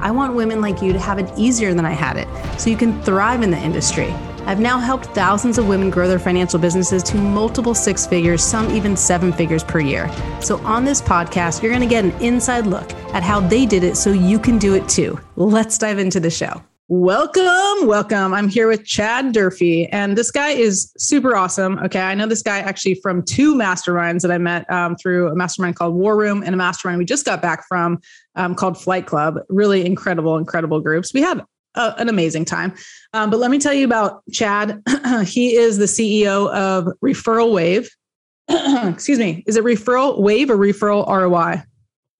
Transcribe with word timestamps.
I 0.00 0.10
want 0.10 0.34
women 0.34 0.60
like 0.62 0.80
you 0.80 0.92
to 0.94 0.98
have 0.98 1.18
it 1.18 1.30
easier 1.36 1.74
than 1.74 1.84
I 1.84 1.92
had 1.92 2.16
it 2.16 2.26
so 2.58 2.70
you 2.70 2.76
can 2.76 3.00
thrive 3.02 3.42
in 3.42 3.50
the 3.50 3.58
industry. 3.58 4.10
I've 4.46 4.58
now 4.58 4.78
helped 4.78 5.06
thousands 5.06 5.58
of 5.58 5.68
women 5.68 5.90
grow 5.90 6.08
their 6.08 6.18
financial 6.18 6.58
businesses 6.58 7.02
to 7.04 7.16
multiple 7.18 7.74
six 7.74 8.06
figures, 8.06 8.42
some 8.42 8.70
even 8.70 8.96
seven 8.96 9.32
figures 9.32 9.62
per 9.62 9.80
year. 9.80 10.10
So, 10.40 10.56
on 10.64 10.86
this 10.86 11.02
podcast, 11.02 11.62
you're 11.62 11.70
going 11.70 11.86
to 11.86 11.86
get 11.86 12.04
an 12.04 12.12
inside 12.22 12.66
look 12.66 12.90
at 13.14 13.22
how 13.22 13.40
they 13.40 13.66
did 13.66 13.84
it 13.84 13.96
so 13.96 14.10
you 14.10 14.38
can 14.38 14.58
do 14.58 14.74
it 14.74 14.88
too. 14.88 15.20
Let's 15.36 15.76
dive 15.76 15.98
into 15.98 16.20
the 16.20 16.30
show. 16.30 16.62
Welcome, 16.92 17.86
welcome. 17.86 18.34
I'm 18.34 18.48
here 18.48 18.66
with 18.66 18.84
Chad 18.84 19.32
Durfee, 19.32 19.86
and 19.92 20.18
this 20.18 20.32
guy 20.32 20.48
is 20.48 20.92
super 20.98 21.36
awesome. 21.36 21.78
Okay, 21.78 22.00
I 22.00 22.16
know 22.16 22.26
this 22.26 22.42
guy 22.42 22.58
actually 22.58 22.94
from 22.94 23.22
two 23.22 23.54
masterminds 23.54 24.22
that 24.22 24.32
I 24.32 24.38
met 24.38 24.68
um, 24.72 24.96
through 24.96 25.28
a 25.28 25.36
mastermind 25.36 25.76
called 25.76 25.94
War 25.94 26.16
Room 26.16 26.42
and 26.42 26.52
a 26.52 26.56
mastermind 26.56 26.98
we 26.98 27.04
just 27.04 27.24
got 27.24 27.40
back 27.40 27.64
from 27.68 28.00
um, 28.36 28.54
called 28.54 28.80
Flight 28.80 29.06
Club. 29.06 29.38
Really 29.48 29.84
incredible, 29.84 30.36
incredible 30.36 30.80
groups. 30.80 31.12
We 31.14 31.20
had 31.20 31.42
a, 31.74 31.94
an 31.98 32.08
amazing 32.08 32.44
time. 32.44 32.74
Um, 33.12 33.30
but 33.30 33.38
let 33.38 33.50
me 33.50 33.58
tell 33.58 33.74
you 33.74 33.84
about 33.84 34.22
Chad. 34.32 34.82
he 35.24 35.54
is 35.54 35.78
the 35.78 35.84
CEO 35.84 36.48
of 36.50 36.88
Referral 37.04 37.52
Wave. 37.52 37.90
Excuse 38.48 39.18
me, 39.18 39.44
is 39.46 39.56
it 39.56 39.64
Referral 39.64 40.20
Wave 40.20 40.50
or 40.50 40.56
Referral 40.56 41.06
ROI? 41.06 41.62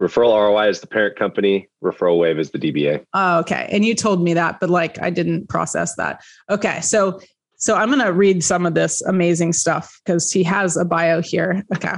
Referral 0.00 0.34
ROI 0.34 0.68
is 0.68 0.80
the 0.80 0.86
parent 0.86 1.16
company. 1.16 1.68
Referral 1.84 2.18
Wave 2.18 2.38
is 2.38 2.50
the 2.50 2.58
DBA. 2.58 3.04
Oh, 3.12 3.40
okay. 3.40 3.68
And 3.70 3.84
you 3.84 3.94
told 3.94 4.22
me 4.22 4.32
that, 4.34 4.58
but 4.58 4.70
like 4.70 5.00
I 5.02 5.10
didn't 5.10 5.48
process 5.48 5.94
that. 5.96 6.22
Okay. 6.48 6.80
So 6.80 7.20
so 7.60 7.76
I'm 7.76 7.88
going 7.88 8.00
to 8.00 8.12
read 8.12 8.42
some 8.42 8.64
of 8.64 8.72
this 8.72 9.02
amazing 9.02 9.52
stuff 9.52 10.00
because 10.02 10.32
he 10.32 10.42
has 10.44 10.78
a 10.78 10.84
bio 10.84 11.20
here. 11.20 11.62
Okay. 11.76 11.92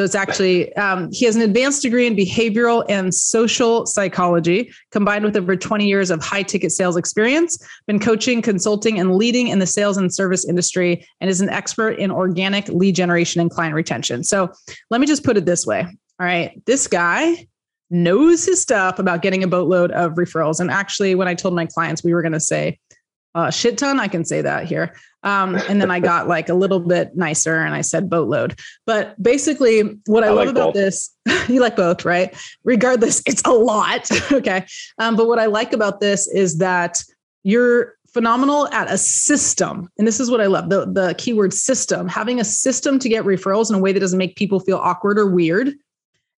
So 0.00 0.04
it's 0.04 0.14
actually, 0.14 0.74
um, 0.76 1.12
he 1.12 1.26
has 1.26 1.36
an 1.36 1.42
advanced 1.42 1.82
degree 1.82 2.06
in 2.06 2.16
behavioral 2.16 2.86
and 2.88 3.12
social 3.12 3.84
psychology, 3.84 4.72
combined 4.92 5.26
with 5.26 5.36
over 5.36 5.54
20 5.54 5.86
years 5.86 6.10
of 6.10 6.22
high 6.22 6.42
ticket 6.42 6.72
sales 6.72 6.96
experience, 6.96 7.62
been 7.86 8.00
coaching, 8.00 8.40
consulting, 8.40 8.98
and 8.98 9.16
leading 9.16 9.48
in 9.48 9.58
the 9.58 9.66
sales 9.66 9.98
and 9.98 10.10
service 10.10 10.48
industry, 10.48 11.06
and 11.20 11.28
is 11.28 11.42
an 11.42 11.50
expert 11.50 11.98
in 11.98 12.10
organic 12.10 12.66
lead 12.68 12.94
generation 12.94 13.42
and 13.42 13.50
client 13.50 13.74
retention. 13.74 14.24
So 14.24 14.50
let 14.88 15.02
me 15.02 15.06
just 15.06 15.22
put 15.22 15.36
it 15.36 15.44
this 15.44 15.66
way 15.66 15.82
all 15.82 16.26
right, 16.26 16.64
this 16.64 16.86
guy 16.86 17.46
knows 17.90 18.46
his 18.46 18.58
stuff 18.58 18.98
about 18.98 19.20
getting 19.20 19.44
a 19.44 19.48
boatload 19.48 19.90
of 19.90 20.12
referrals. 20.12 20.60
And 20.60 20.70
actually, 20.70 21.14
when 21.14 21.28
I 21.28 21.34
told 21.34 21.52
my 21.52 21.66
clients 21.66 22.02
we 22.02 22.14
were 22.14 22.22
going 22.22 22.32
to 22.32 22.40
say 22.40 22.78
a 23.34 23.52
shit 23.52 23.76
ton, 23.76 24.00
I 24.00 24.08
can 24.08 24.24
say 24.24 24.40
that 24.40 24.64
here. 24.64 24.94
Um, 25.22 25.56
and 25.68 25.80
then 25.80 25.90
I 25.90 26.00
got 26.00 26.28
like 26.28 26.48
a 26.48 26.54
little 26.54 26.80
bit 26.80 27.14
nicer 27.16 27.60
and 27.60 27.74
I 27.74 27.82
said 27.82 28.08
boatload. 28.08 28.58
But 28.86 29.20
basically, 29.22 29.82
what 30.06 30.24
I, 30.24 30.28
I 30.28 30.30
love 30.30 30.38
like 30.38 30.48
about 30.48 30.66
both. 30.66 30.74
this, 30.74 31.14
you 31.48 31.60
like 31.60 31.76
both, 31.76 32.04
right? 32.04 32.34
Regardless, 32.64 33.22
it's 33.26 33.42
a 33.44 33.50
lot. 33.50 34.08
okay. 34.32 34.66
Um, 34.98 35.16
but 35.16 35.26
what 35.26 35.38
I 35.38 35.46
like 35.46 35.72
about 35.72 36.00
this 36.00 36.28
is 36.28 36.58
that 36.58 37.02
you're 37.42 37.94
phenomenal 38.12 38.66
at 38.68 38.90
a 38.90 38.98
system. 38.98 39.88
And 39.96 40.06
this 40.06 40.18
is 40.18 40.30
what 40.30 40.40
I 40.40 40.46
love 40.46 40.68
the, 40.68 40.84
the 40.86 41.14
keyword 41.16 41.54
system, 41.54 42.08
having 42.08 42.40
a 42.40 42.44
system 42.44 42.98
to 42.98 43.08
get 43.08 43.24
referrals 43.24 43.70
in 43.70 43.76
a 43.76 43.78
way 43.78 43.92
that 43.92 44.00
doesn't 44.00 44.18
make 44.18 44.36
people 44.36 44.58
feel 44.58 44.78
awkward 44.78 45.18
or 45.18 45.26
weird 45.26 45.74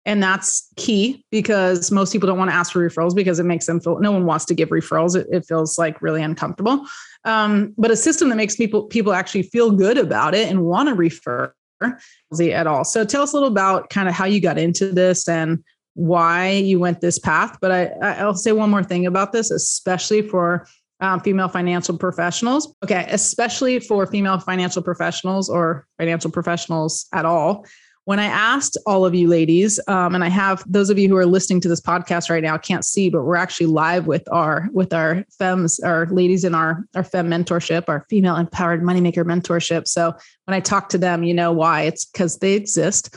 and 0.05 0.21
that's 0.21 0.69
key 0.75 1.25
because 1.31 1.91
most 1.91 2.11
people 2.11 2.27
don't 2.27 2.37
want 2.37 2.51
to 2.51 2.55
ask 2.55 2.73
for 2.73 2.87
referrals 2.87 3.15
because 3.15 3.39
it 3.39 3.45
makes 3.45 3.65
them 3.65 3.79
feel 3.79 3.99
no 3.99 4.11
one 4.11 4.25
wants 4.25 4.45
to 4.45 4.53
give 4.53 4.69
referrals. 4.69 5.15
It, 5.15 5.27
it 5.31 5.45
feels 5.45 5.77
like 5.77 6.01
really 6.01 6.21
uncomfortable. 6.21 6.85
Um, 7.23 7.73
but 7.77 7.89
a 7.89 7.95
system 7.95 8.29
that 8.29 8.35
makes 8.35 8.55
people 8.55 8.83
people 8.83 9.13
actually 9.13 9.43
feel 9.43 9.71
good 9.71 9.97
about 9.97 10.35
it 10.35 10.49
and 10.49 10.63
want 10.63 10.89
to 10.89 10.95
refer 10.95 11.53
at 11.81 12.67
all. 12.67 12.83
So 12.83 13.05
tell 13.05 13.23
us 13.23 13.33
a 13.33 13.35
little 13.35 13.49
about 13.49 13.89
kind 13.89 14.07
of 14.07 14.13
how 14.13 14.25
you 14.25 14.39
got 14.41 14.57
into 14.57 14.91
this 14.91 15.27
and 15.27 15.63
why 15.95 16.51
you 16.51 16.79
went 16.79 17.01
this 17.01 17.19
path. 17.19 17.57
But 17.61 17.71
I, 17.71 17.85
I'll 18.19 18.35
say 18.35 18.51
one 18.51 18.69
more 18.69 18.83
thing 18.83 19.05
about 19.05 19.31
this, 19.31 19.51
especially 19.51 20.21
for 20.21 20.65
um, 20.99 21.19
female 21.19 21.49
financial 21.49 21.97
professionals. 21.97 22.73
Okay, 22.83 23.05
especially 23.09 23.79
for 23.79 24.07
female 24.07 24.39
financial 24.39 24.81
professionals 24.81 25.49
or 25.49 25.85
financial 25.97 26.31
professionals 26.31 27.05
at 27.13 27.25
all 27.25 27.65
when 28.05 28.19
I 28.19 28.25
asked 28.25 28.77
all 28.85 29.05
of 29.05 29.15
you 29.15 29.27
ladies, 29.29 29.79
um, 29.87 30.13
and 30.13 30.23
I 30.23 30.29
have 30.29 30.63
those 30.67 30.89
of 30.89 30.99
you 30.99 31.07
who 31.07 31.15
are 31.15 31.25
listening 31.25 31.61
to 31.61 31.69
this 31.69 31.79
podcast 31.79 32.29
right 32.29 32.43
now 32.43 32.57
can't 32.57 32.83
see, 32.83 33.09
but 33.09 33.23
we're 33.23 33.37
actually 33.37 33.67
live 33.67 34.07
with 34.07 34.23
our 34.31 34.67
with 34.73 34.93
our 34.93 35.23
femmes, 35.37 35.79
our 35.79 36.07
ladies 36.07 36.43
in 36.43 36.53
our 36.53 36.85
our 36.95 37.03
fem 37.03 37.29
mentorship, 37.29 37.85
our 37.87 38.05
female 38.09 38.35
empowered 38.35 38.81
moneymaker 38.81 39.23
mentorship. 39.23 39.87
So 39.87 40.13
when 40.45 40.55
I 40.55 40.59
talk 40.59 40.89
to 40.89 40.97
them, 40.97 41.23
you 41.23 41.33
know 41.33 41.51
why? 41.51 41.83
It's 41.83 42.05
because 42.05 42.39
they 42.39 42.53
exist. 42.53 43.15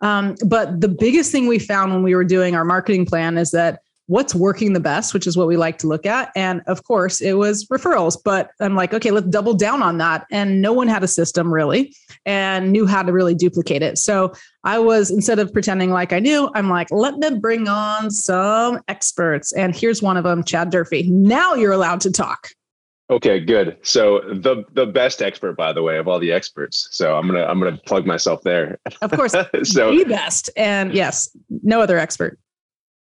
Um, 0.00 0.36
but 0.46 0.80
the 0.80 0.88
biggest 0.88 1.32
thing 1.32 1.48
we 1.48 1.58
found 1.58 1.92
when 1.92 2.04
we 2.04 2.14
were 2.14 2.24
doing 2.24 2.54
our 2.54 2.64
marketing 2.64 3.06
plan 3.06 3.36
is 3.36 3.50
that 3.50 3.80
what's 4.08 4.34
working 4.34 4.72
the 4.72 4.80
best, 4.80 5.14
which 5.14 5.26
is 5.26 5.36
what 5.36 5.46
we 5.46 5.56
like 5.56 5.78
to 5.78 5.86
look 5.86 6.06
at. 6.06 6.32
And 6.34 6.62
of 6.66 6.82
course, 6.84 7.20
it 7.20 7.34
was 7.34 7.66
referrals. 7.66 8.16
But 8.22 8.50
I'm 8.58 8.74
like, 8.74 8.92
okay, 8.94 9.10
let's 9.10 9.28
double 9.28 9.54
down 9.54 9.82
on 9.82 9.98
that. 9.98 10.26
And 10.32 10.60
no 10.60 10.72
one 10.72 10.88
had 10.88 11.04
a 11.04 11.08
system 11.08 11.52
really 11.52 11.94
and 12.26 12.72
knew 12.72 12.86
how 12.86 13.02
to 13.02 13.12
really 13.12 13.34
duplicate 13.34 13.82
it. 13.82 13.98
So 13.98 14.32
I 14.64 14.78
was, 14.78 15.10
instead 15.10 15.38
of 15.38 15.52
pretending 15.52 15.90
like 15.90 16.12
I 16.14 16.20
knew, 16.20 16.50
I'm 16.54 16.70
like, 16.70 16.90
let 16.90 17.18
me 17.18 17.38
bring 17.38 17.68
on 17.68 18.10
some 18.10 18.80
experts. 18.88 19.52
And 19.52 19.76
here's 19.76 20.02
one 20.02 20.16
of 20.16 20.24
them, 20.24 20.42
Chad 20.42 20.70
Durfee. 20.70 21.08
Now 21.10 21.54
you're 21.54 21.72
allowed 21.72 22.00
to 22.00 22.10
talk. 22.10 22.48
Okay, 23.10 23.40
good. 23.40 23.78
So 23.82 24.20
the 24.20 24.64
the 24.74 24.84
best 24.84 25.22
expert, 25.22 25.56
by 25.56 25.72
the 25.72 25.82
way, 25.82 25.96
of 25.96 26.08
all 26.08 26.18
the 26.18 26.30
experts. 26.30 26.88
So 26.90 27.16
I'm 27.16 27.26
gonna 27.26 27.44
I'm 27.44 27.58
gonna 27.58 27.78
plug 27.86 28.04
myself 28.04 28.42
there. 28.42 28.78
Of 29.00 29.12
course, 29.12 29.32
so 29.62 29.96
the 29.96 30.04
best, 30.04 30.50
and 30.58 30.92
yes, 30.92 31.34
no 31.48 31.80
other 31.80 31.96
expert. 31.96 32.38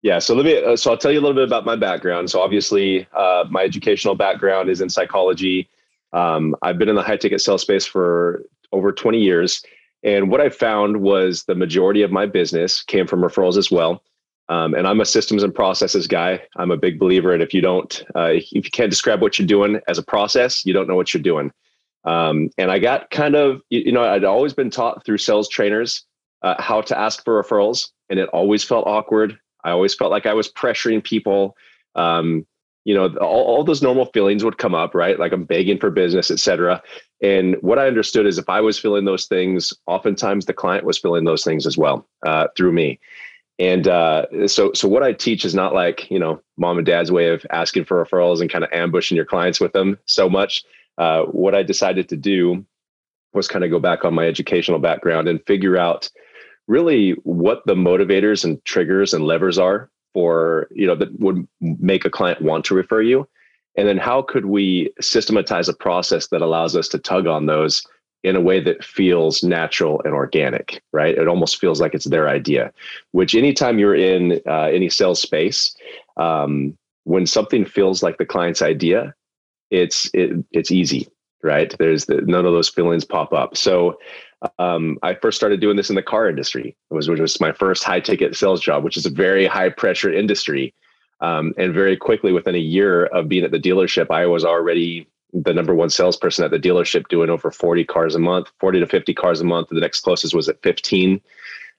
Yeah, 0.03 0.19
so 0.19 0.35
let 0.35 0.45
me. 0.45 0.61
Uh, 0.61 0.75
so 0.75 0.91
I'll 0.91 0.97
tell 0.97 1.11
you 1.11 1.19
a 1.19 1.21
little 1.21 1.33
bit 1.33 1.45
about 1.45 1.65
my 1.65 1.77
background. 1.77 2.29
So 2.29 2.41
obviously, 2.41 3.07
uh, 3.13 3.45
my 3.49 3.63
educational 3.63 4.15
background 4.15 4.69
is 4.69 4.81
in 4.81 4.89
psychology. 4.89 5.69
Um, 6.11 6.55
I've 6.61 6.77
been 6.77 6.89
in 6.89 6.95
the 6.95 7.01
high 7.01 7.17
ticket 7.17 7.39
sales 7.41 7.61
space 7.61 7.85
for 7.85 8.43
over 8.73 8.91
20 8.91 9.19
years, 9.19 9.63
and 10.03 10.29
what 10.29 10.41
I 10.41 10.49
found 10.49 10.97
was 10.97 11.45
the 11.45 11.55
majority 11.55 12.01
of 12.01 12.11
my 12.11 12.25
business 12.25 12.83
came 12.83 13.07
from 13.07 13.21
referrals 13.21 13.57
as 13.57 13.71
well. 13.71 14.03
Um, 14.49 14.73
and 14.73 14.85
I'm 14.85 14.99
a 14.99 15.05
systems 15.05 15.41
and 15.41 15.55
processes 15.55 16.05
guy. 16.05 16.41
I'm 16.57 16.69
a 16.69 16.77
big 16.77 16.99
believer 16.99 17.33
in 17.33 17.41
if 17.41 17.53
you 17.53 17.61
don't, 17.61 18.03
uh, 18.13 18.31
if 18.33 18.51
you 18.51 18.61
can't 18.61 18.89
describe 18.89 19.21
what 19.21 19.39
you're 19.39 19.47
doing 19.47 19.79
as 19.87 19.97
a 19.97 20.03
process, 20.03 20.65
you 20.65 20.73
don't 20.73 20.87
know 20.87 20.97
what 20.97 21.13
you're 21.13 21.23
doing. 21.23 21.51
Um, 22.03 22.49
and 22.57 22.69
I 22.69 22.79
got 22.79 23.09
kind 23.09 23.35
of, 23.35 23.61
you 23.69 23.93
know, 23.93 24.03
I'd 24.03 24.25
always 24.25 24.53
been 24.53 24.69
taught 24.69 25.05
through 25.05 25.19
sales 25.19 25.47
trainers 25.47 26.03
uh, 26.41 26.61
how 26.61 26.81
to 26.81 26.99
ask 26.99 27.23
for 27.23 27.41
referrals, 27.41 27.91
and 28.09 28.19
it 28.19 28.27
always 28.29 28.65
felt 28.65 28.85
awkward. 28.85 29.39
I 29.63 29.71
always 29.71 29.95
felt 29.95 30.11
like 30.11 30.25
I 30.25 30.33
was 30.33 30.51
pressuring 30.51 31.03
people. 31.03 31.55
Um, 31.95 32.45
you 32.85 32.93
know, 32.93 33.07
all, 33.17 33.43
all 33.45 33.63
those 33.63 33.81
normal 33.81 34.07
feelings 34.07 34.43
would 34.43 34.57
come 34.57 34.75
up, 34.75 34.93
right? 34.93 35.17
Like 35.17 35.31
I'm 35.31 35.45
begging 35.45 35.79
for 35.79 35.89
business, 35.89 36.29
et 36.29 36.39
cetera. 36.39 36.81
And 37.21 37.55
what 37.61 37.79
I 37.79 37.87
understood 37.87 38.25
is 38.25 38.37
if 38.37 38.49
I 38.49 38.59
was 38.59 38.77
feeling 38.77 39.05
those 39.05 39.25
things, 39.25 39.73
oftentimes 39.87 40.45
the 40.45 40.53
client 40.53 40.85
was 40.85 40.97
feeling 40.97 41.23
those 41.23 41.43
things 41.43 41.65
as 41.65 41.77
well 41.77 42.05
uh, 42.25 42.47
through 42.57 42.73
me. 42.73 42.99
And 43.59 43.87
uh, 43.87 44.47
so, 44.47 44.73
so 44.73 44.87
what 44.87 45.03
I 45.03 45.13
teach 45.13 45.45
is 45.45 45.55
not 45.55 45.73
like 45.73 46.09
you 46.09 46.19
know 46.19 46.41
mom 46.57 46.77
and 46.77 46.85
dad's 46.85 47.11
way 47.11 47.29
of 47.29 47.45
asking 47.51 47.85
for 47.85 48.03
referrals 48.03 48.41
and 48.41 48.49
kind 48.49 48.63
of 48.63 48.71
ambushing 48.73 49.15
your 49.15 49.25
clients 49.25 49.59
with 49.59 49.73
them 49.73 49.97
so 50.05 50.29
much. 50.29 50.63
Uh, 50.97 51.23
what 51.23 51.55
I 51.55 51.63
decided 51.63 52.09
to 52.09 52.17
do 52.17 52.65
was 53.33 53.47
kind 53.47 53.63
of 53.63 53.71
go 53.71 53.79
back 53.79 54.05
on 54.05 54.13
my 54.13 54.27
educational 54.27 54.79
background 54.79 55.27
and 55.27 55.45
figure 55.45 55.77
out 55.77 56.09
really 56.67 57.11
what 57.23 57.63
the 57.65 57.75
motivators 57.75 58.43
and 58.43 58.63
triggers 58.65 59.13
and 59.13 59.25
levers 59.25 59.57
are 59.57 59.89
for 60.13 60.67
you 60.71 60.85
know 60.85 60.95
that 60.95 61.19
would 61.19 61.47
make 61.61 62.05
a 62.05 62.09
client 62.09 62.41
want 62.41 62.65
to 62.65 62.75
refer 62.75 63.01
you. 63.01 63.27
And 63.75 63.87
then 63.87 63.97
how 63.97 64.21
could 64.21 64.45
we 64.45 64.93
systematize 65.01 65.67
a 65.67 65.73
process 65.73 66.27
that 66.27 66.43
allows 66.43 66.75
us 66.75 66.87
to 66.89 66.99
tug 66.99 67.25
on 67.25 67.47
those 67.47 67.85
in 68.23 68.35
a 68.35 68.41
way 68.41 68.59
that 68.59 68.83
feels 68.83 69.43
natural 69.43 70.01
and 70.05 70.13
organic 70.13 70.81
right? 70.93 71.17
It 71.17 71.27
almost 71.27 71.59
feels 71.59 71.81
like 71.81 71.93
it's 71.93 72.05
their 72.05 72.29
idea 72.29 72.71
which 73.11 73.35
anytime 73.35 73.79
you're 73.79 73.95
in 73.95 74.41
uh, 74.47 74.69
any 74.71 74.89
sales 74.89 75.21
space 75.21 75.75
um, 76.17 76.77
when 77.05 77.25
something 77.25 77.65
feels 77.65 78.03
like 78.03 78.17
the 78.17 78.25
client's 78.25 78.61
idea 78.61 79.13
it's 79.71 80.09
it, 80.13 80.31
it's 80.51 80.71
easy 80.71 81.07
right? 81.43 81.75
There's 81.77 82.05
the, 82.05 82.21
none 82.21 82.45
of 82.45 82.53
those 82.53 82.69
feelings 82.69 83.05
pop 83.05 83.33
up. 83.33 83.55
So 83.55 83.99
um, 84.59 84.97
I 85.03 85.13
first 85.13 85.37
started 85.37 85.59
doing 85.59 85.77
this 85.77 85.89
in 85.89 85.95
the 85.95 86.03
car 86.03 86.29
industry. 86.29 86.75
It 86.89 86.93
was 86.93 87.09
which 87.09 87.19
was 87.19 87.39
my 87.39 87.51
first 87.51 87.83
high 87.83 87.99
ticket 87.99 88.35
sales 88.35 88.61
job, 88.61 88.83
which 88.83 88.97
is 88.97 89.05
a 89.05 89.09
very 89.09 89.45
high 89.45 89.69
pressure 89.69 90.11
industry. 90.11 90.73
Um, 91.21 91.53
and 91.57 91.73
very 91.73 91.95
quickly, 91.95 92.33
within 92.33 92.55
a 92.55 92.59
year 92.59 93.05
of 93.05 93.29
being 93.29 93.43
at 93.43 93.51
the 93.51 93.59
dealership, 93.59 94.11
I 94.11 94.25
was 94.25 94.43
already 94.43 95.07
the 95.33 95.53
number 95.53 95.73
one 95.73 95.89
salesperson 95.89 96.45
at 96.45 96.51
the 96.51 96.59
dealership 96.59 97.07
doing 97.07 97.29
over 97.29 97.49
40 97.49 97.85
cars 97.85 98.15
a 98.15 98.19
month, 98.19 98.51
40 98.59 98.81
to 98.81 98.87
50 98.87 99.13
cars 99.13 99.41
a 99.41 99.45
month. 99.45 99.69
The 99.69 99.79
next 99.79 100.01
closest 100.01 100.35
was 100.35 100.49
at 100.49 100.61
15. 100.61 101.21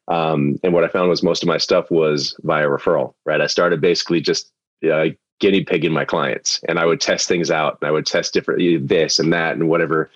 Um, 0.08 0.58
and 0.62 0.72
what 0.72 0.84
I 0.84 0.88
found 0.88 1.08
was 1.08 1.22
most 1.22 1.43
of 1.43 1.46
my 1.46 1.58
stuff 1.58 1.90
was 1.90 2.37
via 2.43 2.67
referral, 2.67 3.14
right? 3.25 3.40
I 3.40 3.46
started 3.46 3.81
basically 3.81 4.20
just 4.20 4.50
uh, 4.90 5.06
guinea 5.40 5.64
pigging 5.64 5.93
my 5.93 6.05
clients 6.05 6.60
and 6.69 6.78
I 6.78 6.84
would 6.84 7.00
test 7.00 7.28
things 7.28 7.50
out 7.50 7.78
and 7.81 7.88
I 7.88 7.90
would 7.90 8.06
test 8.06 8.32
different 8.32 8.88
this 8.88 9.19
and 9.19 9.32
that 9.32 9.55
and 9.55 9.69
whatever. 9.69 10.10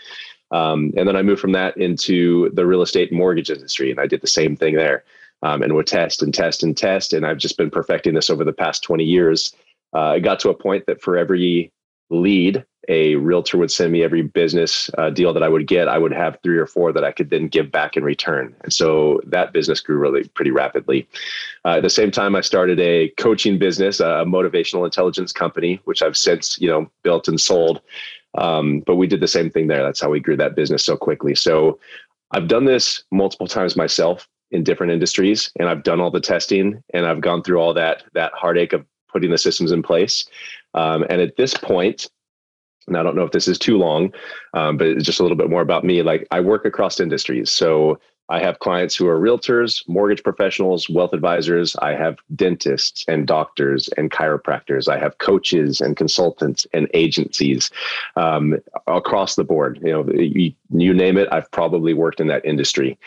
Um, 0.51 0.93
and 0.97 1.07
then 1.07 1.17
I 1.17 1.23
moved 1.23 1.41
from 1.41 1.53
that 1.53 1.77
into 1.77 2.51
the 2.51 2.67
real 2.67 2.83
estate 2.83 3.13
mortgage 3.13 3.51
industry 3.51 3.91
and 3.91 4.01
I 4.01 4.07
did 4.07 4.21
the 4.21 4.27
same 4.27 4.57
thing 4.57 4.75
there 4.75 5.05
um, 5.43 5.63
and 5.63 5.75
would 5.75 5.87
test 5.87 6.23
and 6.23 6.33
test 6.33 6.63
and 6.63 6.77
test. 6.77 7.13
And 7.13 7.27
I've 7.27 7.39
just 7.39 7.57
been 7.57 7.71
perfecting 7.71 8.15
this 8.15 8.31
over 8.31 8.45
the 8.45 8.53
past 8.53 8.83
20 8.83 9.05
years. 9.05 9.55
Uh, 9.93 10.15
it 10.17 10.21
got 10.21 10.41
to 10.41 10.51
a 10.51 10.55
point 10.55 10.87
that 10.87 11.03
for 11.03 11.17
every 11.17 11.73
lead 12.11 12.65
a 12.89 13.17
realtor 13.17 13.59
would 13.59 13.71
send 13.71 13.93
me 13.93 14.03
every 14.03 14.23
business 14.23 14.91
uh, 14.97 15.11
deal 15.11 15.35
that 15.35 15.43
I 15.43 15.49
would 15.49 15.67
get, 15.67 15.89
I 15.89 15.99
would 15.99 16.13
have 16.13 16.39
three 16.43 16.57
or 16.57 16.67
four 16.67 16.91
that 16.93 17.05
I 17.05 17.13
could 17.13 17.29
then 17.29 17.47
give 17.47 17.71
back 17.71 17.99
in 17.99 18.03
return. 18.03 18.57
And 18.63 18.73
so 18.73 19.21
that 19.27 19.53
business 19.53 19.81
grew 19.81 19.99
really 19.99 20.27
pretty 20.29 20.51
rapidly. 20.51 21.07
Uh, 21.67 21.77
at 21.77 21.83
the 21.83 21.91
same 21.91 22.11
time, 22.11 22.35
I 22.35 22.41
started 22.41 22.81
a 22.81 23.11
coaching 23.19 23.59
business, 23.59 24.01
a 24.01 24.25
motivational 24.27 24.87
intelligence 24.87 25.33
company, 25.33 25.81
which 25.85 26.03
I've 26.03 26.17
since 26.17 26.59
you 26.59 26.69
know 26.69 26.91
built 27.03 27.29
and 27.29 27.39
sold. 27.39 27.83
Um, 28.37 28.81
but 28.87 28.97
we 28.97 29.07
did 29.07 29.21
the 29.21 29.29
same 29.29 29.51
thing 29.51 29.67
there. 29.67 29.83
That's 29.83 30.01
how 30.01 30.11
we 30.11 30.21
grew 30.21 30.37
that 30.37 30.55
business 30.55 30.85
so 30.85 30.97
quickly. 30.97 31.35
So 31.35 31.79
I've 32.33 32.49
done 32.49 32.65
this 32.65 33.03
multiple 33.11 33.47
times 33.47 33.77
myself 33.77 34.29
in 34.51 34.65
different 34.65 34.93
industries, 34.93 35.51
and 35.59 35.69
I've 35.69 35.83
done 35.83 36.01
all 36.01 36.11
the 36.11 36.21
testing, 36.21 36.83
and 36.95 37.07
I've 37.07 37.21
gone 37.21 37.43
through 37.43 37.59
all 37.59 37.75
that 37.75 38.05
that 38.15 38.33
heartache 38.35 38.73
of 38.73 38.85
putting 39.11 39.31
the 39.31 39.39
systems 39.39 39.73
in 39.73 39.83
place. 39.83 40.27
Um, 40.75 41.05
and 41.09 41.21
at 41.21 41.37
this 41.37 41.55
point, 41.55 42.09
and 42.87 42.97
I 42.97 43.03
don't 43.03 43.17
know 43.17 43.25
if 43.25 43.33
this 43.33 43.49
is 43.49 43.59
too 43.59 43.79
long, 43.79 44.13
um, 44.55 44.77
but 44.77 44.87
it's 44.87 45.05
just 45.05 45.21
a 45.21 45.23
little 45.23 45.37
bit 45.37 45.51
more 45.51 45.63
about 45.63 45.85
me. 45.85 46.03
Like 46.03 46.27
I 46.31 46.41
work 46.41 46.65
across 46.65 47.01
industries. 47.01 47.51
So 47.51 47.99
I 48.29 48.41
have 48.41 48.59
clients 48.59 48.95
who 48.95 49.09
are 49.09 49.19
realtors, 49.19 49.87
mortgage 49.89 50.23
professionals, 50.23 50.89
wealth 50.89 51.13
advisors. 51.13 51.75
I 51.77 51.93
have 51.93 52.19
dentists 52.35 53.05
and 53.09 53.27
doctors 53.27 53.89
and 53.97 54.11
chiropractors. 54.11 54.89
I 54.89 54.99
have 54.99 55.19
coaches 55.19 55.81
and 55.81 55.97
consultants 55.97 56.67
and 56.73 56.89
agencies 56.93 57.71
um, 58.17 58.59
across 58.87 59.37
the 59.37 59.45
board. 59.45 59.81
You 59.83 59.93
know, 59.93 60.13
you, 60.13 60.53
you, 60.71 60.93
name 60.93 61.17
it, 61.17 61.29
I've 61.33 61.51
probably 61.53 61.95
worked 61.95 62.21
in 62.21 62.27
that 62.29 62.45
industry. 62.45 62.99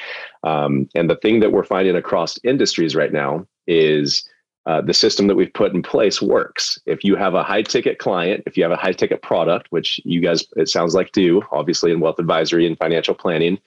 Um, 0.43 0.89
and 0.95 1.09
the 1.09 1.17
thing 1.17 1.39
that 1.41 1.51
we're 1.51 1.63
finding 1.63 1.95
across 1.95 2.39
industries 2.43 2.95
right 2.95 3.13
now 3.13 3.45
is 3.67 4.27
uh, 4.65 4.81
the 4.81 4.93
system 4.93 5.27
that 5.27 5.35
we've 5.35 5.53
put 5.53 5.73
in 5.73 5.81
place 5.81 6.21
works. 6.21 6.79
If 6.85 7.03
you 7.03 7.15
have 7.15 7.33
a 7.33 7.43
high 7.43 7.63
ticket 7.63 7.97
client, 7.97 8.43
if 8.45 8.57
you 8.57 8.63
have 8.63 8.71
a 8.71 8.75
high 8.75 8.91
ticket 8.91 9.21
product, 9.21 9.67
which 9.71 9.99
you 10.03 10.21
guys, 10.21 10.45
it 10.55 10.69
sounds 10.69 10.93
like 10.93 11.11
do, 11.11 11.41
obviously 11.51 11.91
in 11.91 11.99
wealth 11.99 12.19
advisory 12.19 12.67
and 12.67 12.77
financial 12.77 13.15
planning, 13.15 13.59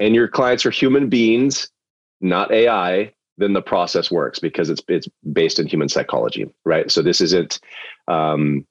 and 0.00 0.14
your 0.14 0.28
clients 0.28 0.66
are 0.66 0.70
human 0.70 1.08
beings, 1.08 1.70
not 2.20 2.50
AI, 2.50 3.12
then 3.38 3.52
the 3.52 3.62
process 3.62 4.10
works 4.10 4.38
because 4.38 4.68
it's 4.68 4.82
it's 4.88 5.08
based 5.32 5.58
in 5.58 5.66
human 5.66 5.88
psychology, 5.88 6.52
right? 6.64 6.90
So 6.90 7.02
this 7.02 7.20
isn't, 7.20 7.60
um, 8.08 8.66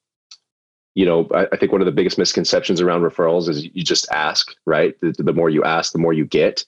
you 0.96 1.06
know, 1.06 1.28
I, 1.34 1.48
I, 1.52 1.58
think 1.58 1.72
one 1.72 1.82
of 1.82 1.86
the 1.86 1.92
biggest 1.92 2.18
misconceptions 2.18 2.82
around 2.82 3.02
referrals 3.02 3.48
is 3.48 3.64
you 3.64 3.84
just 3.84 4.12
ask, 4.12 4.54
right? 4.66 4.94
The, 5.02 5.14
the 5.18 5.34
more 5.34 5.50
you 5.50 5.64
ask, 5.64 5.94
the 5.94 6.00
more 6.00 6.14
you 6.14 6.26
get 6.26 6.66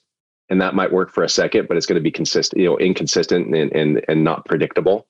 and 0.52 0.60
that 0.60 0.74
might 0.74 0.92
work 0.92 1.10
for 1.10 1.22
a 1.24 1.28
second, 1.28 1.66
but 1.66 1.78
it's 1.78 1.86
going 1.86 1.98
to 1.98 2.02
be 2.02 2.10
consistent, 2.10 2.60
you 2.60 2.68
know, 2.68 2.76
inconsistent 2.78 3.54
and 3.54 3.72
and 3.72 4.04
and 4.06 4.22
not 4.22 4.44
predictable. 4.44 5.06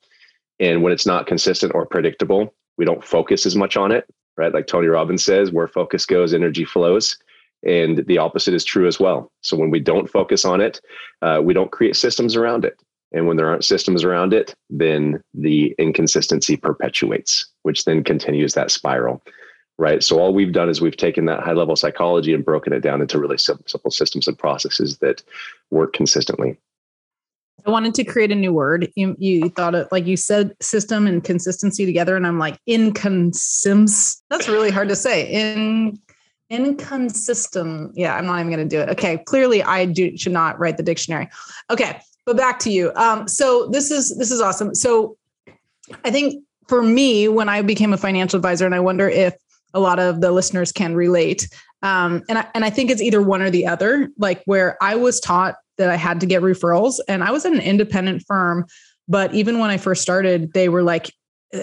And 0.59 0.83
when 0.83 0.93
it's 0.93 1.05
not 1.05 1.27
consistent 1.27 1.75
or 1.75 1.85
predictable, 1.85 2.53
we 2.77 2.85
don't 2.85 3.03
focus 3.03 3.45
as 3.45 3.55
much 3.55 3.75
on 3.75 3.91
it, 3.91 4.05
right? 4.37 4.53
Like 4.53 4.67
Tony 4.67 4.87
Robbins 4.87 5.25
says, 5.25 5.51
where 5.51 5.67
focus 5.67 6.05
goes, 6.05 6.33
energy 6.33 6.63
flows. 6.63 7.17
And 7.65 8.05
the 8.07 8.17
opposite 8.17 8.53
is 8.53 8.65
true 8.65 8.87
as 8.87 8.99
well. 8.99 9.31
So 9.41 9.55
when 9.55 9.69
we 9.69 9.79
don't 9.79 10.09
focus 10.09 10.43
on 10.45 10.61
it, 10.61 10.81
uh, 11.21 11.41
we 11.43 11.53
don't 11.53 11.71
create 11.71 11.95
systems 11.95 12.35
around 12.35 12.65
it. 12.65 12.77
And 13.13 13.27
when 13.27 13.37
there 13.37 13.47
aren't 13.47 13.63
systems 13.63 14.03
around 14.03 14.33
it, 14.33 14.55
then 14.69 15.21
the 15.33 15.75
inconsistency 15.77 16.57
perpetuates, 16.57 17.45
which 17.61 17.85
then 17.85 18.03
continues 18.03 18.55
that 18.55 18.71
spiral 18.71 19.21
right? 19.77 20.03
So 20.03 20.19
all 20.19 20.33
we've 20.33 20.51
done 20.51 20.69
is 20.69 20.81
we've 20.81 20.97
taken 20.97 21.25
that 21.25 21.41
high 21.41 21.53
level 21.53 21.75
psychology 21.75 22.33
and 22.33 22.45
broken 22.45 22.73
it 22.73 22.81
down 22.81 23.01
into 23.01 23.19
really 23.19 23.37
simple, 23.37 23.65
simple 23.67 23.91
systems 23.91 24.27
and 24.27 24.37
processes 24.37 24.97
that 24.99 25.23
work 25.71 25.93
consistently. 25.93 26.57
I 27.65 27.69
wanted 27.69 27.93
to 27.95 28.03
create 28.03 28.31
a 28.31 28.35
new 28.35 28.51
word. 28.51 28.91
You, 28.95 29.15
you 29.17 29.49
thought 29.49 29.73
it 29.73 29.87
like 29.91 30.05
you 30.05 30.17
said 30.17 30.53
system 30.61 31.07
and 31.07 31.23
consistency 31.23 31.85
together, 31.85 32.17
and 32.17 32.27
I'm 32.27 32.37
like 32.37 32.57
inconsims. 32.67 34.21
That's 34.29 34.49
really 34.49 34.69
hard 34.69 34.89
to 34.89 34.95
say. 34.97 35.27
In 35.27 35.97
inconsistent. 36.53 37.91
Yeah, 37.95 38.15
I'm 38.15 38.25
not 38.25 38.39
even 38.39 38.51
going 38.51 38.67
to 38.67 38.75
do 38.75 38.81
it. 38.81 38.89
Okay, 38.89 39.17
clearly 39.25 39.63
I 39.63 39.85
do 39.85 40.15
should 40.15 40.31
not 40.31 40.59
write 40.59 40.77
the 40.77 40.83
dictionary. 40.83 41.27
Okay, 41.71 41.99
but 42.25 42.37
back 42.37 42.59
to 42.59 42.71
you. 42.71 42.91
Um, 42.95 43.27
so 43.27 43.67
this 43.71 43.89
is 43.91 44.15
this 44.17 44.31
is 44.31 44.39
awesome. 44.39 44.75
So 44.75 45.17
I 46.05 46.11
think 46.11 46.43
for 46.67 46.83
me, 46.83 47.27
when 47.27 47.49
I 47.49 47.61
became 47.61 47.93
a 47.93 47.97
financial 47.97 48.37
advisor, 48.37 48.65
and 48.65 48.75
I 48.75 48.79
wonder 48.79 49.09
if 49.09 49.33
a 49.73 49.79
lot 49.79 49.99
of 49.99 50.21
the 50.21 50.31
listeners 50.31 50.71
can 50.71 50.95
relate. 50.95 51.49
Um, 51.81 52.23
and 52.29 52.37
I, 52.37 52.47
and 52.53 52.63
I 52.63 52.69
think 52.69 52.91
it's 52.91 53.01
either 53.01 53.21
one 53.21 53.41
or 53.41 53.49
the 53.49 53.67
other. 53.67 54.09
Like 54.17 54.43
where 54.45 54.77
I 54.81 54.95
was 54.95 55.19
taught 55.19 55.55
that 55.77 55.89
I 55.89 55.95
had 55.95 56.19
to 56.21 56.25
get 56.25 56.43
referrals, 56.43 56.99
and 57.07 57.23
I 57.23 57.31
was 57.31 57.45
at 57.45 57.53
an 57.53 57.59
independent 57.59 58.23
firm, 58.27 58.65
but 59.07 59.33
even 59.33 59.59
when 59.59 59.69
I 59.69 59.77
first 59.77 60.01
started, 60.01 60.53
they 60.53 60.69
were 60.69 60.83
like, 60.83 61.11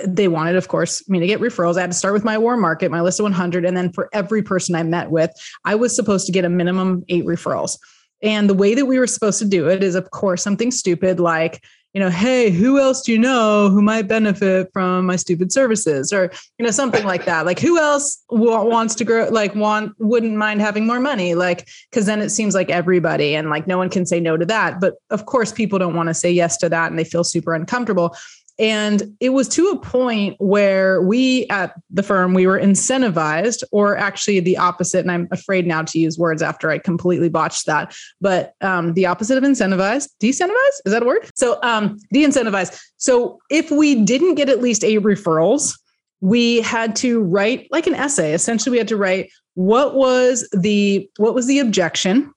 they 0.07 0.29
wanted, 0.29 0.57
of 0.57 0.69
course, 0.69 1.09
me 1.09 1.19
to 1.21 1.27
get 1.27 1.41
referrals. 1.41 1.77
I 1.77 1.81
had 1.81 1.91
to 1.91 1.97
start 1.97 2.15
with 2.15 2.25
my 2.25 2.39
warm 2.39 2.61
market, 2.61 2.91
my 2.91 3.01
list 3.01 3.19
of 3.19 3.25
100, 3.25 3.65
and 3.65 3.77
then 3.77 3.93
for 3.93 4.09
every 4.13 4.43
person 4.43 4.75
I 4.75 4.83
met 4.83 5.11
with, 5.11 5.31
I 5.65 5.75
was 5.75 5.95
supposed 5.95 6.27
to 6.27 6.33
get 6.33 6.45
a 6.45 6.49
minimum 6.49 7.05
eight 7.09 7.25
referrals. 7.25 7.79
And 8.23 8.49
the 8.49 8.55
way 8.55 8.75
that 8.75 8.87
we 8.87 8.99
were 8.99 9.07
supposed 9.07 9.39
to 9.41 9.45
do 9.47 9.69
it 9.69 9.83
is, 9.83 9.95
of 9.95 10.11
course, 10.11 10.43
something 10.43 10.71
stupid 10.71 11.19
like 11.19 11.63
you 11.93 12.01
know, 12.01 12.09
hey, 12.09 12.51
who 12.51 12.79
else 12.79 13.03
do 13.03 13.11
you 13.11 13.19
know 13.19 13.69
who 13.69 13.83
might 13.83 14.07
benefit 14.07 14.71
from 14.73 15.07
my 15.07 15.17
stupid 15.17 15.51
services 15.51 16.13
or, 16.13 16.31
you 16.57 16.65
know, 16.65 16.71
something 16.71 17.05
like 17.05 17.25
that. 17.25 17.47
Like 17.47 17.59
who 17.59 17.79
else 17.81 18.23
wants 18.31 18.95
to 18.97 19.05
grow, 19.05 19.29
like 19.29 19.57
want, 19.57 19.95
wouldn't 19.99 20.37
mind 20.37 20.61
having 20.61 20.87
more 20.87 21.01
money? 21.01 21.35
Like, 21.35 21.69
cause 21.91 22.07
then 22.07 22.21
it 22.21 22.31
seems 22.31 22.55
like 22.55 22.71
everybody 22.71 23.35
and 23.35 23.51
like 23.51 23.67
no 23.67 23.77
one 23.77 23.91
can 23.91 24.07
say 24.07 24.21
no 24.21 24.37
to 24.37 24.47
that. 24.47 24.81
But 24.81 24.95
of 25.11 25.27
course, 25.27 25.53
people 25.53 25.81
don't 25.81 25.97
want 25.97 26.09
to 26.09 26.15
say 26.15 26.31
yes 26.31 26.57
to 26.59 26.69
that 26.69 26.91
and 26.91 26.99
they 26.99 27.05
feel 27.05 27.25
super 27.25 27.55
uncomfortable. 27.55 28.15
And 28.61 29.17
it 29.21 29.31
was 29.31 29.49
to 29.49 29.71
a 29.71 29.79
point 29.79 30.37
where 30.39 31.01
we 31.01 31.47
at 31.49 31.73
the 31.89 32.03
firm, 32.03 32.35
we 32.35 32.47
were 32.47 32.61
incentivized, 32.61 33.65
or 33.73 33.97
actually 33.97 34.41
the 34.41 34.59
opposite. 34.59 35.01
And 35.01 35.11
I'm 35.11 35.29
afraid 35.31 35.67
now 35.67 35.83
to 35.83 35.99
use 35.99 36.19
words 36.19 36.43
after 36.43 36.71
I 36.71 36.77
completely 36.79 37.31
botched 37.31 37.65
that, 37.67 37.97
but 38.21 38.55
um, 38.61 38.93
the 38.93 39.07
opposite 39.07 39.39
of 39.39 39.45
incentivized, 39.45 40.11
decentivize, 40.23 40.77
is 40.85 40.93
that 40.93 41.03
a 41.03 41.07
word? 41.07 41.31
So 41.35 41.59
um, 41.63 41.97
de-incentivized. 42.13 42.79
So 42.99 43.39
if 43.51 43.71
we 43.71 44.05
didn't 44.05 44.35
get 44.35 44.51
at 44.51 44.61
least 44.61 44.85
eight 44.85 45.01
referrals, 45.01 45.79
we 46.21 46.61
had 46.61 46.95
to 46.97 47.23
write 47.23 47.67
like 47.71 47.87
an 47.87 47.95
essay. 47.95 48.35
Essentially, 48.35 48.73
we 48.73 48.79
had 48.79 48.89
to 48.89 48.97
write 48.97 49.31
what 49.55 49.95
was 49.95 50.47
the 50.53 51.09
what 51.17 51.35
was 51.35 51.47
the 51.47 51.61
objection. 51.61 52.31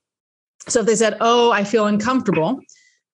So 0.68 0.80
if 0.80 0.86
they 0.86 0.96
said, 0.96 1.18
"Oh, 1.20 1.52
I 1.52 1.64
feel 1.64 1.86
uncomfortable," 1.86 2.60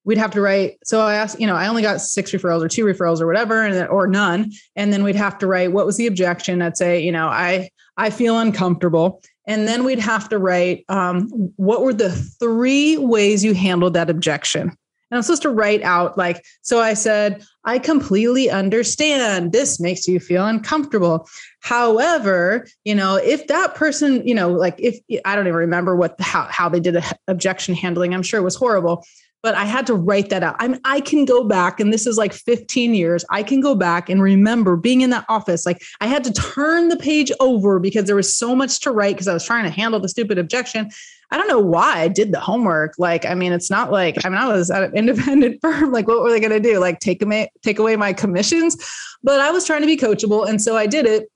we'd 0.05 0.19
have 0.19 0.31
to 0.33 0.41
write. 0.41 0.79
So 0.85 1.01
I 1.01 1.15
asked, 1.15 1.41
you 1.41 1.47
know, 1.47 1.57
I 1.57 1.67
only 1.67 1.83
got 1.83 2.01
six 2.01 2.33
referrals 2.33 2.63
or 2.63 2.69
two 2.69 2.85
referrals 2.85 3.21
or 3.21 3.27
whatever, 3.27 3.65
and 3.65 3.89
or 3.89 4.07
none. 4.07 4.53
And 4.77 4.93
then 4.93 5.03
we'd 5.05 5.17
have 5.17 5.39
to 5.39 5.47
write 5.47 5.73
what 5.73 5.87
was 5.87 5.97
the 5.97 6.07
objection. 6.07 6.63
I'd 6.63 6.77
say, 6.77 7.01
you 7.01 7.13
know, 7.13 7.29
I 7.29 7.71
I 7.97 8.11
feel 8.11 8.39
uncomfortable. 8.39 9.23
And 9.47 9.67
then 9.67 9.85
we'd 9.85 9.99
have 9.99 10.29
to 10.29 10.39
write 10.39 10.85
um, 10.89 11.29
what 11.57 11.83
were 11.83 11.95
the 11.95 12.11
three 12.11 12.97
ways 12.97 13.45
you 13.45 13.53
handled 13.53 13.95
that 13.95 14.09
objection. 14.09 14.63
And 15.11 15.17
I'm 15.17 15.23
supposed 15.23 15.43
to 15.43 15.51
write 15.51 15.83
out 15.83 16.17
like, 16.17 16.45
so 16.63 16.81
I 16.81 16.95
said, 16.95 17.43
I 17.65 17.81
completely 17.81 18.49
understand 18.49 19.51
this 19.51 19.81
makes 19.81 20.07
you 20.07 20.21
feel 20.21 20.47
uncomfortable. 20.47 21.29
However, 21.63 22.67
you 22.85 22.95
know, 22.95 23.17
if 23.17 23.49
that 23.49 23.75
person, 23.75 24.27
you 24.27 24.35
know, 24.35 24.51
like 24.51 24.77
if 24.79 25.01
I 25.25 25.35
don't 25.35 25.49
even 25.49 25.59
remember 25.59 25.97
what 25.97 26.15
how, 26.21 26.45
how 26.45 26.69
they 26.69 26.81
did 26.81 26.97
a 26.97 27.03
objection 27.27 27.75
handling, 27.75 28.15
I'm 28.15 28.23
sure 28.23 28.39
it 28.39 28.45
was 28.45 28.55
horrible 28.55 29.05
but 29.43 29.55
I 29.55 29.65
had 29.65 29.87
to 29.87 29.95
write 29.95 30.29
that 30.31 30.43
out. 30.43 30.57
I 30.59 30.69
mean, 30.69 30.81
I 30.85 31.01
can 31.01 31.25
go 31.25 31.45
back, 31.45 31.81
and 31.81 31.93
this 31.93 32.07
is 32.07 32.19
like 32.19 32.33
15 32.33 32.95
years. 32.95 33.25
I 33.31 33.43
can 33.43 33.61
go 33.61 33.75
back 33.75 34.09
and 34.09 34.23
remember 34.23 34.77
being 34.77 35.01
in 35.01 35.11
that 35.11 35.25
office. 35.29 35.65
Like 35.65 35.83
I 36.01 36.07
had 36.07 36.25
to 36.25 36.33
turn 36.33 36.89
the 36.89 36.97
page 36.97 37.33
over 37.41 37.79
because 37.79 38.05
there 38.05 38.17
was 38.17 38.37
so 38.37 38.55
much 38.55 38.81
to 38.81 38.91
write 38.91 39.15
because 39.15 39.29
I 39.29 39.35
was 39.35 39.45
trying 39.45 39.65
to 39.65 39.71
handle 39.71 40.01
the 40.01 40.09
stupid 40.09 40.39
objection. 40.39 40.91
I 41.33 41.37
don't 41.37 41.49
know 41.49 41.61
why 41.61 42.01
I 42.01 42.09
did 42.09 42.33
the 42.33 42.41
homework. 42.41 42.95
Like, 42.99 43.25
I 43.25 43.35
mean, 43.35 43.53
it's 43.53 43.71
not 43.71 43.93
like 43.93 44.25
I 44.25 44.29
mean, 44.29 44.39
I 44.39 44.49
was 44.49 44.71
at 44.71 44.83
an 44.83 44.93
independent 44.97 45.61
firm. 45.61 45.93
Like, 45.93 46.09
what 46.09 46.23
were 46.23 46.31
they 46.31 46.41
going 46.41 46.51
to 46.51 46.61
do? 46.61 46.79
Like, 46.79 47.01
take 47.01 47.23
away 47.23 47.51
take 47.63 47.79
away 47.79 47.97
my 47.97 48.13
commissions? 48.13 48.77
But 49.23 49.41
I 49.41 49.51
was 49.51 49.65
trying 49.67 49.81
to 49.83 49.87
be 49.87 49.97
coachable, 49.97 50.49
and 50.49 50.61
so 50.61 50.77
I 50.77 50.87
did 50.87 51.07
it. 51.07 51.31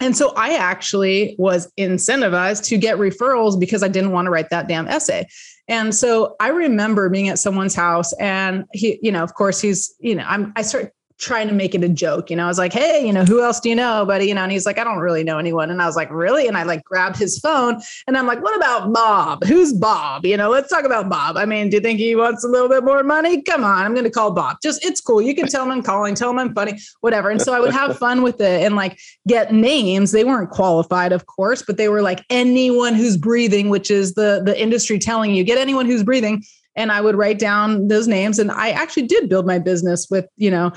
And 0.00 0.16
so 0.16 0.32
I 0.36 0.54
actually 0.54 1.34
was 1.38 1.72
incentivized 1.78 2.64
to 2.66 2.76
get 2.76 2.98
referrals 2.98 3.58
because 3.58 3.82
I 3.82 3.88
didn't 3.88 4.12
want 4.12 4.26
to 4.26 4.30
write 4.30 4.50
that 4.50 4.68
damn 4.68 4.86
essay. 4.86 5.26
And 5.66 5.94
so 5.94 6.36
I 6.40 6.48
remember 6.48 7.08
being 7.08 7.28
at 7.28 7.38
someone's 7.38 7.74
house 7.74 8.12
and 8.14 8.64
he, 8.72 8.98
you 9.02 9.12
know, 9.12 9.22
of 9.22 9.34
course 9.34 9.60
he's, 9.60 9.94
you 9.98 10.14
know, 10.14 10.24
I'm, 10.26 10.52
I 10.56 10.62
start, 10.62 10.92
trying 11.18 11.48
to 11.48 11.54
make 11.54 11.74
it 11.74 11.82
a 11.82 11.88
joke. 11.88 12.30
You 12.30 12.36
know, 12.36 12.44
I 12.44 12.48
was 12.48 12.58
like, 12.58 12.72
hey, 12.72 13.04
you 13.04 13.12
know, 13.12 13.24
who 13.24 13.42
else 13.42 13.58
do 13.58 13.68
you 13.68 13.74
know, 13.74 14.06
buddy? 14.06 14.26
You 14.26 14.34
know, 14.34 14.44
and 14.44 14.52
he's 14.52 14.64
like, 14.64 14.78
I 14.78 14.84
don't 14.84 14.98
really 14.98 15.24
know 15.24 15.38
anyone. 15.38 15.68
And 15.68 15.82
I 15.82 15.86
was 15.86 15.96
like, 15.96 16.10
really? 16.12 16.46
And 16.46 16.56
I 16.56 16.62
like 16.62 16.84
grabbed 16.84 17.16
his 17.16 17.40
phone 17.40 17.80
and 18.06 18.16
I'm 18.16 18.26
like, 18.26 18.40
what 18.40 18.56
about 18.56 18.92
Bob? 18.92 19.44
Who's 19.44 19.72
Bob? 19.72 20.24
You 20.24 20.36
know, 20.36 20.48
let's 20.48 20.70
talk 20.70 20.84
about 20.84 21.08
Bob. 21.08 21.36
I 21.36 21.44
mean, 21.44 21.70
do 21.70 21.76
you 21.76 21.80
think 21.80 21.98
he 21.98 22.14
wants 22.14 22.44
a 22.44 22.48
little 22.48 22.68
bit 22.68 22.84
more 22.84 23.02
money? 23.02 23.42
Come 23.42 23.64
on, 23.64 23.84
I'm 23.84 23.94
going 23.94 24.04
to 24.04 24.10
call 24.10 24.30
Bob. 24.30 24.58
Just, 24.62 24.84
it's 24.84 25.00
cool. 25.00 25.20
You 25.20 25.34
can 25.34 25.48
tell 25.48 25.64
him 25.64 25.72
I'm 25.72 25.82
calling, 25.82 26.14
tell 26.14 26.30
him 26.30 26.38
I'm 26.38 26.54
funny, 26.54 26.78
whatever. 27.00 27.30
And 27.30 27.42
so 27.42 27.52
I 27.52 27.58
would 27.58 27.72
have 27.72 27.98
fun 27.98 28.22
with 28.22 28.40
it 28.40 28.62
and 28.62 28.76
like 28.76 28.98
get 29.26 29.52
names. 29.52 30.12
They 30.12 30.24
weren't 30.24 30.50
qualified, 30.50 31.12
of 31.12 31.26
course, 31.26 31.62
but 31.62 31.78
they 31.78 31.88
were 31.88 32.02
like 32.02 32.24
anyone 32.30 32.94
who's 32.94 33.16
breathing, 33.16 33.70
which 33.70 33.90
is 33.90 34.14
the, 34.14 34.42
the 34.44 34.60
industry 34.60 35.00
telling 35.00 35.34
you, 35.34 35.42
get 35.42 35.58
anyone 35.58 35.86
who's 35.86 36.04
breathing 36.04 36.44
and 36.76 36.92
I 36.92 37.00
would 37.00 37.16
write 37.16 37.40
down 37.40 37.88
those 37.88 38.06
names. 38.06 38.38
And 38.38 38.52
I 38.52 38.70
actually 38.70 39.08
did 39.08 39.28
build 39.28 39.46
my 39.46 39.58
business 39.58 40.06
with, 40.08 40.26
you 40.36 40.48
know, 40.48 40.72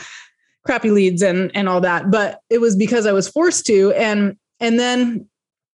crappy 0.65 0.91
leads 0.91 1.21
and 1.21 1.51
and 1.55 1.67
all 1.67 1.81
that 1.81 2.11
but 2.11 2.39
it 2.49 2.61
was 2.61 2.75
because 2.75 3.05
i 3.05 3.11
was 3.11 3.27
forced 3.27 3.65
to 3.65 3.91
and 3.93 4.37
and 4.59 4.79
then 4.79 5.27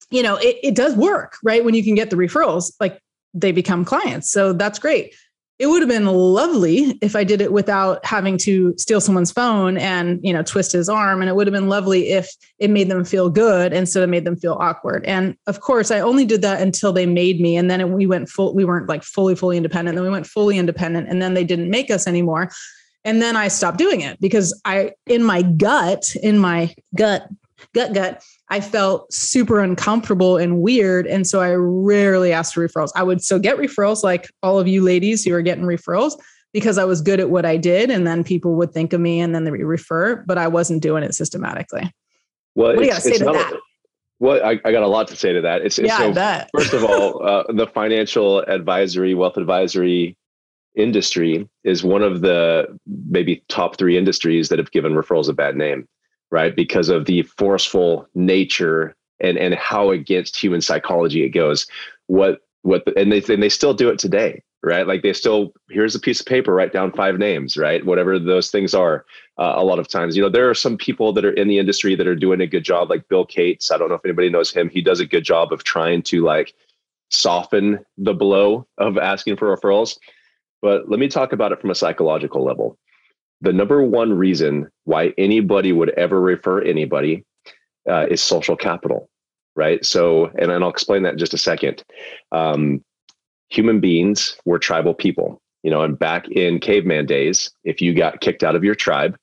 you 0.10 0.24
know 0.24 0.38
it, 0.38 0.58
it 0.63 0.75
does 0.75 0.96
work 0.96 1.38
right? 1.44 1.63
When 1.63 1.75
you 1.75 1.84
can 1.84 1.96
get 1.96 2.10
the 2.10 2.15
referrals 2.15 2.72
like 2.79 3.00
they 3.34 3.51
become 3.51 3.86
clients 3.86 4.32
so 4.32 4.53
that's 4.53 4.79
great. 4.79 5.13
It 5.60 5.65
would 5.65 5.82
have 5.82 5.89
been 5.89 6.06
lovely 6.06 7.00
if 7.01 7.15
i 7.15 7.24
did 7.24 7.41
it 7.41 7.51
without 7.51 8.06
having 8.06 8.38
to 8.39 8.75
steal 8.77 9.01
someone's 9.01 9.32
phone 9.32 9.77
and 9.77 10.20
you 10.22 10.32
know 10.32 10.44
twist 10.44 10.72
his 10.72 10.88
arm 10.88 11.20
and 11.20 11.29
it 11.29 11.36
would 11.36 11.48
have 11.48 11.53
been 11.53 11.67
lovely 11.67 12.10
if 12.10 12.29
it 12.60 12.70
made 12.70 12.89
them 12.89 13.03
feel 13.03 13.27
good 13.27 13.74
instead 13.74 14.03
of 14.03 14.10
made 14.10 14.24
them 14.24 14.36
feel 14.38 14.53
awkward 14.60 15.03
and 15.06 15.36
of 15.48 15.62
course 15.62 15.89
i 15.89 16.00
only 16.00 16.25
did 16.25 16.44
that 16.44 16.62
until 16.62 16.94
they 16.94 17.08
made 17.08 17.41
me 17.41 17.58
and 17.58 17.72
then 17.72 17.91
we 17.91 18.06
went 18.06 18.29
full 18.29 18.53
we 18.53 18.65
weren't 18.65 18.88
like 18.88 19.03
fully 19.03 19.36
fully 19.36 19.58
independent 19.58 19.96
then 19.96 20.03
we 20.03 20.12
went 20.12 20.27
fully 20.27 20.60
independent 20.60 21.10
and 21.10 21.24
then 21.24 21.34
they 21.34 21.44
didn't 21.44 21.72
make 21.72 21.89
us 21.89 22.06
anymore 22.06 22.51
and 23.08 23.22
then 23.22 23.38
I 23.38 23.48
stopped 23.48 23.78
doing 23.78 24.02
it 24.02 24.20
because 24.20 24.60
I, 24.66 24.92
in 25.06 25.24
my 25.24 25.42
gut, 25.42 26.14
in 26.22 26.38
my 26.40 26.76
gut, 26.94 27.30
gut, 27.74 27.94
gut, 27.94 28.22
I 28.50 28.60
felt 28.60 29.12
super 29.14 29.62
uncomfortable 29.62 30.36
and 30.36 30.62
weird. 30.62 31.08
And 31.08 31.26
so 31.26 31.40
I 31.40 31.54
rarely 31.56 32.34
asked 32.34 32.54
for 32.54 32.68
referrals. 32.68 32.90
I 32.98 33.04
would 33.04 33.24
still 33.24 33.40
get 33.40 33.56
referrals, 33.56 34.04
like 34.04 34.28
all 34.44 34.60
of 34.60 34.68
you 34.68 34.82
ladies 34.82 35.24
who 35.24 35.34
are 35.34 35.42
getting 35.42 35.64
referrals, 35.64 36.20
because 36.52 36.78
I 36.78 36.84
was 36.84 37.00
good 37.00 37.22
at 37.22 37.30
what 37.30 37.46
I 37.46 37.56
did. 37.56 37.90
And 37.90 38.06
then 38.06 38.26
people 38.26 38.56
would 38.56 38.74
think 38.74 38.92
of 38.92 39.00
me 39.00 39.22
and 39.22 39.34
then 39.34 39.46
they 39.46 39.52
refer, 39.52 40.18
but 40.28 40.38
I 40.38 40.50
wasn't 40.50 40.84
doing 40.84 41.04
it 41.04 41.16
systematically. 41.16 41.90
Well, 42.56 42.76
what 42.76 42.80
do 42.80 42.84
you 42.84 42.92
got 42.92 43.02
to 43.04 43.10
say 43.10 43.18
to 43.20 43.24
that? 43.24 43.54
well, 44.20 44.46
I, 44.46 44.60
I, 44.66 44.74
got 44.74 44.84
a 44.84 44.88
lot 44.88 45.08
to 45.08 45.16
say 45.16 45.32
to 45.32 45.40
that. 45.42 45.62
It's, 45.62 45.80
yeah, 45.80 45.98
so, 46.14 46.48
first 46.54 46.74
of 46.74 46.84
all, 46.84 47.24
uh, 47.26 47.44
the 47.54 47.68
financial 47.68 48.40
advisory, 48.40 49.14
wealth 49.14 49.38
advisory 49.38 50.18
industry 50.77 51.50
is 51.63 51.84
one 51.84 52.03
of 52.03 52.22
the 52.22 52.67
maybe 53.10 53.43
top 53.50 53.77
three 53.77 53.98
industries 53.98 54.50
that 54.50 54.60
have 54.60 54.72
given 54.72 54.93
referrals 54.93 55.27
a 55.27 55.34
bad 55.34 55.57
name, 55.57 55.88
right? 56.31 56.55
Because 56.55 56.89
of 56.89 57.05
the 57.05 57.24
forceful 57.24 58.07
nature 58.15 58.96
and 59.19 59.38
and 59.38 59.55
how 59.55 59.89
against 59.89 60.41
human 60.41 60.62
psychology 60.62 61.24
it 61.24 61.29
goes. 61.29 61.67
What 62.05 62.41
what 62.62 62.86
the, 62.86 62.98
and 62.98 63.12
they 63.12 63.22
and 63.34 63.43
they 63.43 63.50
still 63.50 63.74
do 63.74 63.89
it 63.89 64.00
today, 64.00 64.41
right? 64.63 64.88
Like 64.88 65.01
they 65.01 65.13
still 65.13 65.53
here's 65.69 65.96
a 65.96 66.00
piece 66.00 66.19
of 66.19 66.25
paper, 66.27 66.53
write 66.53 66.74
down 66.74 66.91
five 66.91 67.17
names, 67.17 67.57
right? 67.57 67.86
Whatever 67.86 68.19
those 68.19 68.51
things 68.51 68.74
are. 68.74 69.05
Uh, 69.39 69.53
a 69.55 69.63
lot 69.63 69.77
of 69.77 69.88
times, 69.88 70.17
you 70.17 70.24
know, 70.24 70.29
there 70.29 70.50
are 70.50 70.55
some 70.55 70.77
people 70.77 71.13
that 71.13 71.24
are 71.24 71.34
in 71.34 71.48
the 71.48 71.60
industry 71.60 71.96
that 71.96 72.07
are 72.07 72.15
doing 72.15 72.41
a 72.41 72.48
good 72.48 72.63
job, 72.63 72.89
like 72.89 73.07
Bill 73.07 73.25
Cates. 73.25 73.69
I 73.69 73.77
don't 73.77 73.89
know 73.89 73.96
if 73.96 74.05
anybody 74.05 74.29
knows 74.29 74.51
him. 74.51 74.67
He 74.67 74.81
does 74.81 75.00
a 75.00 75.05
good 75.05 75.24
job 75.24 75.53
of 75.53 75.63
trying 75.63 76.01
to 76.03 76.24
like 76.24 76.53
soften 77.10 77.86
the 77.98 78.13
blow 78.13 78.67
of 78.77 78.98
asking 78.98 79.38
for 79.38 79.55
referrals 79.55 79.98
but 80.62 80.90
let 80.90 81.00
me 81.00 81.08
talk 81.08 81.34
about 81.34 81.52
it 81.52 81.62
from 81.62 81.70
a 81.70 81.76
psychological 81.76 82.44
level. 82.44 82.78
The 83.42 83.54
number 83.54 83.82
one 83.82 84.14
reason 84.14 84.70
why 84.86 85.14
anybody 85.18 85.72
would 85.72 85.90
ever 85.92 86.20
refer 86.20 86.62
anybody 86.62 87.24
uh, 87.88 88.08
is 88.10 88.22
social 88.22 88.56
capital, 88.56 89.10
right? 89.56 89.86
So, 89.86 90.32
and, 90.40 90.52
I'll 90.52 90.70
explain 90.70 91.04
that 91.04 91.14
in 91.14 91.20
just 91.20 91.34
a 91.34 91.38
second. 91.38 91.84
Um, 92.32 92.84
human 93.50 93.80
beings 93.80 94.38
were 94.46 94.60
tribal 94.60 94.94
people, 94.94 95.42
you 95.64 95.72
know, 95.72 95.84
and 95.84 95.98
back 95.98 96.28
in 96.30 96.60
caveman 96.60 97.06
days, 97.06 97.52
if 97.64 97.80
you 97.82 97.94
got 97.94 98.22
kicked 98.22 98.44
out 98.44 98.56
of 98.56 98.64
your 98.64 98.76
tribe, 98.76 99.18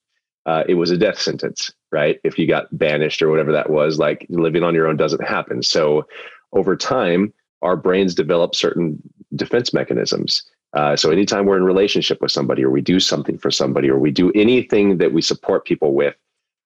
uh, 0.47 0.63
it 0.69 0.75
was 0.75 0.91
a 0.91 0.97
death 0.97 1.19
sentence, 1.19 1.73
right? 1.91 2.21
If 2.23 2.39
you 2.39 2.47
got 2.47 2.67
banished 2.77 3.23
or 3.23 3.31
whatever 3.31 3.53
that 3.53 3.71
was, 3.71 3.99
like 3.99 4.27
living 4.29 4.63
on 4.63 4.75
your 4.75 4.87
own 4.87 4.97
doesn't 4.97 5.27
happen. 5.27 5.63
So, 5.63 6.07
over 6.53 6.77
time, 6.77 7.33
our 7.63 7.77
brains 7.77 8.15
develop 8.15 8.55
certain 8.55 9.03
defense 9.35 9.75
mechanisms. 9.75 10.49
Uh, 10.75 10.97
so 10.97 11.11
anytime 11.11 11.47
we're 11.47 11.57
in 11.57 11.65
relationship 11.65 12.21
with 12.21 12.33
somebody 12.33 12.65
or 12.65 12.71
we 12.71 12.81
do 12.81 12.99
something 12.99 13.39
for 13.39 13.51
somebody 13.51 13.89
or 13.89 13.99
we 13.99 14.11
do 14.11 14.33
anything 14.33 14.99
that 14.99 15.13
we 15.13 15.23
support 15.23 15.65
people 15.65 15.95
with, 15.95 16.17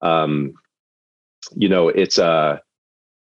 um, 0.00 0.54
you 1.54 1.68
know, 1.68 1.88
it's 1.88 2.18
uh, 2.18 2.58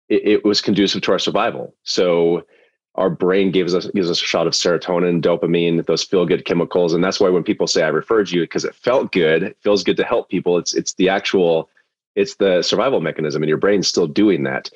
it, 0.10 0.28
it, 0.28 0.46
was 0.46 0.60
conducive 0.60 1.02
to 1.04 1.12
our 1.12 1.20
survival. 1.20 1.76
So 1.84 2.46
our 2.96 3.10
brain 3.10 3.52
gives 3.52 3.76
us 3.76 3.86
gives 3.92 4.10
us 4.10 4.22
a 4.22 4.26
shot 4.26 4.48
of 4.48 4.54
serotonin, 4.54 5.22
dopamine, 5.22 5.86
those 5.86 6.04
feel 6.04 6.26
good 6.26 6.46
chemicals, 6.46 6.94
and 6.94 7.04
that's 7.04 7.20
why 7.20 7.30
when 7.30 7.44
people 7.44 7.68
say 7.68 7.84
I 7.84 7.90
referred 7.90 8.32
you 8.32 8.42
because 8.42 8.66
it 8.66 8.76
felt 8.76 9.12
good, 9.12 9.44
it 9.44 9.58
feels 9.62 9.84
good 9.84 9.98
to 9.98 10.04
help 10.04 10.30
people. 10.30 10.58
It's 10.58 10.74
it's 10.74 10.96
the 10.96 11.10
actual, 11.10 11.70
it's 12.16 12.36
the 12.36 12.64
survival 12.64 13.02
mechanism, 13.02 13.44
and 13.44 13.50
your 13.50 13.58
brain's 13.58 13.88
still 13.88 14.08
doing 14.08 14.44
that. 14.44 14.70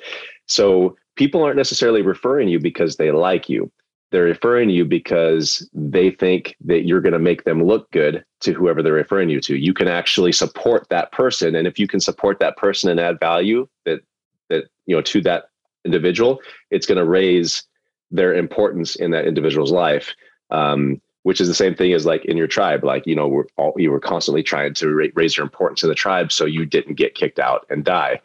So 0.46 0.96
people 1.16 1.42
aren't 1.42 1.56
necessarily 1.56 2.02
referring 2.02 2.48
you 2.48 2.60
because 2.60 2.96
they 2.96 3.10
like 3.10 3.48
you 3.48 3.70
they're 4.10 4.24
referring 4.24 4.70
you 4.70 4.84
because 4.84 5.68
they 5.72 6.10
think 6.10 6.56
that 6.64 6.86
you're 6.86 7.00
going 7.00 7.12
to 7.12 7.18
make 7.18 7.44
them 7.44 7.64
look 7.64 7.90
good 7.90 8.24
to 8.40 8.52
whoever 8.52 8.82
they're 8.82 8.92
referring 8.92 9.28
you 9.28 9.40
to. 9.40 9.56
You 9.56 9.74
can 9.74 9.88
actually 9.88 10.32
support 10.32 10.88
that 10.90 11.12
person, 11.12 11.54
and 11.54 11.66
if 11.66 11.78
you 11.78 11.88
can 11.88 12.00
support 12.00 12.38
that 12.38 12.56
person 12.56 12.90
and 12.90 13.00
add 13.00 13.18
value 13.20 13.68
that 13.84 14.00
that 14.48 14.64
you 14.86 14.94
know 14.94 15.02
to 15.02 15.20
that 15.22 15.50
individual, 15.84 16.40
it's 16.70 16.86
going 16.86 16.98
to 16.98 17.04
raise 17.04 17.64
their 18.10 18.34
importance 18.34 18.96
in 18.96 19.10
that 19.10 19.26
individual's 19.26 19.72
life. 19.72 20.14
Um, 20.50 21.00
which 21.24 21.40
is 21.40 21.48
the 21.48 21.54
same 21.54 21.74
thing 21.74 21.92
as 21.92 22.06
like 22.06 22.24
in 22.26 22.36
your 22.36 22.46
tribe, 22.46 22.84
like 22.84 23.04
you 23.04 23.16
know, 23.16 23.26
we're 23.26 23.46
all, 23.56 23.74
you 23.76 23.90
were 23.90 23.98
constantly 23.98 24.44
trying 24.44 24.72
to 24.72 24.94
ra- 24.94 25.08
raise 25.16 25.36
your 25.36 25.42
importance 25.42 25.82
in 25.82 25.88
the 25.88 25.94
tribe, 25.96 26.30
so 26.30 26.44
you 26.44 26.64
didn't 26.64 26.94
get 26.94 27.16
kicked 27.16 27.40
out 27.40 27.66
and 27.68 27.84
die. 27.84 28.20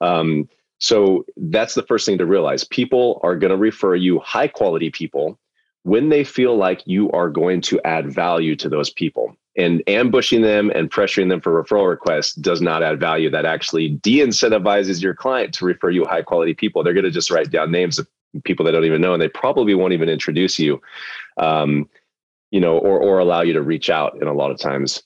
Um, 0.00 0.48
so 0.84 1.24
that's 1.38 1.72
the 1.72 1.82
first 1.82 2.04
thing 2.04 2.18
to 2.18 2.26
realize. 2.26 2.62
People 2.62 3.18
are 3.22 3.36
going 3.36 3.50
to 3.50 3.56
refer 3.56 3.94
you 3.94 4.18
high 4.18 4.48
quality 4.48 4.90
people 4.90 5.38
when 5.84 6.10
they 6.10 6.24
feel 6.24 6.58
like 6.58 6.82
you 6.84 7.10
are 7.12 7.30
going 7.30 7.62
to 7.62 7.80
add 7.86 8.12
value 8.12 8.54
to 8.56 8.68
those 8.68 8.90
people. 8.90 9.34
And 9.56 9.82
ambushing 9.86 10.42
them 10.42 10.70
and 10.74 10.90
pressuring 10.90 11.30
them 11.30 11.40
for 11.40 11.64
referral 11.64 11.88
requests 11.88 12.34
does 12.34 12.60
not 12.60 12.82
add 12.82 13.00
value. 13.00 13.30
That 13.30 13.46
actually 13.46 13.88
de 14.02 14.18
incentivizes 14.18 15.02
your 15.02 15.14
client 15.14 15.54
to 15.54 15.64
refer 15.64 15.88
you 15.88 16.04
high 16.04 16.20
quality 16.20 16.52
people. 16.52 16.84
They're 16.84 16.92
going 16.92 17.04
to 17.04 17.10
just 17.10 17.30
write 17.30 17.50
down 17.50 17.70
names 17.70 17.98
of 17.98 18.06
people 18.44 18.66
they 18.66 18.72
don't 18.72 18.84
even 18.84 19.00
know, 19.00 19.14
and 19.14 19.22
they 19.22 19.28
probably 19.28 19.74
won't 19.74 19.94
even 19.94 20.10
introduce 20.10 20.58
you, 20.58 20.82
um, 21.38 21.88
you 22.50 22.60
know, 22.60 22.76
or, 22.76 23.00
or 23.00 23.20
allow 23.20 23.40
you 23.40 23.54
to 23.54 23.62
reach 23.62 23.88
out 23.88 24.20
in 24.20 24.28
a 24.28 24.34
lot 24.34 24.50
of 24.50 24.58
times. 24.58 25.02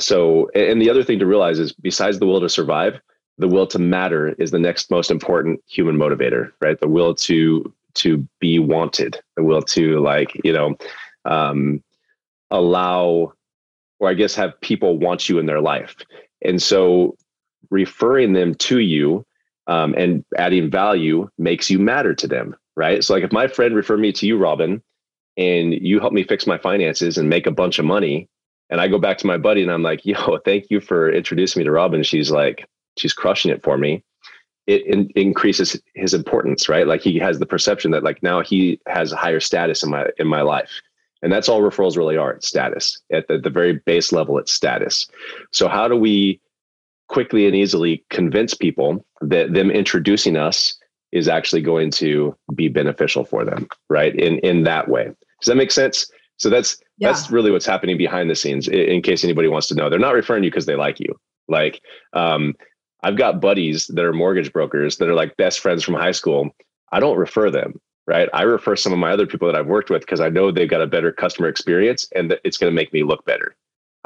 So, 0.00 0.48
and 0.54 0.80
the 0.80 0.88
other 0.88 1.04
thing 1.04 1.18
to 1.18 1.26
realize 1.26 1.58
is 1.58 1.74
besides 1.74 2.18
the 2.18 2.24
will 2.24 2.40
to 2.40 2.48
survive, 2.48 2.98
the 3.38 3.48
will 3.48 3.66
to 3.68 3.78
matter 3.78 4.28
is 4.38 4.50
the 4.50 4.58
next 4.58 4.90
most 4.90 5.10
important 5.10 5.60
human 5.66 5.96
motivator, 5.96 6.52
right? 6.60 6.78
The 6.80 6.88
will 6.88 7.14
to 7.14 7.72
to 7.94 8.26
be 8.40 8.58
wanted, 8.58 9.18
the 9.36 9.44
will 9.44 9.62
to 9.62 10.00
like, 10.00 10.38
you 10.44 10.52
know, 10.52 10.76
um, 11.24 11.82
allow 12.50 13.32
or 13.98 14.10
I 14.10 14.14
guess 14.14 14.34
have 14.34 14.60
people 14.60 14.98
want 14.98 15.28
you 15.28 15.38
in 15.38 15.46
their 15.46 15.60
life. 15.60 15.96
And 16.42 16.62
so 16.62 17.16
referring 17.70 18.34
them 18.34 18.54
to 18.54 18.78
you 18.80 19.24
um, 19.66 19.94
and 19.96 20.24
adding 20.36 20.70
value 20.70 21.28
makes 21.38 21.70
you 21.70 21.78
matter 21.78 22.14
to 22.14 22.28
them, 22.28 22.54
right? 22.76 23.02
So 23.02 23.14
like 23.14 23.24
if 23.24 23.32
my 23.32 23.48
friend 23.48 23.74
referred 23.74 24.00
me 24.00 24.12
to 24.12 24.26
you, 24.26 24.36
Robin, 24.36 24.82
and 25.36 25.72
you 25.72 25.98
help 26.00 26.12
me 26.12 26.24
fix 26.24 26.46
my 26.46 26.58
finances 26.58 27.18
and 27.18 27.28
make 27.28 27.46
a 27.46 27.50
bunch 27.50 27.78
of 27.78 27.84
money, 27.84 28.28
and 28.68 28.80
I 28.80 28.88
go 28.88 28.98
back 28.98 29.18
to 29.18 29.26
my 29.26 29.38
buddy 29.38 29.62
and 29.62 29.70
I'm 29.70 29.82
like, 29.82 30.04
yo, 30.04 30.38
thank 30.44 30.66
you 30.70 30.80
for 30.80 31.10
introducing 31.10 31.60
me 31.60 31.64
to 31.64 31.70
Robin. 31.70 32.02
She's 32.02 32.30
like, 32.30 32.66
she's 32.96 33.12
crushing 33.12 33.50
it 33.50 33.62
for 33.62 33.78
me 33.78 34.02
it 34.66 34.84
in, 34.86 35.08
increases 35.14 35.80
his 35.94 36.14
importance 36.14 36.68
right? 36.68 36.86
Like 36.86 37.00
he 37.00 37.18
has 37.18 37.38
the 37.38 37.46
perception 37.46 37.90
that 37.92 38.02
like 38.02 38.22
now 38.22 38.42
he 38.42 38.80
has 38.86 39.12
a 39.12 39.16
higher 39.16 39.40
status 39.40 39.82
in 39.82 39.90
my 39.90 40.06
in 40.18 40.26
my 40.26 40.42
life. 40.42 40.70
And 41.22 41.32
that's 41.32 41.48
all 41.48 41.62
referrals 41.62 41.96
really 41.96 42.16
are 42.16 42.32
it's 42.32 42.48
status. 42.48 43.00
At 43.12 43.28
the, 43.28 43.38
the 43.38 43.50
very 43.50 43.74
base 43.86 44.12
level 44.12 44.38
it's 44.38 44.52
status. 44.52 45.06
So 45.52 45.68
how 45.68 45.88
do 45.88 45.96
we 45.96 46.40
quickly 47.08 47.46
and 47.46 47.54
easily 47.54 48.04
convince 48.10 48.54
people 48.54 49.04
that 49.20 49.54
them 49.54 49.70
introducing 49.70 50.36
us 50.36 50.76
is 51.12 51.28
actually 51.28 51.62
going 51.62 51.90
to 51.92 52.36
be 52.54 52.68
beneficial 52.68 53.24
for 53.24 53.44
them 53.44 53.68
right? 53.88 54.14
In 54.14 54.38
in 54.40 54.64
that 54.64 54.88
way. 54.88 55.04
Does 55.40 55.46
that 55.46 55.56
make 55.56 55.70
sense? 55.70 56.10
So 56.38 56.50
that's 56.50 56.76
yeah. 56.98 57.12
that's 57.12 57.30
really 57.30 57.50
what's 57.50 57.66
happening 57.66 57.96
behind 57.96 58.28
the 58.28 58.34
scenes 58.34 58.66
in, 58.66 58.80
in 58.80 59.02
case 59.02 59.22
anybody 59.22 59.48
wants 59.48 59.68
to 59.68 59.74
know. 59.74 59.88
They're 59.88 59.98
not 59.98 60.14
referring 60.14 60.42
you 60.42 60.50
because 60.50 60.66
they 60.66 60.76
like 60.76 60.98
you. 60.98 61.14
Like 61.48 61.80
um, 62.12 62.54
I've 63.02 63.16
got 63.16 63.40
buddies 63.40 63.86
that 63.88 64.04
are 64.04 64.12
mortgage 64.12 64.52
brokers 64.52 64.96
that 64.98 65.08
are 65.08 65.14
like 65.14 65.36
best 65.36 65.60
friends 65.60 65.84
from 65.84 65.94
high 65.94 66.12
school. 66.12 66.50
I 66.92 67.00
don't 67.00 67.18
refer 67.18 67.50
them, 67.50 67.80
right? 68.06 68.28
I 68.32 68.42
refer 68.42 68.76
some 68.76 68.92
of 68.92 68.98
my 68.98 69.12
other 69.12 69.26
people 69.26 69.46
that 69.46 69.56
I've 69.56 69.66
worked 69.66 69.90
with 69.90 70.02
because 70.02 70.20
I 70.20 70.28
know 70.28 70.50
they've 70.50 70.68
got 70.68 70.80
a 70.80 70.86
better 70.86 71.12
customer 71.12 71.48
experience 71.48 72.08
and 72.14 72.30
that 72.30 72.40
it's 72.44 72.56
going 72.56 72.70
to 72.70 72.74
make 72.74 72.92
me 72.92 73.02
look 73.02 73.24
better. 73.24 73.56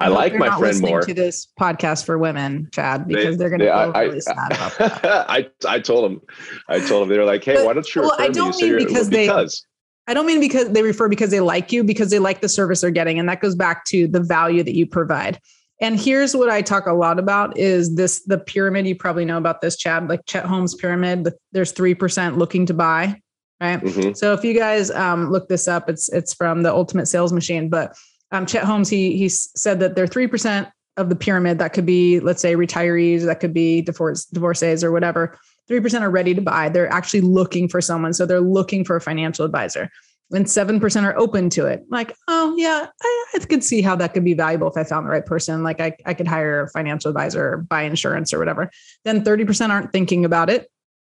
I, 0.00 0.06
I 0.06 0.08
like 0.08 0.34
my 0.34 0.56
friend 0.58 0.80
more. 0.80 1.02
To 1.02 1.12
this 1.12 1.46
podcast 1.60 2.06
for 2.06 2.16
women, 2.16 2.70
Chad, 2.72 3.06
because 3.06 3.36
they, 3.36 3.44
are 3.44 3.50
going 3.50 3.60
to 3.60 3.66
feel 3.66 3.92
I, 3.94 4.02
really 4.02 4.20
sad 4.20 4.52
about 4.52 4.78
that. 4.78 5.04
I 5.30 5.50
I 5.68 5.78
told 5.78 6.10
them, 6.10 6.22
I 6.68 6.80
told 6.80 7.02
them 7.02 7.08
they 7.10 7.18
were 7.18 7.26
like, 7.26 7.44
hey, 7.44 7.56
but, 7.56 7.66
why 7.66 7.74
don't 7.74 7.94
you? 7.94 8.00
Well, 8.00 8.16
I 8.18 8.28
don't 8.28 8.56
mean 8.56 8.78
because 8.78 9.10
they. 9.10 9.26
Because. 9.26 9.64
I 10.08 10.14
don't 10.14 10.26
mean 10.26 10.40
because 10.40 10.70
they 10.70 10.82
refer 10.82 11.08
because 11.08 11.30
they 11.30 11.40
like 11.40 11.70
you, 11.70 11.84
because 11.84 12.10
they 12.10 12.18
like 12.18 12.40
the 12.40 12.48
service 12.48 12.80
they're 12.80 12.90
getting, 12.90 13.18
and 13.18 13.28
that 13.28 13.40
goes 13.40 13.54
back 13.54 13.84
to 13.86 14.08
the 14.08 14.20
value 14.20 14.62
that 14.62 14.74
you 14.74 14.86
provide. 14.86 15.38
And 15.80 15.98
here's 15.98 16.36
what 16.36 16.50
I 16.50 16.60
talk 16.60 16.86
a 16.86 16.92
lot 16.92 17.18
about 17.18 17.56
is 17.56 17.94
this 17.94 18.22
the 18.24 18.38
pyramid. 18.38 18.86
You 18.86 18.94
probably 18.94 19.24
know 19.24 19.38
about 19.38 19.60
this, 19.60 19.76
Chad, 19.76 20.08
like 20.08 20.26
Chet 20.26 20.44
Holmes 20.44 20.74
pyramid. 20.74 21.28
There's 21.52 21.72
3% 21.72 22.36
looking 22.36 22.66
to 22.66 22.74
buy, 22.74 23.18
right? 23.60 23.80
Mm-hmm. 23.80 24.12
So 24.12 24.34
if 24.34 24.44
you 24.44 24.52
guys 24.52 24.90
um, 24.90 25.30
look 25.30 25.48
this 25.48 25.66
up, 25.66 25.88
it's 25.88 26.10
it's 26.10 26.34
from 26.34 26.62
the 26.62 26.72
Ultimate 26.72 27.06
Sales 27.06 27.32
Machine. 27.32 27.70
But 27.70 27.96
um, 28.30 28.44
Chet 28.44 28.64
Holmes, 28.64 28.90
he 28.90 29.16
he 29.16 29.28
said 29.30 29.80
that 29.80 29.94
they're 29.94 30.06
3% 30.06 30.70
of 30.98 31.08
the 31.08 31.16
pyramid. 31.16 31.58
That 31.58 31.72
could 31.72 31.86
be, 31.86 32.20
let's 32.20 32.42
say, 32.42 32.56
retirees, 32.56 33.24
that 33.24 33.40
could 33.40 33.54
be 33.54 33.80
divorce, 33.80 34.26
divorcees 34.26 34.84
or 34.84 34.92
whatever. 34.92 35.38
3% 35.70 36.02
are 36.02 36.10
ready 36.10 36.34
to 36.34 36.42
buy. 36.42 36.68
They're 36.68 36.92
actually 36.92 37.20
looking 37.22 37.68
for 37.68 37.80
someone. 37.80 38.12
So 38.12 38.26
they're 38.26 38.40
looking 38.40 38.84
for 38.84 38.96
a 38.96 39.00
financial 39.00 39.44
advisor 39.44 39.88
and 40.32 40.46
7% 40.46 41.02
are 41.04 41.18
open 41.18 41.50
to 41.50 41.66
it. 41.66 41.84
Like, 41.90 42.14
oh, 42.28 42.54
yeah, 42.56 42.86
I, 43.02 43.24
I, 43.34 43.38
could 43.40 43.64
see 43.64 43.82
how 43.82 43.96
that 43.96 44.14
could 44.14 44.24
be 44.24 44.34
valuable 44.34 44.68
if 44.68 44.76
I 44.76 44.84
found 44.84 45.06
the 45.06 45.10
right 45.10 45.26
person. 45.26 45.62
Like, 45.62 45.80
I, 45.80 45.96
I 46.06 46.14
could 46.14 46.28
hire 46.28 46.62
a 46.62 46.68
financial 46.68 47.10
advisor 47.10 47.54
or 47.54 47.56
buy 47.58 47.82
insurance 47.82 48.32
or 48.32 48.38
whatever. 48.38 48.70
Then 49.04 49.24
30% 49.24 49.70
aren't 49.70 49.92
thinking 49.92 50.24
about 50.24 50.48
it. 50.48 50.70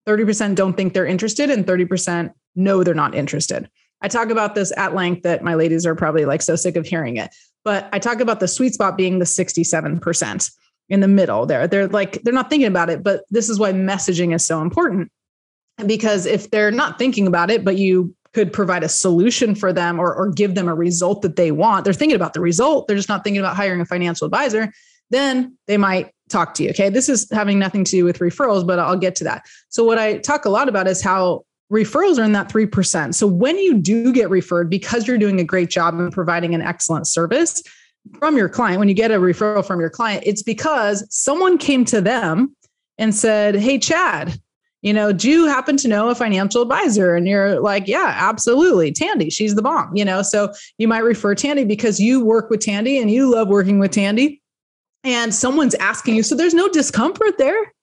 30% 0.08 0.56
don't 0.56 0.76
think 0.76 0.94
they're 0.94 1.06
interested, 1.06 1.50
and 1.50 1.66
30% 1.66 2.32
know 2.56 2.84
they're 2.84 2.94
not 2.94 3.16
interested. 3.16 3.70
I 4.02 4.08
talk 4.08 4.30
about 4.30 4.54
this 4.54 4.72
at 4.78 4.94
length 4.94 5.24
that 5.24 5.44
my 5.44 5.56
ladies 5.56 5.86
are 5.86 5.96
probably 5.96 6.26
like 6.26 6.42
so 6.42 6.56
sick 6.56 6.76
of 6.76 6.86
hearing 6.86 7.18
it. 7.18 7.34
But 7.64 7.90
I 7.92 8.00
talk 8.00 8.20
about 8.20 8.40
the 8.40 8.48
sweet 8.48 8.74
spot 8.74 8.98
being 8.98 9.18
the 9.20 9.26
67% 9.26 10.52
in 10.90 11.00
the 11.00 11.08
middle 11.08 11.46
there. 11.46 11.68
They're 11.68 11.88
like, 11.88 12.22
they're 12.22 12.34
not 12.34 12.50
thinking 12.50 12.68
about 12.68 12.90
it, 12.90 13.04
but 13.04 13.24
this 13.32 13.50
is 13.50 13.58
why 13.58 13.74
messaging 13.74 14.36
is 14.36 14.46
so 14.46 14.62
important. 14.62 15.12
Because 15.86 16.26
if 16.26 16.52
they're 16.52 16.72
not 16.72 17.00
thinking 17.00 17.26
about 17.26 17.50
it, 17.50 17.66
but 17.66 17.78
you 17.78 18.16
could 18.36 18.52
provide 18.52 18.84
a 18.84 18.90
solution 18.90 19.56
for 19.56 19.72
them 19.72 19.98
or, 19.98 20.14
or 20.14 20.30
give 20.30 20.56
them 20.56 20.68
a 20.68 20.76
result 20.76 21.22
that 21.22 21.38
they 21.38 21.52
want. 21.52 21.86
They're 21.86 21.94
thinking 21.94 22.18
about 22.18 22.34
the 22.34 22.42
result. 22.42 22.86
They're 22.86 22.98
just 22.98 23.08
not 23.08 23.24
thinking 23.24 23.40
about 23.40 23.56
hiring 23.56 23.80
a 23.80 23.86
financial 23.86 24.26
advisor. 24.26 24.74
Then 25.10 25.58
they 25.68 25.78
might 25.78 26.12
talk 26.30 26.54
to 26.56 26.64
you. 26.64 26.72
Okay. 26.72 26.90
This 26.90 27.08
is 27.08 27.30
having 27.32 27.58
nothing 27.58 27.86
to 27.86 27.92
do 27.92 28.04
with 28.04 28.20
referrals, 28.20 28.68
but 28.68 28.78
I'll 28.78 28.98
get 28.98 29.16
to 29.18 29.24
that. 29.24 29.46
So, 29.70 29.86
what 29.86 29.98
I 29.98 30.18
talk 30.18 30.44
a 30.44 30.50
lot 30.50 30.68
about 30.68 30.86
is 30.86 31.02
how 31.02 31.46
referrals 31.72 32.20
are 32.20 32.24
in 32.24 32.34
that 32.34 32.50
3%. 32.50 33.16
So, 33.16 33.26
when 33.26 33.58
you 33.58 33.76
do 33.76 34.12
get 34.12 34.30
referred, 34.30 34.70
because 34.70 35.08
you're 35.08 35.18
doing 35.18 35.40
a 35.40 35.46
great 35.46 35.70
job 35.70 35.94
and 35.94 36.12
providing 36.12 36.54
an 36.54 36.62
excellent 36.62 37.08
service 37.08 37.64
from 38.20 38.36
your 38.36 38.50
client, 38.50 38.80
when 38.80 38.90
you 38.90 38.96
get 38.96 39.12
a 39.12 39.18
referral 39.18 39.66
from 39.66 39.80
your 39.80 39.90
client, 39.90 40.24
it's 40.26 40.44
because 40.44 41.08
someone 41.10 41.58
came 41.58 41.86
to 41.86 42.02
them 42.02 42.54
and 42.98 43.16
said, 43.16 43.56
Hey, 43.56 43.80
Chad, 43.80 44.38
you 44.86 44.94
know, 44.94 45.12
do 45.12 45.28
you 45.28 45.48
happen 45.48 45.78
to 45.78 45.88
know 45.88 46.10
a 46.10 46.16
financial 46.16 46.62
advisor? 46.62 47.16
And 47.16 47.28
you're 47.28 47.60
like, 47.60 47.88
yeah, 47.88 48.14
absolutely. 48.20 48.92
Tandy, 48.92 49.32
she's 49.32 49.56
the 49.56 49.64
bomb, 49.64 49.96
you 49.96 50.06
know. 50.06 50.22
So 50.22 50.54
you 50.78 50.88
might 50.88 51.04
refer 51.04 51.34
Tandy 51.34 51.66
because 51.66 52.00
you 52.00 52.24
work 52.24 52.52
with 52.52 52.60
Tandy 52.60 53.00
and 53.00 53.10
you 53.10 53.32
love 53.32 53.48
working 53.48 53.80
with 53.80 53.90
Tandy. 53.90 54.44
And 55.04 55.34
someone's 55.34 55.74
asking 55.76 56.14
you. 56.14 56.22
So 56.22 56.36
there's 56.36 56.54
no 56.54 56.70
discomfort 56.70 57.40
there. 57.40 57.74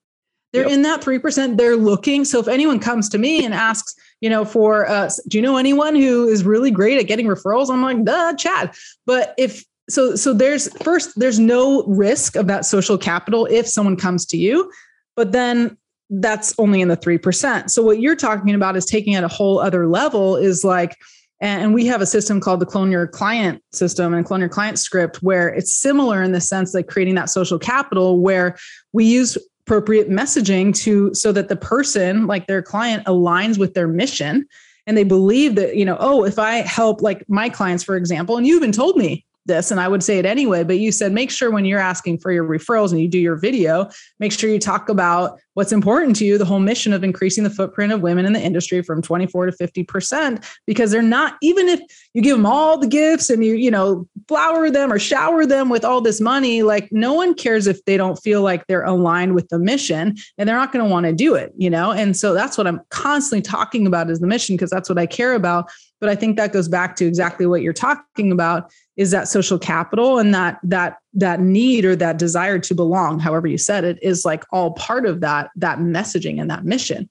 They're 0.53 0.63
yep. 0.63 0.71
in 0.71 0.81
that 0.83 1.01
3%. 1.01 1.57
They're 1.57 1.75
looking. 1.75 2.23
So 2.23 2.39
if 2.39 2.47
anyone 2.47 2.79
comes 2.79 3.09
to 3.09 3.17
me 3.17 3.43
and 3.43 3.53
asks, 3.53 3.93
you 4.21 4.29
know, 4.29 4.45
for 4.45 4.89
uh, 4.89 5.09
do 5.27 5.37
you 5.37 5.41
know 5.41 5.57
anyone 5.57 5.97
who 5.97 6.29
is 6.29 6.45
really 6.45 6.71
great 6.71 6.97
at 6.99 7.07
getting 7.07 7.25
referrals? 7.27 7.69
I'm 7.69 7.81
like, 7.81 8.01
duh, 8.05 8.33
Chad. 8.35 8.73
But 9.05 9.33
if 9.37 9.65
so, 9.89 10.15
so 10.15 10.33
there's 10.33 10.71
first, 10.81 11.19
there's 11.19 11.37
no 11.37 11.83
risk 11.83 12.37
of 12.37 12.47
that 12.47 12.63
social 12.63 12.97
capital 12.97 13.45
if 13.47 13.67
someone 13.67 13.97
comes 13.97 14.25
to 14.27 14.37
you. 14.37 14.71
But 15.17 15.33
then 15.33 15.77
that's 16.09 16.53
only 16.57 16.81
in 16.81 16.87
the 16.87 16.97
3%. 16.97 17.69
So 17.69 17.81
what 17.81 17.99
you're 17.99 18.15
talking 18.15 18.53
about 18.53 18.75
is 18.75 18.85
taking 18.85 19.13
it 19.13 19.23
a 19.23 19.27
whole 19.27 19.59
other 19.59 19.87
level 19.87 20.35
is 20.35 20.63
like, 20.63 20.97
and 21.41 21.73
we 21.73 21.85
have 21.87 22.01
a 22.01 22.05
system 22.05 22.39
called 22.39 22.61
the 22.61 22.65
clone 22.65 22.91
your 22.91 23.05
client 23.05 23.61
system 23.73 24.13
and 24.13 24.25
clone 24.25 24.39
your 24.39 24.49
client 24.49 24.79
script 24.79 25.17
where 25.17 25.49
it's 25.49 25.73
similar 25.73 26.23
in 26.23 26.31
the 26.31 26.41
sense 26.41 26.73
like 26.73 26.87
creating 26.87 27.15
that 27.15 27.29
social 27.29 27.59
capital 27.59 28.19
where 28.19 28.57
we 28.93 29.05
use 29.05 29.37
appropriate 29.65 30.09
messaging 30.09 30.75
to 30.75 31.13
so 31.13 31.31
that 31.31 31.49
the 31.49 31.55
person 31.55 32.27
like 32.27 32.47
their 32.47 32.61
client 32.61 33.05
aligns 33.05 33.57
with 33.57 33.73
their 33.73 33.87
mission 33.87 34.45
and 34.87 34.97
they 34.97 35.03
believe 35.03 35.55
that 35.55 35.75
you 35.75 35.85
know 35.85 35.97
oh 35.99 36.25
if 36.25 36.37
i 36.37 36.55
help 36.55 37.01
like 37.01 37.23
my 37.29 37.47
clients 37.47 37.83
for 37.83 37.95
example 37.95 38.35
and 38.35 38.45
you 38.45 38.55
even 38.57 38.73
told 38.73 38.97
me 38.97 39.25
this 39.45 39.71
and 39.71 39.79
I 39.79 39.87
would 39.87 40.03
say 40.03 40.19
it 40.19 40.25
anyway, 40.25 40.63
but 40.63 40.79
you 40.79 40.91
said 40.91 41.11
make 41.11 41.31
sure 41.31 41.51
when 41.51 41.65
you're 41.65 41.79
asking 41.79 42.19
for 42.19 42.31
your 42.31 42.45
referrals 42.45 42.91
and 42.91 43.01
you 43.01 43.07
do 43.07 43.19
your 43.19 43.35
video, 43.35 43.89
make 44.19 44.31
sure 44.31 44.49
you 44.49 44.59
talk 44.59 44.89
about 44.89 45.39
what's 45.53 45.71
important 45.71 46.15
to 46.17 46.25
you, 46.25 46.37
the 46.37 46.45
whole 46.45 46.59
mission 46.59 46.93
of 46.93 47.03
increasing 47.03 47.43
the 47.43 47.49
footprint 47.49 47.93
of 47.93 48.01
women 48.01 48.25
in 48.25 48.33
the 48.33 48.41
industry 48.41 48.81
from 48.81 49.01
24 49.01 49.47
to 49.47 49.51
50%, 49.51 50.45
because 50.65 50.91
they're 50.91 51.01
not, 51.01 51.37
even 51.41 51.67
if 51.67 51.79
you 52.13 52.21
give 52.21 52.37
them 52.37 52.45
all 52.45 52.77
the 52.77 52.87
gifts 52.87 53.29
and 53.29 53.43
you, 53.43 53.55
you 53.55 53.69
know, 53.69 54.07
flower 54.27 54.69
them 54.69 54.91
or 54.91 54.99
shower 54.99 55.45
them 55.45 55.69
with 55.69 55.83
all 55.83 56.01
this 56.01 56.21
money, 56.21 56.63
like 56.63 56.91
no 56.91 57.13
one 57.13 57.33
cares 57.33 57.67
if 57.67 57.83
they 57.85 57.97
don't 57.97 58.17
feel 58.17 58.41
like 58.41 58.65
they're 58.67 58.83
aligned 58.83 59.35
with 59.35 59.47
the 59.49 59.59
mission 59.59 60.15
and 60.37 60.47
they're 60.47 60.57
not 60.57 60.71
going 60.71 60.83
to 60.83 60.89
want 60.89 61.05
to 61.05 61.13
do 61.13 61.35
it, 61.35 61.53
you 61.57 61.69
know? 61.69 61.91
And 61.91 62.15
so 62.15 62.33
that's 62.33 62.57
what 62.57 62.67
I'm 62.67 62.81
constantly 62.89 63.41
talking 63.41 63.87
about 63.87 64.09
is 64.09 64.19
the 64.19 64.27
mission, 64.27 64.55
because 64.55 64.69
that's 64.69 64.89
what 64.89 64.97
I 64.97 65.05
care 65.05 65.33
about. 65.33 65.71
But 65.99 66.09
I 66.09 66.15
think 66.15 66.37
that 66.37 66.51
goes 66.51 66.67
back 66.67 66.95
to 66.97 67.05
exactly 67.05 67.45
what 67.45 67.61
you're 67.61 67.73
talking 67.73 68.31
about 68.31 68.71
is 68.95 69.11
that 69.11 69.27
social 69.27 69.57
capital 69.57 70.19
and 70.19 70.33
that 70.33 70.59
that 70.63 70.97
that 71.13 71.39
need 71.39 71.85
or 71.85 71.95
that 71.95 72.17
desire 72.17 72.59
to 72.59 72.75
belong 72.75 73.19
however 73.19 73.47
you 73.47 73.57
said 73.57 73.83
it 73.83 73.97
is 74.01 74.25
like 74.25 74.43
all 74.51 74.71
part 74.73 75.05
of 75.05 75.21
that 75.21 75.49
that 75.55 75.79
messaging 75.79 76.39
and 76.39 76.49
that 76.49 76.63
mission 76.63 77.09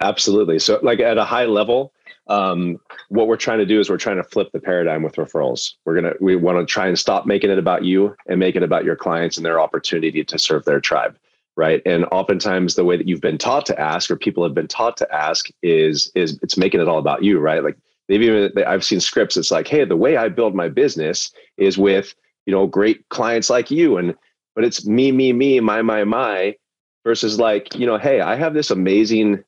absolutely 0.00 0.58
so 0.58 0.78
like 0.82 1.00
at 1.00 1.18
a 1.18 1.24
high 1.24 1.44
level 1.44 1.92
um, 2.30 2.78
what 3.08 3.26
we're 3.26 3.36
trying 3.36 3.58
to 3.58 3.66
do 3.66 3.80
is 3.80 3.90
we're 3.90 3.98
trying 3.98 4.16
to 4.16 4.24
flip 4.24 4.50
the 4.52 4.60
paradigm 4.60 5.02
with 5.02 5.16
referrals. 5.16 5.74
We're 5.84 5.96
gonna 5.96 6.14
we 6.20 6.36
want 6.36 6.58
to 6.58 6.72
try 6.72 6.86
and 6.86 6.98
stop 6.98 7.26
making 7.26 7.50
it 7.50 7.58
about 7.58 7.84
you 7.84 8.16
and 8.26 8.40
make 8.40 8.56
it 8.56 8.62
about 8.62 8.84
your 8.84 8.96
clients 8.96 9.36
and 9.36 9.44
their 9.44 9.60
opportunity 9.60 10.24
to 10.24 10.38
serve 10.38 10.64
their 10.64 10.80
tribe 10.80 11.18
right? 11.56 11.82
And 11.84 12.06
oftentimes 12.06 12.74
the 12.74 12.84
way 12.84 12.96
that 12.96 13.06
you've 13.06 13.20
been 13.20 13.36
taught 13.36 13.66
to 13.66 13.78
ask 13.78 14.10
or 14.10 14.16
people 14.16 14.42
have 14.44 14.54
been 14.54 14.68
taught 14.68 14.96
to 14.98 15.14
ask 15.14 15.48
is 15.62 16.10
is 16.14 16.38
it's 16.42 16.56
making 16.56 16.80
it 16.80 16.88
all 16.88 16.98
about 16.98 17.22
you 17.22 17.38
right? 17.38 17.62
Like 17.62 17.76
they've 18.08 18.22
even 18.22 18.52
I've 18.66 18.84
seen 18.84 19.00
scripts. 19.00 19.36
It's 19.36 19.50
like, 19.50 19.68
hey, 19.68 19.84
the 19.84 19.96
way 19.96 20.16
I 20.16 20.28
build 20.28 20.54
my 20.54 20.68
business 20.68 21.30
is 21.58 21.76
with 21.76 22.14
you 22.46 22.52
know 22.52 22.66
great 22.66 23.08
clients 23.10 23.50
like 23.50 23.70
you, 23.70 23.98
and 23.98 24.14
but 24.54 24.64
it's 24.64 24.86
me, 24.86 25.12
me, 25.12 25.32
me, 25.32 25.60
my, 25.60 25.82
my, 25.82 26.04
my, 26.04 26.56
versus 27.04 27.38
like 27.38 27.74
you 27.74 27.86
know, 27.86 27.98
hey, 27.98 28.20
I 28.20 28.36
have 28.36 28.54
this 28.54 28.70
amazing 28.70 29.44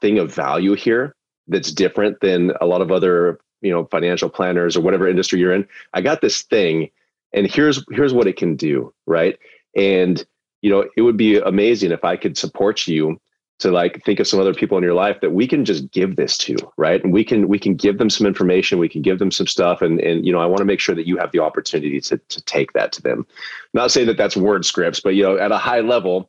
thing 0.00 0.18
of 0.18 0.32
value 0.32 0.74
here 0.74 1.14
that's 1.48 1.72
different 1.72 2.20
than 2.20 2.52
a 2.60 2.66
lot 2.66 2.80
of 2.80 2.90
other 2.90 3.38
you 3.60 3.70
know 3.70 3.86
financial 3.86 4.28
planners 4.28 4.76
or 4.76 4.80
whatever 4.80 5.08
industry 5.08 5.40
you're 5.40 5.52
in. 5.52 5.66
I 5.92 6.00
got 6.00 6.20
this 6.20 6.42
thing, 6.42 6.90
and 7.32 7.46
here's 7.46 7.84
here's 7.90 8.14
what 8.14 8.26
it 8.26 8.36
can 8.36 8.56
do, 8.56 8.92
right? 9.06 9.38
And 9.76 10.24
you 10.62 10.70
know, 10.70 10.88
it 10.96 11.02
would 11.02 11.16
be 11.16 11.38
amazing 11.38 11.90
if 11.92 12.04
I 12.04 12.16
could 12.16 12.38
support 12.38 12.86
you 12.86 13.20
to 13.58 13.70
like 13.70 14.02
think 14.04 14.18
of 14.18 14.26
some 14.26 14.40
other 14.40 14.54
people 14.54 14.76
in 14.76 14.84
your 14.84 14.94
life 14.94 15.20
that 15.20 15.32
we 15.32 15.46
can 15.46 15.64
just 15.64 15.90
give 15.92 16.16
this 16.16 16.36
to 16.36 16.56
right 16.76 17.02
and 17.04 17.12
we 17.12 17.24
can 17.24 17.46
we 17.48 17.58
can 17.58 17.74
give 17.74 17.98
them 17.98 18.10
some 18.10 18.26
information 18.26 18.78
we 18.78 18.88
can 18.88 19.00
give 19.00 19.18
them 19.18 19.30
some 19.30 19.46
stuff 19.46 19.80
and 19.80 20.00
and 20.00 20.26
you 20.26 20.32
know 20.32 20.40
i 20.40 20.46
want 20.46 20.58
to 20.58 20.64
make 20.64 20.80
sure 20.80 20.94
that 20.94 21.06
you 21.06 21.16
have 21.16 21.30
the 21.32 21.38
opportunity 21.38 22.00
to 22.00 22.18
to 22.28 22.42
take 22.42 22.72
that 22.72 22.92
to 22.92 23.00
them 23.00 23.26
not 23.72 23.90
saying 23.90 24.06
that 24.06 24.16
that's 24.16 24.36
word 24.36 24.64
scripts 24.64 25.00
but 25.00 25.14
you 25.14 25.22
know 25.22 25.38
at 25.38 25.52
a 25.52 25.58
high 25.58 25.80
level 25.80 26.28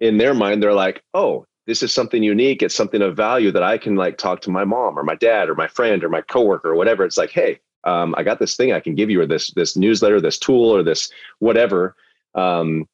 in 0.00 0.18
their 0.18 0.34
mind 0.34 0.62
they're 0.62 0.74
like 0.74 1.02
oh 1.14 1.46
this 1.66 1.82
is 1.82 1.92
something 1.92 2.22
unique 2.22 2.62
it's 2.62 2.74
something 2.74 3.02
of 3.02 3.16
value 3.16 3.50
that 3.50 3.62
i 3.62 3.76
can 3.76 3.96
like 3.96 4.18
talk 4.18 4.40
to 4.40 4.50
my 4.50 4.64
mom 4.64 4.98
or 4.98 5.02
my 5.02 5.16
dad 5.16 5.48
or 5.48 5.54
my 5.54 5.68
friend 5.68 6.04
or 6.04 6.08
my 6.08 6.20
coworker 6.20 6.70
or 6.70 6.74
whatever 6.76 7.04
it's 7.04 7.18
like 7.18 7.30
hey 7.30 7.58
um, 7.84 8.14
i 8.16 8.22
got 8.22 8.38
this 8.38 8.56
thing 8.56 8.72
i 8.72 8.80
can 8.80 8.94
give 8.94 9.10
you 9.10 9.20
or 9.20 9.26
this 9.26 9.50
this 9.52 9.76
newsletter 9.76 10.20
this 10.20 10.38
tool 10.38 10.70
or 10.70 10.82
this 10.82 11.10
whatever 11.38 11.94
um, 12.34 12.86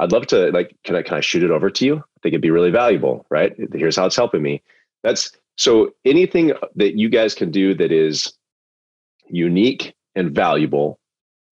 I'd 0.00 0.12
love 0.12 0.26
to 0.28 0.50
like, 0.50 0.74
can 0.82 0.96
I 0.96 1.02
can 1.02 1.18
I 1.18 1.20
shoot 1.20 1.42
it 1.42 1.50
over 1.50 1.70
to 1.70 1.84
you? 1.84 1.96
I 1.96 2.18
think 2.22 2.32
it'd 2.32 2.40
be 2.40 2.50
really 2.50 2.70
valuable, 2.70 3.26
right? 3.30 3.54
Here's 3.74 3.96
how 3.96 4.06
it's 4.06 4.16
helping 4.16 4.42
me. 4.42 4.62
That's 5.02 5.30
so 5.56 5.94
anything 6.06 6.52
that 6.76 6.96
you 6.96 7.10
guys 7.10 7.34
can 7.34 7.50
do 7.50 7.74
that 7.74 7.92
is 7.92 8.32
unique 9.28 9.94
and 10.14 10.34
valuable 10.34 10.98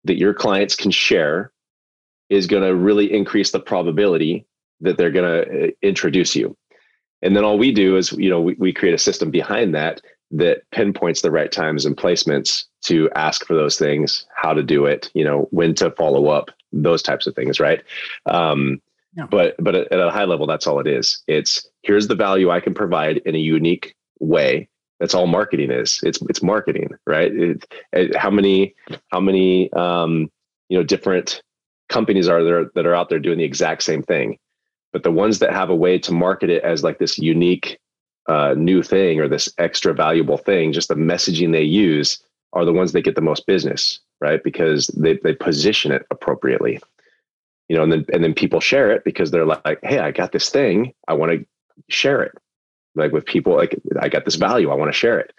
that 0.05 0.16
your 0.16 0.33
clients 0.33 0.75
can 0.75 0.90
share 0.90 1.53
is 2.31 2.46
going 2.46 2.62
to 2.62 2.75
really 2.75 3.12
increase 3.12 3.51
the 3.51 3.61
probability 3.61 4.46
that 4.80 4.96
they're 4.96 5.10
going 5.10 5.44
to 5.44 5.68
uh, 5.68 5.70
introduce 5.82 6.34
you. 6.34 6.56
And 7.22 7.36
then 7.36 7.44
all 7.44 7.58
we 7.58 7.72
do 7.72 7.96
is, 7.96 8.12
you 8.12 8.30
know, 8.30 8.40
we, 8.40 8.54
we 8.54 8.72
create 8.72 8.94
a 8.94 8.98
system 8.98 9.30
behind 9.30 9.74
that 9.74 10.00
that 10.32 10.62
pinpoints 10.70 11.22
the 11.22 11.30
right 11.30 11.50
times 11.50 11.84
and 11.84 11.96
placements 11.96 12.64
to 12.82 13.10
ask 13.14 13.44
for 13.44 13.54
those 13.54 13.76
things, 13.76 14.26
how 14.34 14.54
to 14.54 14.62
do 14.62 14.86
it, 14.86 15.10
you 15.12 15.24
know, 15.24 15.48
when 15.50 15.74
to 15.74 15.90
follow 15.92 16.28
up, 16.28 16.50
those 16.72 17.02
types 17.02 17.26
of 17.26 17.34
things, 17.34 17.58
right? 17.58 17.82
Um, 18.26 18.80
yeah. 19.16 19.26
But 19.28 19.56
but 19.58 19.74
at 19.74 19.92
a 19.92 20.10
high 20.10 20.24
level, 20.24 20.46
that's 20.46 20.68
all 20.68 20.78
it 20.78 20.86
is. 20.86 21.22
It's 21.26 21.66
here's 21.82 22.06
the 22.06 22.14
value 22.14 22.50
I 22.50 22.60
can 22.60 22.74
provide 22.74 23.18
in 23.18 23.34
a 23.34 23.38
unique 23.38 23.96
way. 24.20 24.68
That's 25.00 25.14
all 25.14 25.26
marketing 25.26 25.72
is. 25.72 25.98
It's 26.04 26.22
it's 26.28 26.44
marketing, 26.44 26.90
right? 27.06 27.32
It, 27.34 27.66
it, 27.92 28.16
how 28.16 28.30
many 28.30 28.76
how 29.08 29.18
many 29.18 29.72
um, 29.72 30.30
you 30.68 30.78
know 30.78 30.84
different 30.84 31.42
companies 31.88 32.28
are 32.28 32.44
there 32.44 32.66
that 32.76 32.86
are 32.86 32.94
out 32.94 33.08
there 33.08 33.18
doing 33.18 33.38
the 33.38 33.44
exact 33.44 33.82
same 33.82 34.04
thing 34.04 34.38
but 34.92 35.03
the 35.03 35.11
ones 35.11 35.38
that 35.38 35.53
have 35.53 35.70
a 35.70 35.74
way 35.74 35.98
to 35.98 36.12
market 36.12 36.50
it 36.50 36.62
as 36.64 36.83
like 36.83 36.98
this 36.98 37.18
unique 37.18 37.79
uh, 38.29 38.55
new 38.57 38.83
thing 38.83 39.20
or 39.20 39.29
this 39.29 39.53
extra 39.59 39.92
valuable 39.94 40.37
thing 40.37 40.72
just 40.72 40.88
the 40.88 40.94
messaging 40.94 41.53
they 41.53 41.62
use 41.62 42.22
are 42.53 42.64
the 42.64 42.72
ones 42.72 42.92
that 42.92 43.03
get 43.03 43.14
the 43.14 43.20
most 43.20 43.46
business 43.46 44.00
right? 44.20 44.42
Because 44.42 44.87
they, 44.88 45.16
they 45.16 45.35
position 45.35 45.92
it 45.92 46.07
appropriately. 46.11 46.81
You 47.68 47.76
know 47.76 47.85
and 47.85 47.92
then 47.92 48.05
and 48.12 48.24
then 48.24 48.35
people 48.35 48.59
share 48.59 48.90
it 48.90 49.05
because 49.05 49.31
they're 49.31 49.46
like 49.46 49.79
hey 49.85 50.00
i 50.00 50.11
got 50.11 50.33
this 50.33 50.48
thing. 50.48 50.92
I 51.07 51.14
want 51.14 51.31
to 51.31 51.46
share 51.88 52.20
it. 52.20 52.33
Like 52.96 53.12
with 53.12 53.24
people 53.24 53.55
like 53.55 53.76
i 54.00 54.09
got 54.09 54.24
this 54.24 54.35
value. 54.35 54.70
I 54.70 54.74
want 54.74 54.88
to 54.88 54.98
share 54.98 55.20
it. 55.20 55.33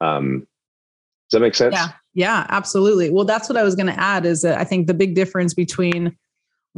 Um 0.00 0.40
does 1.30 1.38
that 1.38 1.40
make 1.40 1.54
sense? 1.54 1.76
Yeah. 1.76 1.90
Yeah 2.14 2.46
absolutely. 2.48 3.10
Well 3.10 3.24
that's 3.24 3.48
what 3.48 3.56
i 3.56 3.62
was 3.62 3.76
going 3.76 3.86
to 3.86 4.00
add 4.00 4.26
is 4.26 4.42
that 4.42 4.58
i 4.58 4.64
think 4.64 4.88
the 4.88 4.94
big 4.94 5.14
difference 5.14 5.54
between 5.54 6.16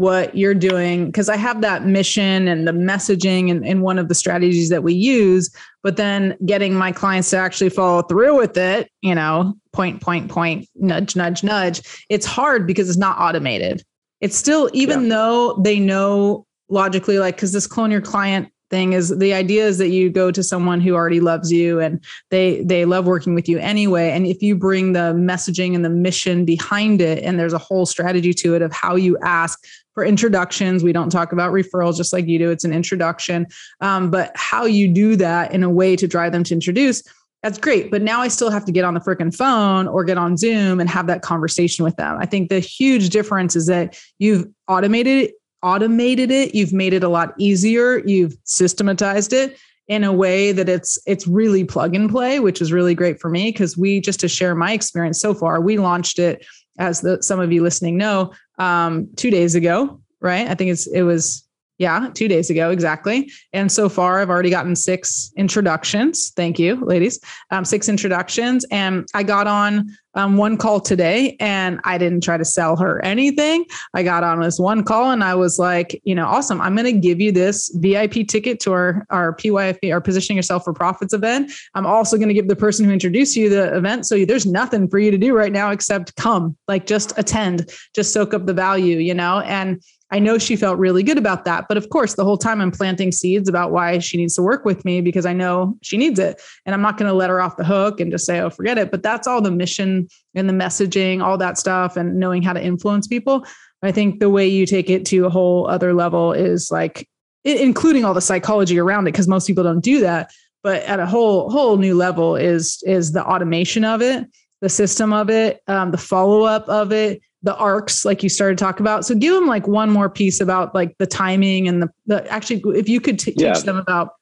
what 0.01 0.35
you're 0.35 0.55
doing 0.55 1.05
because 1.05 1.29
i 1.29 1.37
have 1.37 1.61
that 1.61 1.85
mission 1.85 2.49
and 2.49 2.67
the 2.67 2.73
messaging 2.73 3.51
and, 3.51 3.67
and 3.67 3.83
one 3.83 3.99
of 3.99 4.09
the 4.09 4.15
strategies 4.15 4.71
that 4.71 4.83
we 4.83 4.95
use 4.95 5.55
but 5.83 5.99
then 5.99 6.35
getting 6.47 6.75
my 6.75 6.91
clients 6.91 7.29
to 7.29 7.37
actually 7.37 7.69
follow 7.69 8.01
through 8.01 8.35
with 8.35 8.57
it 8.57 8.91
you 9.03 9.15
know 9.15 9.53
point 9.75 10.01
point 10.01 10.31
point 10.31 10.67
nudge 10.75 11.17
nudge 11.17 11.45
nudge 11.45 11.83
it's 12.09 12.25
hard 12.25 12.67
because 12.67 12.89
it's 12.89 12.99
not 12.99 13.19
automated 13.19 13.85
it's 14.23 14.37
still 14.37 14.71
even 14.73 15.03
yeah. 15.03 15.09
though 15.11 15.61
they 15.63 15.79
know 15.79 16.47
logically 16.71 17.19
like 17.19 17.37
because 17.37 17.53
this 17.53 17.67
clone 17.67 17.91
your 17.91 18.01
client 18.01 18.51
thing 18.71 18.93
is 18.93 19.17
the 19.19 19.35
idea 19.35 19.67
is 19.67 19.79
that 19.79 19.89
you 19.89 20.09
go 20.09 20.31
to 20.31 20.43
someone 20.43 20.81
who 20.81 20.95
already 20.95 21.21
loves 21.21 21.51
you 21.53 21.81
and 21.81 22.03
they 22.31 22.63
they 22.63 22.85
love 22.85 23.05
working 23.05 23.35
with 23.35 23.49
you 23.49 23.59
anyway 23.59 24.11
and 24.11 24.27
if 24.27 24.41
you 24.41 24.55
bring 24.55 24.93
the 24.93 25.13
messaging 25.15 25.75
and 25.75 25.85
the 25.85 25.91
mission 25.91 26.45
behind 26.45 27.01
it 27.01 27.23
and 27.23 27.39
there's 27.39 27.53
a 27.53 27.59
whole 27.59 27.85
strategy 27.85 28.33
to 28.33 28.55
it 28.55 28.63
of 28.63 28.73
how 28.73 28.95
you 28.95 29.19
ask 29.23 29.63
introductions. 30.05 30.83
We 30.83 30.93
don't 30.93 31.11
talk 31.11 31.33
about 31.33 31.53
referrals 31.53 31.97
just 31.97 32.13
like 32.13 32.27
you 32.27 32.39
do. 32.39 32.51
It's 32.51 32.65
an 32.65 32.73
introduction. 32.73 33.47
Um, 33.81 34.11
but 34.11 34.33
how 34.35 34.65
you 34.65 34.89
do 34.89 35.17
that 35.17 35.53
in 35.53 35.63
a 35.63 35.71
way 35.71 35.97
to 35.97 36.07
drive 36.07 36.33
them 36.33 36.45
to 36.45 36.55
introduce 36.55 37.03
that's 37.43 37.59
great. 37.59 37.91
But 37.91 38.03
now 38.03 38.21
I 38.21 38.29
still 38.29 38.51
have 38.51 38.65
to 38.67 38.73
get 38.73 38.85
on 38.85 38.95
the 38.95 39.01
freaking 39.01 39.35
phone 39.35 39.89
or 39.89 40.05
get 40.05 40.19
on 40.19 40.37
Zoom 40.37 40.79
and 40.79 40.89
have 40.91 41.07
that 41.07 41.23
conversation 41.23 41.85
with 41.85 41.97
them. 41.97 42.19
I 42.21 42.27
think 42.27 42.51
the 42.51 42.61
huge 42.61 43.09
difference 43.09 43.57
is 43.57 43.67
that 43.67 43.99
you've 44.19 44.47
automated 44.69 45.25
it, 45.25 45.35
automated 45.63 46.31
it. 46.31 46.55
You've 46.55 46.73
made 46.73 46.93
it 46.93 47.03
a 47.03 47.09
lot 47.09 47.33
easier. 47.39 47.99
You've 48.07 48.37
systematized 48.45 49.33
it 49.33 49.59
in 49.89 50.05
a 50.05 50.13
way 50.13 50.53
that 50.53 50.69
it's 50.69 50.99
it's 51.07 51.27
really 51.27 51.65
plug 51.65 51.97
and 51.97 52.09
play 52.09 52.39
which 52.39 52.63
is 52.63 52.71
really 52.71 52.95
great 52.95 53.21
for 53.21 53.29
me 53.29 53.51
because 53.51 53.77
we 53.77 54.01
just 54.01 54.21
to 54.21 54.29
share 54.29 54.55
my 54.55 54.73
experience 54.73 55.21
so 55.21 55.35
far 55.35 55.61
we 55.61 55.79
launched 55.79 56.21
it 56.21 56.47
as 56.81 57.01
the 57.03 57.23
some 57.23 57.39
of 57.39 57.53
you 57.53 57.63
listening 57.63 57.97
know 57.97 58.33
um, 58.59 59.09
two 59.17 59.31
days 59.31 59.55
ago 59.55 60.01
right 60.21 60.49
i 60.49 60.55
think 60.55 60.71
it's 60.71 60.89
it 60.89 61.03
was 61.03 61.47
yeah, 61.81 62.11
two 62.13 62.29
days 62.29 62.51
ago, 62.51 62.71
exactly. 62.71 63.33
And 63.55 63.73
so 63.73 63.89
far, 63.89 64.21
I've 64.21 64.29
already 64.29 64.51
gotten 64.51 64.77
six 64.77 65.33
introductions. 65.39 66.31
Thank 66.37 66.59
you, 66.59 66.77
ladies. 66.85 67.19
Um, 67.51 67.65
six 67.65 67.89
introductions. 67.89 68.67
And 68.71 69.09
I 69.15 69.23
got 69.23 69.47
on 69.47 69.89
um, 70.15 70.37
one 70.37 70.57
call 70.57 70.81
today 70.81 71.37
and 71.41 71.81
I 71.85 71.99
didn't 71.99 72.23
try 72.23 72.37
to 72.37 72.45
sell 72.45 72.77
her 72.77 73.03
anything. 73.05 73.65
I 73.95 74.03
got 74.03 74.25
on 74.25 74.41
this 74.41 74.59
one 74.59 74.83
call 74.83 75.11
and 75.11 75.23
I 75.23 75.35
was 75.35 75.59
like, 75.59 76.01
you 76.05 76.15
know, 76.15 76.27
awesome. 76.27 76.61
I'm 76.61 76.75
going 76.75 76.93
to 76.93 77.01
give 77.01 77.21
you 77.21 77.33
this 77.33 77.71
VIP 77.77 78.27
ticket 78.27 78.61
to 78.61 78.73
our, 78.73 79.07
our 79.11 79.35
PYFP, 79.35 79.93
our 79.93 80.01
Positioning 80.01 80.37
Yourself 80.37 80.65
for 80.65 80.73
Profits 80.73 81.15
event. 81.15 81.53
I'm 81.75 81.87
also 81.87 82.17
going 82.17 82.29
to 82.29 82.35
give 82.35 82.49
the 82.49 82.57
person 82.57 82.85
who 82.85 82.93
introduced 82.93 83.37
you 83.37 83.49
the 83.49 83.77
event. 83.77 84.07
So 84.07 84.25
there's 84.25 84.47
nothing 84.47 84.89
for 84.89 84.99
you 84.99 85.11
to 85.11 85.19
do 85.19 85.35
right 85.35 85.53
now 85.53 85.71
except 85.71 86.17
come, 86.17 86.57
like 86.69 86.87
just 86.87 87.17
attend, 87.19 87.71
just 87.95 88.13
soak 88.13 88.35
up 88.35 88.47
the 88.47 88.55
value, 88.55 88.99
you 88.99 89.15
know? 89.15 89.41
And 89.41 89.83
I 90.13 90.19
know 90.19 90.39
she 90.39 90.57
felt 90.57 90.79
really 90.79 91.03
good 91.03 91.19
about 91.19 91.45
that. 91.45 91.67
But 91.69 91.77
of 91.77 91.89
course, 91.91 92.15
the 92.15 92.25
whole 92.25 92.39
time 92.39 92.61
I'm 92.61 92.73
planting 92.73 93.13
seeds 93.13 93.49
about 93.49 93.71
why 93.71 93.99
she 93.99 94.17
needs 94.17 94.35
to 94.35 94.43
work 94.43 94.65
with 94.65 94.85
me 94.85 95.01
because 95.01 95.25
I 95.25 95.33
know 95.33 95.79
she 95.83 95.97
needs 95.97 96.19
it. 96.19 96.41
And 96.67 96.75
I'm 96.75 96.83
not 96.83 96.99
going 96.99 97.09
to 97.09 97.15
let 97.15 97.31
her 97.31 97.41
off 97.41 97.57
the 97.57 97.65
hook 97.65 98.01
and 98.01 98.11
just 98.11 98.27
say, 98.27 98.41
oh, 98.41 98.51
forget 98.51 98.77
it. 98.77 98.91
But 98.91 99.03
that's 99.03 99.27
all 99.27 99.41
the 99.41 99.53
mission 99.53 100.09
and 100.35 100.49
the 100.49 100.53
messaging, 100.53 101.23
all 101.23 101.39
that 101.39 101.59
stuff, 101.59 101.97
and 101.97 102.19
knowing 102.19 102.43
how 102.43 102.53
to 102.53 102.63
influence 102.63 103.07
people. 103.07 103.47
I 103.83 103.93
think 103.93 104.21
the 104.21 104.31
way 104.31 104.47
you 104.47 104.67
take 104.67 104.91
it 104.91 105.07
to 105.07 105.27
a 105.27 105.31
whole 105.31 105.67
other 105.69 105.95
level 105.95 106.33
is 106.33 106.71
like, 106.71 107.09
including 107.45 108.05
all 108.05 108.13
the 108.13 108.21
psychology 108.21 108.79
around 108.79 109.07
it, 109.07 109.13
because 109.13 109.29
most 109.29 109.47
people 109.47 109.65
don't 109.65 109.81
do 109.81 110.01
that. 110.01 110.31
But 110.63 110.83
at 110.83 111.01
a 111.01 111.07
whole 111.07 111.49
whole 111.49 111.79
new 111.79 111.95
level 111.95 112.37
is 112.37 112.83
is 112.85 113.13
the 113.13 113.25
automation 113.25 113.83
of 113.83 114.03
it, 114.03 114.27
the 114.61 114.69
system 114.69 115.15
of 115.15 115.31
it, 115.31 115.63
um, 115.67 115.91
the 115.91 115.97
follow 115.97 116.43
up 116.43 116.69
of 116.69 116.93
it, 116.93 117.23
the 117.43 117.57
arcs 117.57 118.05
like 118.05 118.23
you 118.23 118.29
started 118.29 118.59
to 118.59 118.65
talk 118.65 118.81
about. 118.81 119.05
So 119.05 119.15
give 119.15 119.35
them 119.35 119.47
like 119.47 119.67
one 119.67 119.91
more 119.91 120.11
piece 120.11 120.41
about 120.41 120.75
like 120.75 120.97
the 120.99 121.07
timing 121.07 121.69
and 121.69 121.83
the, 121.83 121.89
the 122.07 122.31
actually 122.31 122.63
if 122.79 122.89
you 122.89 123.01
could 123.01 123.19
t- 123.19 123.35
yeah. 123.37 123.53
teach 123.53 123.65
them 123.65 123.77
about 123.77 124.15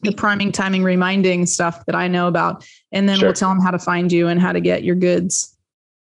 the 0.00 0.12
priming 0.12 0.50
timing 0.50 0.82
reminding 0.82 1.46
stuff 1.46 1.86
that 1.86 1.94
i 1.94 2.08
know 2.08 2.26
about 2.26 2.66
and 2.90 3.08
then 3.08 3.18
sure. 3.18 3.28
we'll 3.28 3.34
tell 3.34 3.50
them 3.50 3.60
how 3.60 3.70
to 3.70 3.78
find 3.78 4.10
you 4.10 4.26
and 4.26 4.40
how 4.40 4.52
to 4.52 4.60
get 4.60 4.82
your 4.82 4.96
goods. 4.96 5.56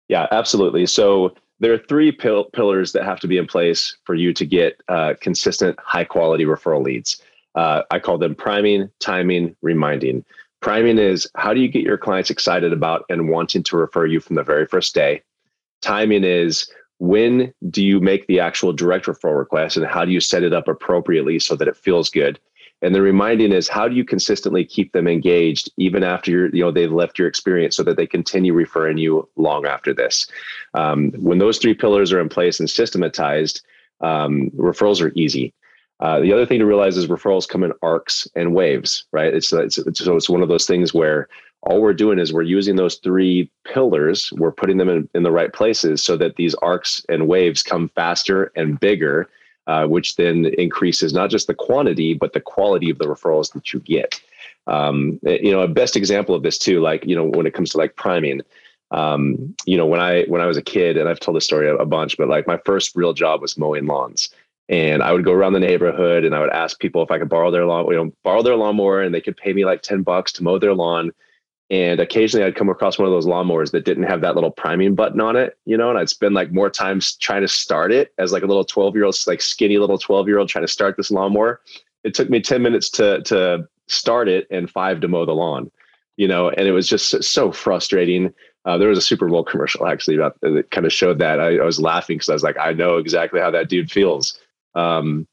Yeah 0.08 0.26
absolutely. 0.30 0.86
So 0.86 1.34
there 1.58 1.72
are 1.72 1.78
three 1.78 2.10
pil- 2.10 2.44
pillars 2.44 2.92
that 2.92 3.04
have 3.04 3.20
to 3.20 3.28
be 3.28 3.36
in 3.36 3.46
place 3.46 3.96
for 4.04 4.14
you 4.14 4.32
to 4.32 4.46
get 4.46 4.80
uh, 4.88 5.14
consistent 5.20 5.78
high 5.78 6.04
quality 6.04 6.44
referral 6.44 6.82
leads. 6.82 7.20
Uh, 7.56 7.82
i 7.90 7.98
call 7.98 8.16
them 8.16 8.34
priming 8.34 8.88
timing 9.00 9.56
reminding. 9.60 10.24
Priming 10.60 10.98
is 10.98 11.28
how 11.34 11.52
do 11.52 11.60
you 11.60 11.68
get 11.68 11.82
your 11.82 11.98
clients 11.98 12.30
excited 12.30 12.72
about 12.72 13.04
and 13.08 13.28
wanting 13.28 13.62
to 13.64 13.76
refer 13.76 14.06
you 14.06 14.20
from 14.20 14.36
the 14.36 14.42
very 14.42 14.66
first 14.66 14.94
day 14.94 15.22
timing 15.80 16.24
is 16.24 16.70
when 16.98 17.52
do 17.70 17.84
you 17.84 17.98
make 17.98 18.26
the 18.26 18.40
actual 18.40 18.72
direct 18.72 19.06
referral 19.06 19.38
request 19.38 19.76
and 19.76 19.86
how 19.86 20.04
do 20.04 20.12
you 20.12 20.20
set 20.20 20.42
it 20.42 20.52
up 20.52 20.68
appropriately 20.68 21.38
so 21.38 21.56
that 21.56 21.68
it 21.68 21.76
feels 21.76 22.10
good? 22.10 22.38
And 22.82 22.94
the 22.94 23.02
reminding 23.02 23.52
is 23.52 23.68
how 23.68 23.88
do 23.88 23.94
you 23.94 24.04
consistently 24.04 24.64
keep 24.64 24.92
them 24.92 25.06
engaged 25.06 25.70
even 25.76 26.02
after 26.02 26.30
you're 26.30 26.54
you 26.54 26.62
know 26.62 26.70
they've 26.70 26.92
left 26.92 27.18
your 27.18 27.28
experience 27.28 27.76
so 27.76 27.82
that 27.82 27.96
they 27.96 28.06
continue 28.06 28.52
referring 28.52 28.98
you 28.98 29.28
long 29.36 29.66
after 29.66 29.92
this? 29.92 30.26
Um, 30.74 31.12
when 31.12 31.38
those 31.38 31.58
three 31.58 31.74
pillars 31.74 32.12
are 32.12 32.20
in 32.20 32.28
place 32.28 32.60
and 32.60 32.68
systematized 32.68 33.62
um, 34.00 34.50
referrals 34.50 35.02
are 35.02 35.12
easy. 35.14 35.52
Uh, 36.00 36.20
the 36.20 36.32
other 36.32 36.46
thing 36.46 36.58
to 36.58 36.64
realize 36.64 36.96
is 36.96 37.08
referrals 37.08 37.46
come 37.46 37.62
in 37.62 37.72
arcs 37.82 38.26
and 38.34 38.54
waves 38.54 39.04
right? 39.12 39.34
It's, 39.34 39.52
it's, 39.52 39.76
it's 39.76 40.02
so 40.02 40.16
it's 40.16 40.30
one 40.30 40.42
of 40.42 40.48
those 40.48 40.66
things 40.66 40.94
where 40.94 41.28
all 41.62 41.80
we're 41.80 41.92
doing 41.92 42.18
is 42.18 42.32
we're 42.32 42.42
using 42.42 42.76
those 42.76 42.96
three 42.96 43.50
pillars, 43.64 44.32
we're 44.32 44.52
putting 44.52 44.78
them 44.78 44.88
in, 44.88 45.08
in 45.14 45.22
the 45.22 45.30
right 45.30 45.52
places 45.52 46.02
so 46.02 46.16
that 46.16 46.36
these 46.36 46.54
arcs 46.56 47.04
and 47.08 47.28
waves 47.28 47.62
come 47.62 47.88
faster 47.90 48.50
and 48.56 48.80
bigger, 48.80 49.28
uh, 49.66 49.86
which 49.86 50.16
then 50.16 50.46
increases 50.56 51.12
not 51.12 51.28
just 51.28 51.46
the 51.46 51.54
quantity, 51.54 52.14
but 52.14 52.32
the 52.32 52.40
quality 52.40 52.88
of 52.88 52.98
the 52.98 53.04
referrals 53.04 53.52
that 53.52 53.72
you 53.72 53.80
get. 53.80 54.20
Um, 54.66 55.20
eh, 55.26 55.38
you 55.42 55.52
know, 55.52 55.60
a 55.60 55.68
best 55.68 55.96
example 55.96 56.34
of 56.34 56.42
this 56.42 56.56
too, 56.56 56.80
like, 56.80 57.04
you 57.04 57.14
know, 57.14 57.24
when 57.24 57.46
it 57.46 57.52
comes 57.52 57.70
to 57.70 57.78
like 57.78 57.94
priming, 57.96 58.40
um, 58.90 59.54
you 59.66 59.76
know, 59.76 59.86
when 59.86 60.00
I, 60.00 60.24
when 60.24 60.40
I 60.40 60.46
was 60.46 60.56
a 60.56 60.62
kid 60.62 60.96
and 60.96 61.08
I've 61.08 61.20
told 61.20 61.36
this 61.36 61.44
story 61.44 61.68
a, 61.68 61.76
a 61.76 61.86
bunch, 61.86 62.16
but 62.16 62.28
like 62.28 62.46
my 62.46 62.58
first 62.64 62.96
real 62.96 63.12
job 63.12 63.42
was 63.42 63.58
mowing 63.58 63.86
lawns 63.86 64.30
and 64.70 65.02
I 65.02 65.12
would 65.12 65.24
go 65.24 65.32
around 65.32 65.52
the 65.52 65.60
neighborhood 65.60 66.24
and 66.24 66.34
I 66.34 66.40
would 66.40 66.50
ask 66.50 66.80
people 66.80 67.02
if 67.02 67.10
I 67.10 67.18
could 67.18 67.28
borrow 67.28 67.50
their 67.50 67.66
lawn, 67.66 67.86
you 67.86 67.96
know, 67.96 68.12
borrow 68.24 68.42
their 68.42 68.56
lawnmower 68.56 69.02
and 69.02 69.14
they 69.14 69.20
could 69.20 69.36
pay 69.36 69.52
me 69.52 69.66
like 69.66 69.82
10 69.82 70.02
bucks 70.02 70.32
to 70.32 70.42
mow 70.42 70.58
their 70.58 70.74
lawn 70.74 71.12
and 71.70 72.00
occasionally 72.00 72.44
I'd 72.44 72.56
come 72.56 72.68
across 72.68 72.98
one 72.98 73.06
of 73.06 73.12
those 73.12 73.26
lawnmowers 73.26 73.70
that 73.70 73.84
didn't 73.84 74.02
have 74.04 74.20
that 74.22 74.34
little 74.34 74.50
priming 74.50 74.96
button 74.96 75.20
on 75.20 75.36
it, 75.36 75.56
you 75.66 75.76
know, 75.76 75.88
and 75.88 75.98
I'd 75.98 76.08
spend 76.08 76.34
like 76.34 76.50
more 76.52 76.68
time 76.68 77.00
trying 77.20 77.42
to 77.42 77.48
start 77.48 77.92
it 77.92 78.12
as 78.18 78.32
like 78.32 78.42
a 78.42 78.46
little 78.46 78.64
12 78.64 78.96
year 78.96 79.04
old, 79.04 79.16
like 79.26 79.40
skinny 79.40 79.78
little 79.78 79.98
12 79.98 80.26
year 80.26 80.38
old 80.38 80.48
trying 80.48 80.64
to 80.64 80.72
start 80.72 80.96
this 80.96 81.12
lawnmower. 81.12 81.60
It 82.02 82.14
took 82.14 82.28
me 82.28 82.40
10 82.40 82.60
minutes 82.60 82.90
to, 82.90 83.22
to 83.22 83.68
start 83.86 84.28
it 84.28 84.48
and 84.50 84.68
five 84.68 85.00
to 85.00 85.08
mow 85.08 85.24
the 85.24 85.32
lawn, 85.32 85.70
you 86.16 86.26
know, 86.26 86.50
and 86.50 86.66
it 86.66 86.72
was 86.72 86.88
just 86.88 87.22
so 87.22 87.52
frustrating. 87.52 88.34
Uh, 88.64 88.76
there 88.76 88.88
was 88.88 88.98
a 88.98 89.02
Super 89.02 89.28
Bowl 89.28 89.44
commercial 89.44 89.86
actually 89.86 90.16
about 90.16 90.40
that 90.40 90.70
kind 90.72 90.86
of 90.86 90.92
showed 90.92 91.20
that. 91.20 91.38
I, 91.38 91.58
I 91.58 91.64
was 91.64 91.80
laughing 91.80 92.16
because 92.16 92.28
I 92.28 92.34
was 92.34 92.42
like, 92.42 92.58
I 92.58 92.72
know 92.72 92.96
exactly 92.96 93.40
how 93.40 93.50
that 93.52 93.68
dude 93.68 93.92
feels. 93.92 94.36
Um, 94.74 95.28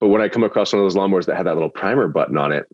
but 0.00 0.08
when 0.08 0.20
I 0.20 0.28
come 0.28 0.42
across 0.42 0.72
one 0.72 0.82
of 0.82 0.84
those 0.84 0.96
lawnmowers 0.96 1.26
that 1.26 1.36
had 1.36 1.46
that 1.46 1.54
little 1.54 1.70
primer 1.70 2.08
button 2.08 2.36
on 2.36 2.50
it, 2.50 2.66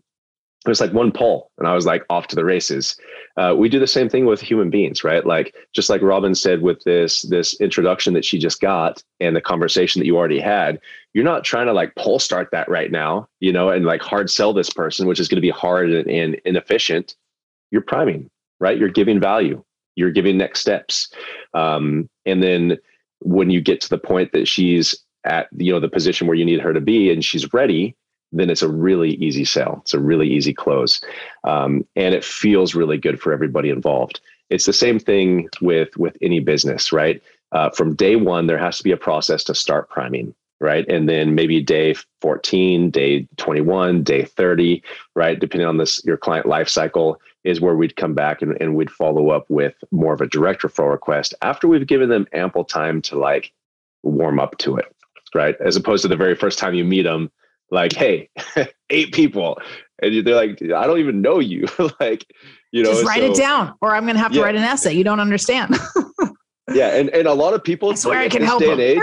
it 0.65 0.69
was 0.69 0.81
like 0.81 0.93
one 0.93 1.11
pull 1.11 1.51
and 1.57 1.67
i 1.67 1.73
was 1.73 1.85
like 1.85 2.03
off 2.09 2.27
to 2.27 2.35
the 2.35 2.45
races. 2.45 2.95
Uh, 3.35 3.55
we 3.57 3.67
do 3.67 3.79
the 3.79 3.87
same 3.87 4.09
thing 4.09 4.25
with 4.25 4.39
human 4.39 4.69
beings 4.69 5.03
right? 5.03 5.25
Like 5.25 5.55
just 5.73 5.89
like 5.89 6.01
robin 6.01 6.35
said 6.35 6.61
with 6.61 6.83
this 6.83 7.23
this 7.23 7.59
introduction 7.59 8.13
that 8.13 8.25
she 8.25 8.37
just 8.37 8.61
got 8.61 9.03
and 9.19 9.35
the 9.35 9.41
conversation 9.41 9.99
that 9.99 10.05
you 10.05 10.17
already 10.17 10.39
had 10.39 10.79
you're 11.13 11.23
not 11.23 11.43
trying 11.43 11.67
to 11.67 11.73
like 11.73 11.95
pull 11.95 12.19
start 12.19 12.49
that 12.51 12.69
right 12.69 12.91
now 12.91 13.27
you 13.39 13.51
know 13.51 13.69
and 13.69 13.85
like 13.85 14.01
hard 14.01 14.29
sell 14.29 14.53
this 14.53 14.69
person 14.69 15.07
which 15.07 15.19
is 15.19 15.27
going 15.27 15.37
to 15.37 15.41
be 15.41 15.49
hard 15.49 15.89
and, 15.91 16.09
and 16.09 16.35
inefficient. 16.45 17.15
You're 17.71 17.81
priming 17.81 18.29
right? 18.63 18.77
You're 18.77 18.89
giving 18.89 19.19
value. 19.19 19.61
You're 19.95 20.11
giving 20.11 20.37
next 20.37 20.61
steps. 20.61 21.09
Um, 21.53 22.09
and 22.25 22.41
then 22.41 22.77
when 23.19 23.49
you 23.49 23.59
get 23.61 23.81
to 23.81 23.89
the 23.89 23.97
point 23.97 24.31
that 24.31 24.47
she's 24.47 24.95
at 25.25 25.47
you 25.57 25.71
know 25.71 25.79
the 25.79 25.89
position 25.89 26.27
where 26.27 26.35
you 26.35 26.45
need 26.45 26.59
her 26.59 26.73
to 26.73 26.81
be 26.81 27.11
and 27.11 27.23
she's 27.23 27.53
ready 27.53 27.95
then 28.33 28.49
it's 28.49 28.61
a 28.61 28.69
really 28.69 29.11
easy 29.15 29.45
sale. 29.45 29.79
It's 29.83 29.93
a 29.93 29.99
really 29.99 30.27
easy 30.27 30.53
close. 30.53 31.01
Um, 31.43 31.85
and 31.95 32.13
it 32.13 32.25
feels 32.25 32.75
really 32.75 32.97
good 32.97 33.21
for 33.21 33.31
everybody 33.31 33.69
involved. 33.69 34.19
It's 34.49 34.65
the 34.65 34.73
same 34.73 34.99
thing 34.99 35.49
with 35.61 35.95
with 35.97 36.17
any 36.21 36.39
business, 36.39 36.91
right? 36.91 37.21
uh, 37.53 37.69
from 37.69 37.95
day 37.95 38.15
one, 38.15 38.47
there 38.47 38.57
has 38.57 38.77
to 38.77 38.83
be 38.83 38.91
a 38.91 38.97
process 38.97 39.43
to 39.45 39.55
start 39.55 39.89
priming, 39.89 40.33
right? 40.59 40.85
And 40.89 41.07
then 41.07 41.35
maybe 41.35 41.61
day 41.61 41.95
14, 42.21 42.89
day 42.89 43.27
21, 43.37 44.03
day 44.03 44.25
30, 44.25 44.83
right? 45.15 45.39
Depending 45.39 45.67
on 45.67 45.77
this, 45.77 46.03
your 46.03 46.17
client 46.17 46.47
life 46.47 46.67
cycle 46.67 47.21
is 47.43 47.61
where 47.61 47.75
we'd 47.75 47.95
come 47.95 48.15
back 48.15 48.41
and, 48.41 48.59
and 48.59 48.75
we'd 48.75 48.89
follow 48.89 49.29
up 49.29 49.45
with 49.49 49.75
more 49.91 50.13
of 50.13 50.21
a 50.21 50.27
direct 50.27 50.63
referral 50.63 50.91
request 50.91 51.35
after 51.41 51.67
we've 51.67 51.87
given 51.87 52.09
them 52.09 52.27
ample 52.33 52.65
time 52.65 53.01
to 53.03 53.19
like 53.19 53.51
warm 54.01 54.39
up 54.39 54.57
to 54.57 54.75
it, 54.75 54.95
right? 55.35 55.55
As 55.63 55.75
opposed 55.75 56.01
to 56.01 56.07
the 56.07 56.15
very 56.15 56.35
first 56.35 56.57
time 56.57 56.73
you 56.73 56.83
meet 56.83 57.03
them, 57.03 57.31
like, 57.73 57.93
hey, 57.93 58.29
eight 58.89 59.13
people. 59.13 59.57
And 60.01 60.25
they're 60.25 60.35
like, 60.35 60.61
I 60.61 60.87
don't 60.87 60.99
even 60.99 61.21
know 61.21 61.39
you. 61.39 61.65
like, 61.99 62.25
you 62.71 62.83
know, 62.83 62.91
just 62.91 63.05
write 63.05 63.21
so, 63.21 63.31
it 63.31 63.35
down 63.37 63.75
or 63.81 63.95
I'm 63.95 64.03
going 64.03 64.15
to 64.15 64.21
have 64.21 64.31
to 64.31 64.37
yeah. 64.37 64.45
write 64.45 64.55
an 64.55 64.63
essay. 64.63 64.93
You 64.93 65.03
don't 65.03 65.19
understand. 65.19 65.75
yeah. 66.73 66.95
And, 66.95 67.09
and 67.09 67.27
a 67.27 67.33
lot 67.33 67.53
of 67.53 67.63
people, 67.63 67.91
I 67.91 67.95
swear 67.95 68.19
like, 68.19 68.33
I 68.33 68.37
can 68.37 68.45
help 68.45 68.61
day 68.61 68.71
and 68.71 68.79
age, 68.79 69.01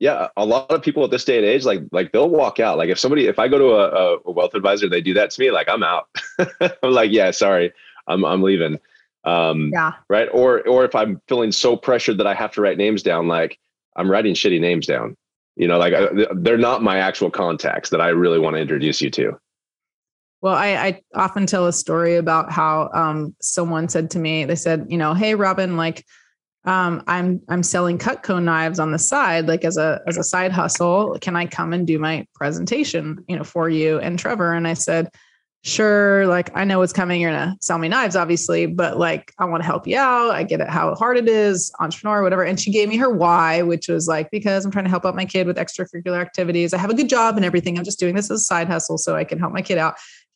yeah, 0.00 0.28
a 0.36 0.44
lot 0.44 0.70
of 0.72 0.82
people 0.82 1.04
at 1.04 1.12
this 1.12 1.24
day 1.24 1.36
and 1.36 1.46
age, 1.46 1.64
like, 1.64 1.80
like 1.92 2.10
they'll 2.10 2.28
walk 2.28 2.58
out. 2.58 2.76
Like 2.76 2.88
if 2.90 2.98
somebody, 2.98 3.26
if 3.26 3.38
I 3.38 3.46
go 3.46 3.58
to 3.58 3.72
a, 3.74 4.18
a 4.26 4.32
wealth 4.32 4.54
advisor, 4.54 4.88
they 4.88 5.00
do 5.00 5.14
that 5.14 5.30
to 5.30 5.40
me, 5.40 5.50
like 5.52 5.68
I'm 5.68 5.84
out. 5.84 6.08
I'm 6.60 6.92
like, 6.92 7.12
yeah, 7.12 7.30
sorry, 7.30 7.72
I'm, 8.08 8.24
I'm 8.24 8.42
leaving. 8.42 8.80
Um, 9.24 9.70
yeah. 9.72 9.92
Right. 10.08 10.28
Or, 10.32 10.66
or 10.66 10.84
if 10.84 10.96
I'm 10.96 11.20
feeling 11.28 11.52
so 11.52 11.76
pressured 11.76 12.18
that 12.18 12.26
I 12.26 12.34
have 12.34 12.52
to 12.52 12.60
write 12.60 12.78
names 12.78 13.02
down, 13.04 13.28
like 13.28 13.60
I'm 13.94 14.10
writing 14.10 14.34
shitty 14.34 14.60
names 14.60 14.86
down. 14.86 15.16
You 15.56 15.68
know, 15.68 15.78
like 15.78 15.94
they're 16.36 16.58
not 16.58 16.82
my 16.82 16.98
actual 16.98 17.30
contacts 17.30 17.90
that 17.90 18.00
I 18.00 18.08
really 18.08 18.38
want 18.38 18.56
to 18.56 18.60
introduce 18.60 19.00
you 19.00 19.10
to. 19.10 19.38
Well, 20.40 20.54
I, 20.54 20.68
I 20.74 21.00
often 21.14 21.46
tell 21.46 21.66
a 21.66 21.72
story 21.72 22.16
about 22.16 22.50
how 22.50 22.90
um, 22.92 23.36
someone 23.40 23.88
said 23.88 24.10
to 24.10 24.18
me, 24.18 24.44
they 24.44 24.56
said, 24.56 24.86
you 24.88 24.98
know, 24.98 25.14
hey, 25.14 25.36
Robin, 25.36 25.76
like, 25.76 26.04
um, 26.64 27.02
I'm 27.06 27.40
I'm 27.48 27.62
selling 27.62 27.98
Cutco 27.98 28.42
knives 28.42 28.78
on 28.78 28.92
the 28.92 28.98
side, 28.98 29.46
like 29.46 29.64
as 29.64 29.76
a 29.76 30.00
as 30.06 30.16
a 30.16 30.22
side 30.22 30.52
hustle. 30.52 31.18
Can 31.20 31.34
I 31.34 31.46
come 31.46 31.72
and 31.72 31.86
do 31.86 31.98
my 31.98 32.26
presentation, 32.34 33.24
you 33.28 33.36
know, 33.36 33.44
for 33.44 33.68
you 33.68 33.98
and 33.98 34.18
Trevor? 34.18 34.52
And 34.52 34.66
I 34.66 34.74
said, 34.74 35.10
sure 35.64 36.26
like 36.26 36.50
i 36.56 36.64
know 36.64 36.80
what's 36.80 36.92
coming 36.92 37.20
you're 37.20 37.30
gonna 37.30 37.56
sell 37.60 37.78
me 37.78 37.86
knives 37.86 38.16
obviously 38.16 38.66
but 38.66 38.98
like 38.98 39.32
i 39.38 39.44
want 39.44 39.62
to 39.62 39.66
help 39.66 39.86
you 39.86 39.96
out. 39.96 40.32
I 40.32 40.42
get 40.42 40.60
it 40.60 40.68
how 40.68 40.92
hard 40.96 41.16
it 41.16 41.28
is 41.28 41.72
entrepreneur 41.78 42.22
whatever. 42.22 42.42
And 42.42 42.58
she 42.58 42.72
gave 42.72 42.88
me 42.88 42.96
her 42.96 43.08
why 43.08 43.62
which 43.62 43.88
was 43.88 44.08
like 44.08 44.30
because 44.32 44.64
i'm 44.64 44.72
trying 44.72 44.86
to 44.86 44.90
help 44.90 45.06
out 45.06 45.14
my 45.14 45.24
kid 45.24 45.46
with 45.46 45.56
extracurricular 45.56 46.20
activities. 46.20 46.74
I 46.74 46.78
have 46.78 46.90
a 46.90 46.94
good 46.94 47.08
job 47.08 47.36
and 47.36 47.44
everything. 47.44 47.78
I'm 47.78 47.84
just 47.84 48.00
doing 48.00 48.16
this 48.16 48.28
as 48.28 48.40
a 48.40 48.44
side 48.44 48.66
hustle 48.66 48.98
so 48.98 49.14
i 49.14 49.22
can 49.22 49.38
help 49.38 49.52
my 49.52 49.62
kid 49.62 49.78
out. 49.78 49.94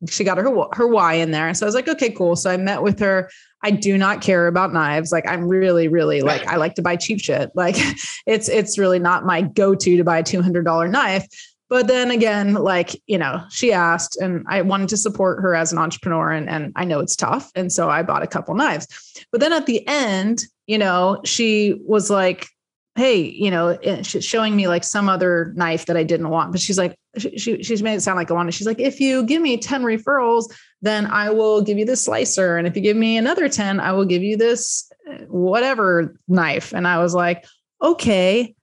She 0.08 0.22
got 0.22 0.38
her 0.38 0.68
her 0.74 0.86
why 0.86 1.14
in 1.14 1.32
there. 1.32 1.48
And 1.48 1.56
so 1.56 1.66
i 1.66 1.68
was 1.68 1.74
like 1.74 1.88
okay 1.88 2.10
cool. 2.10 2.36
So 2.36 2.50
i 2.50 2.56
met 2.56 2.82
with 2.82 3.00
her. 3.00 3.28
I 3.64 3.72
do 3.72 3.98
not 3.98 4.20
care 4.20 4.46
about 4.46 4.72
knives. 4.72 5.10
Like 5.10 5.26
i'm 5.26 5.48
really 5.48 5.88
really 5.88 6.20
like 6.20 6.46
i 6.46 6.54
like 6.54 6.74
to 6.74 6.82
buy 6.82 6.94
cheap 6.94 7.20
shit. 7.20 7.50
Like 7.56 7.74
it's 8.26 8.48
it's 8.48 8.78
really 8.78 9.00
not 9.00 9.26
my 9.26 9.42
go-to 9.42 9.96
to 9.96 10.04
buy 10.04 10.18
a 10.18 10.22
$200 10.22 10.88
knife 10.88 11.26
but 11.68 11.86
then 11.86 12.10
again 12.10 12.54
like 12.54 13.00
you 13.06 13.18
know 13.18 13.42
she 13.50 13.72
asked 13.72 14.16
and 14.16 14.44
i 14.48 14.62
wanted 14.62 14.88
to 14.88 14.96
support 14.96 15.40
her 15.40 15.54
as 15.54 15.72
an 15.72 15.78
entrepreneur 15.78 16.30
and, 16.32 16.48
and 16.48 16.72
i 16.76 16.84
know 16.84 17.00
it's 17.00 17.16
tough. 17.16 17.50
And 17.54 17.72
so 17.72 17.88
i 17.90 18.02
bought 18.02 18.22
a 18.22 18.26
couple 18.26 18.54
knives. 18.54 18.86
But 19.32 19.40
then 19.40 19.52
at 19.52 19.66
the 19.66 19.86
end 19.86 20.44
you 20.66 20.78
know 20.78 21.20
she 21.24 21.80
was 21.84 22.10
like 22.10 22.48
hey 22.96 23.20
you 23.20 23.50
know 23.50 23.68
eh, 23.82 24.02
she's 24.02 24.24
showing 24.24 24.56
me 24.56 24.68
like 24.68 24.82
some 24.82 25.08
other 25.08 25.52
knife 25.54 25.86
that 25.86 25.96
i 25.96 26.02
didn't 26.02 26.30
want. 26.30 26.52
But 26.52 26.60
she's 26.60 26.78
like 26.78 26.96
she, 27.18 27.36
she, 27.38 27.62
she's 27.62 27.82
made 27.82 27.94
it 27.94 28.02
sound 28.02 28.16
like 28.16 28.30
i 28.30 28.34
wanted 28.34 28.54
she's 28.54 28.66
like 28.66 28.80
if 28.80 29.00
you 29.00 29.24
give 29.24 29.42
me 29.42 29.56
10 29.56 29.82
referrals 29.82 30.52
then 30.82 31.06
i 31.06 31.30
will 31.30 31.62
give 31.62 31.78
you 31.78 31.84
this 31.84 32.04
slicer. 32.04 32.56
And 32.56 32.66
if 32.66 32.76
you 32.76 32.82
give 32.82 32.96
me 32.96 33.16
another 33.16 33.48
10 33.48 33.80
i 33.80 33.92
will 33.92 34.04
give 34.06 34.22
you 34.22 34.36
this 34.36 34.90
eh, 35.08 35.24
whatever 35.28 36.16
knife. 36.28 36.72
And 36.72 36.86
i 36.86 36.98
was 36.98 37.14
like 37.14 37.44
okay 37.82 38.55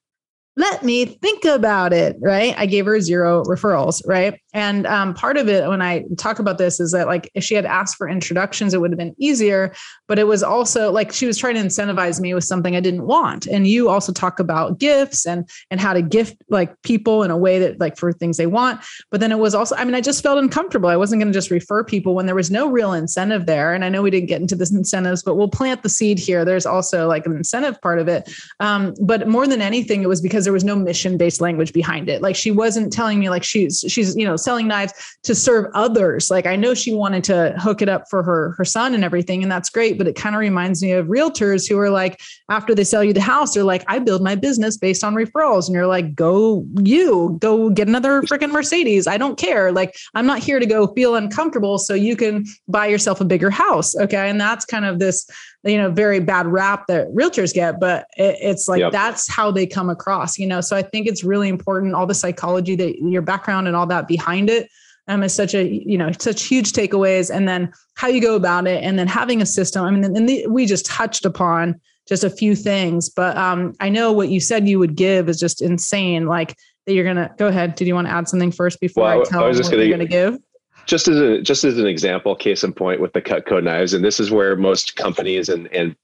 let 0.55 0.83
me 0.83 1.05
think 1.05 1.45
about 1.45 1.93
it 1.93 2.15
right? 2.21 2.53
I 2.57 2.65
gave 2.65 2.85
her 2.85 2.99
zero 2.99 3.43
referrals 3.43 4.01
right? 4.07 4.39
And 4.53 4.85
um, 4.85 5.13
part 5.13 5.37
of 5.37 5.49
it 5.49 5.67
when 5.67 5.81
i 5.81 6.03
talk 6.17 6.39
about 6.39 6.57
this 6.57 6.79
is 6.79 6.91
that 6.91 7.07
like 7.07 7.29
if 7.33 7.43
she 7.43 7.55
had 7.55 7.65
asked 7.65 7.95
for 7.95 8.07
introductions 8.07 8.73
it 8.73 8.81
would 8.81 8.91
have 8.91 8.97
been 8.97 9.15
easier 9.17 9.73
but 10.07 10.19
it 10.19 10.27
was 10.27 10.43
also 10.43 10.91
like 10.91 11.11
she 11.11 11.25
was 11.25 11.37
trying 11.37 11.55
to 11.55 11.61
incentivize 11.61 12.19
me 12.19 12.33
with 12.33 12.43
something 12.43 12.75
i 12.75 12.79
didn't 12.79 13.05
want. 13.05 13.47
And 13.47 13.67
you 13.67 13.89
also 13.89 14.11
talk 14.11 14.39
about 14.39 14.79
gifts 14.79 15.25
and 15.25 15.47
and 15.71 15.79
how 15.79 15.93
to 15.93 16.01
gift 16.01 16.35
like 16.49 16.79
people 16.83 17.23
in 17.23 17.31
a 17.31 17.37
way 17.37 17.59
that 17.59 17.79
like 17.79 17.97
for 17.97 18.11
things 18.11 18.37
they 18.37 18.47
want. 18.47 18.81
But 19.11 19.19
then 19.19 19.31
it 19.31 19.39
was 19.39 19.55
also 19.55 19.75
i 19.75 19.85
mean 19.85 19.95
i 19.95 20.01
just 20.01 20.23
felt 20.23 20.37
uncomfortable. 20.37 20.89
I 20.89 20.97
wasn't 20.97 21.21
going 21.21 21.31
to 21.31 21.37
just 21.37 21.51
refer 21.51 21.83
people 21.83 22.15
when 22.15 22.25
there 22.25 22.35
was 22.35 22.51
no 22.51 22.69
real 22.69 22.93
incentive 22.93 23.45
there. 23.45 23.73
And 23.73 23.85
i 23.85 23.89
know 23.89 24.01
we 24.01 24.11
didn't 24.11 24.27
get 24.27 24.41
into 24.41 24.55
this 24.55 24.71
incentives 24.71 25.23
but 25.23 25.35
we'll 25.35 25.49
plant 25.49 25.83
the 25.83 25.89
seed 25.89 26.19
here. 26.19 26.45
There's 26.45 26.65
also 26.65 27.07
like 27.07 27.25
an 27.25 27.35
incentive 27.35 27.81
part 27.81 27.99
of 27.99 28.07
it. 28.07 28.31
Um, 28.59 28.93
but 29.01 29.27
more 29.27 29.47
than 29.47 29.61
anything 29.61 30.03
it 30.03 30.09
was 30.09 30.21
because 30.21 30.42
there 30.43 30.53
was 30.53 30.63
no 30.63 30.75
mission 30.75 31.17
based 31.17 31.41
language 31.41 31.73
behind 31.73 32.09
it 32.09 32.21
like 32.21 32.35
she 32.35 32.51
wasn't 32.51 32.91
telling 32.91 33.19
me 33.19 33.29
like 33.29 33.43
she's 33.43 33.83
she's 33.87 34.15
you 34.15 34.25
know 34.25 34.35
selling 34.35 34.67
knives 34.67 34.93
to 35.23 35.33
serve 35.33 35.71
others. 35.73 36.29
Like 36.29 36.45
I 36.45 36.55
know 36.55 36.73
she 36.73 36.93
wanted 36.93 37.23
to 37.25 37.55
hook 37.59 37.81
it 37.81 37.89
up 37.89 38.09
for 38.09 38.23
her 38.23 38.53
her 38.57 38.65
son 38.65 38.93
and 38.93 39.03
everything, 39.03 39.43
and 39.43 39.51
that's 39.51 39.69
great. 39.69 39.97
But 39.97 40.07
it 40.07 40.15
kind 40.15 40.35
of 40.35 40.39
reminds 40.39 40.81
me 40.81 40.91
of 40.91 41.07
realtors 41.07 41.67
who 41.67 41.77
are 41.79 41.89
like, 41.89 42.19
after 42.49 42.75
they 42.75 42.83
sell 42.83 43.03
you 43.03 43.13
the 43.13 43.21
house, 43.21 43.53
they're 43.53 43.63
like, 43.63 43.83
I 43.87 43.99
build 43.99 44.23
my 44.23 44.35
business 44.35 44.77
based 44.77 45.03
on 45.03 45.15
referrals, 45.15 45.67
and 45.67 45.75
you're 45.75 45.87
like, 45.87 46.15
go 46.15 46.65
you 46.81 47.37
go 47.39 47.69
get 47.69 47.87
another 47.87 48.21
freaking 48.23 48.51
Mercedes. 48.51 49.07
I 49.07 49.17
don't 49.17 49.37
care. 49.37 49.71
Like 49.71 49.95
I'm 50.13 50.25
not 50.25 50.39
here 50.39 50.59
to 50.59 50.65
go 50.65 50.87
feel 50.87 51.15
uncomfortable 51.15 51.77
so 51.77 51.93
you 51.93 52.15
can 52.15 52.45
buy 52.67 52.87
yourself 52.87 53.21
a 53.21 53.25
bigger 53.25 53.49
house. 53.49 53.95
Okay, 53.95 54.29
and 54.29 54.39
that's 54.39 54.65
kind 54.65 54.85
of 54.85 54.99
this 54.99 55.27
you 55.63 55.77
know 55.77 55.89
very 55.89 56.19
bad 56.19 56.45
rap 56.47 56.87
that 56.87 57.07
realtors 57.09 57.53
get 57.53 57.79
but 57.79 58.07
it, 58.17 58.37
it's 58.41 58.67
like 58.67 58.79
yep. 58.79 58.91
that's 58.91 59.29
how 59.29 59.51
they 59.51 59.65
come 59.65 59.89
across 59.89 60.37
you 60.37 60.45
know 60.45 60.61
so 60.61 60.75
i 60.75 60.81
think 60.81 61.07
it's 61.07 61.23
really 61.23 61.49
important 61.49 61.93
all 61.93 62.05
the 62.05 62.13
psychology 62.13 62.75
that 62.75 62.97
your 62.99 63.21
background 63.21 63.67
and 63.67 63.75
all 63.75 63.87
that 63.87 64.07
behind 64.07 64.49
it 64.49 64.69
um, 65.07 65.23
is 65.23 65.33
such 65.33 65.53
a 65.53 65.63
you 65.63 65.97
know 65.97 66.11
such 66.19 66.43
huge 66.43 66.71
takeaways 66.71 67.33
and 67.33 67.47
then 67.47 67.71
how 67.95 68.07
you 68.07 68.21
go 68.21 68.35
about 68.35 68.67
it 68.67 68.83
and 68.83 68.97
then 68.97 69.07
having 69.07 69.41
a 69.41 69.45
system 69.45 69.83
i 69.83 69.91
mean 69.91 70.03
and 70.03 70.27
the, 70.27 70.45
we 70.47 70.65
just 70.65 70.85
touched 70.85 71.25
upon 71.25 71.79
just 72.07 72.23
a 72.23 72.29
few 72.29 72.55
things 72.55 73.09
but 73.09 73.35
um, 73.37 73.73
i 73.79 73.89
know 73.89 74.11
what 74.11 74.29
you 74.29 74.39
said 74.39 74.67
you 74.67 74.79
would 74.79 74.95
give 74.95 75.29
is 75.29 75.39
just 75.39 75.61
insane 75.61 76.25
like 76.25 76.55
that 76.85 76.93
you're 76.93 77.05
gonna 77.05 77.33
go 77.37 77.47
ahead 77.47 77.75
did 77.75 77.87
you 77.87 77.95
want 77.95 78.07
to 78.07 78.13
add 78.13 78.27
something 78.27 78.51
first 78.51 78.79
before 78.79 79.03
well, 79.03 79.21
i 79.21 79.23
tell 79.23 79.43
I 79.43 79.47
was 79.47 79.57
just 79.57 79.67
what 79.67 79.77
gonna, 79.77 79.83
you're 79.87 79.97
gonna 79.97 80.09
give 80.09 80.37
just 80.85 81.07
as 81.07 81.17
a 81.17 81.41
just 81.41 81.63
as 81.63 81.77
an 81.77 81.87
example, 81.87 82.35
case 82.35 82.63
in 82.63 82.73
point 82.73 83.01
with 83.01 83.13
the 83.13 83.21
Cutco 83.21 83.63
knives, 83.63 83.93
and 83.93 84.03
this 84.03 84.19
is 84.19 84.31
where 84.31 84.55
most 84.55 84.95
companies 84.95 85.49
and 85.49 85.67
and 85.73 85.95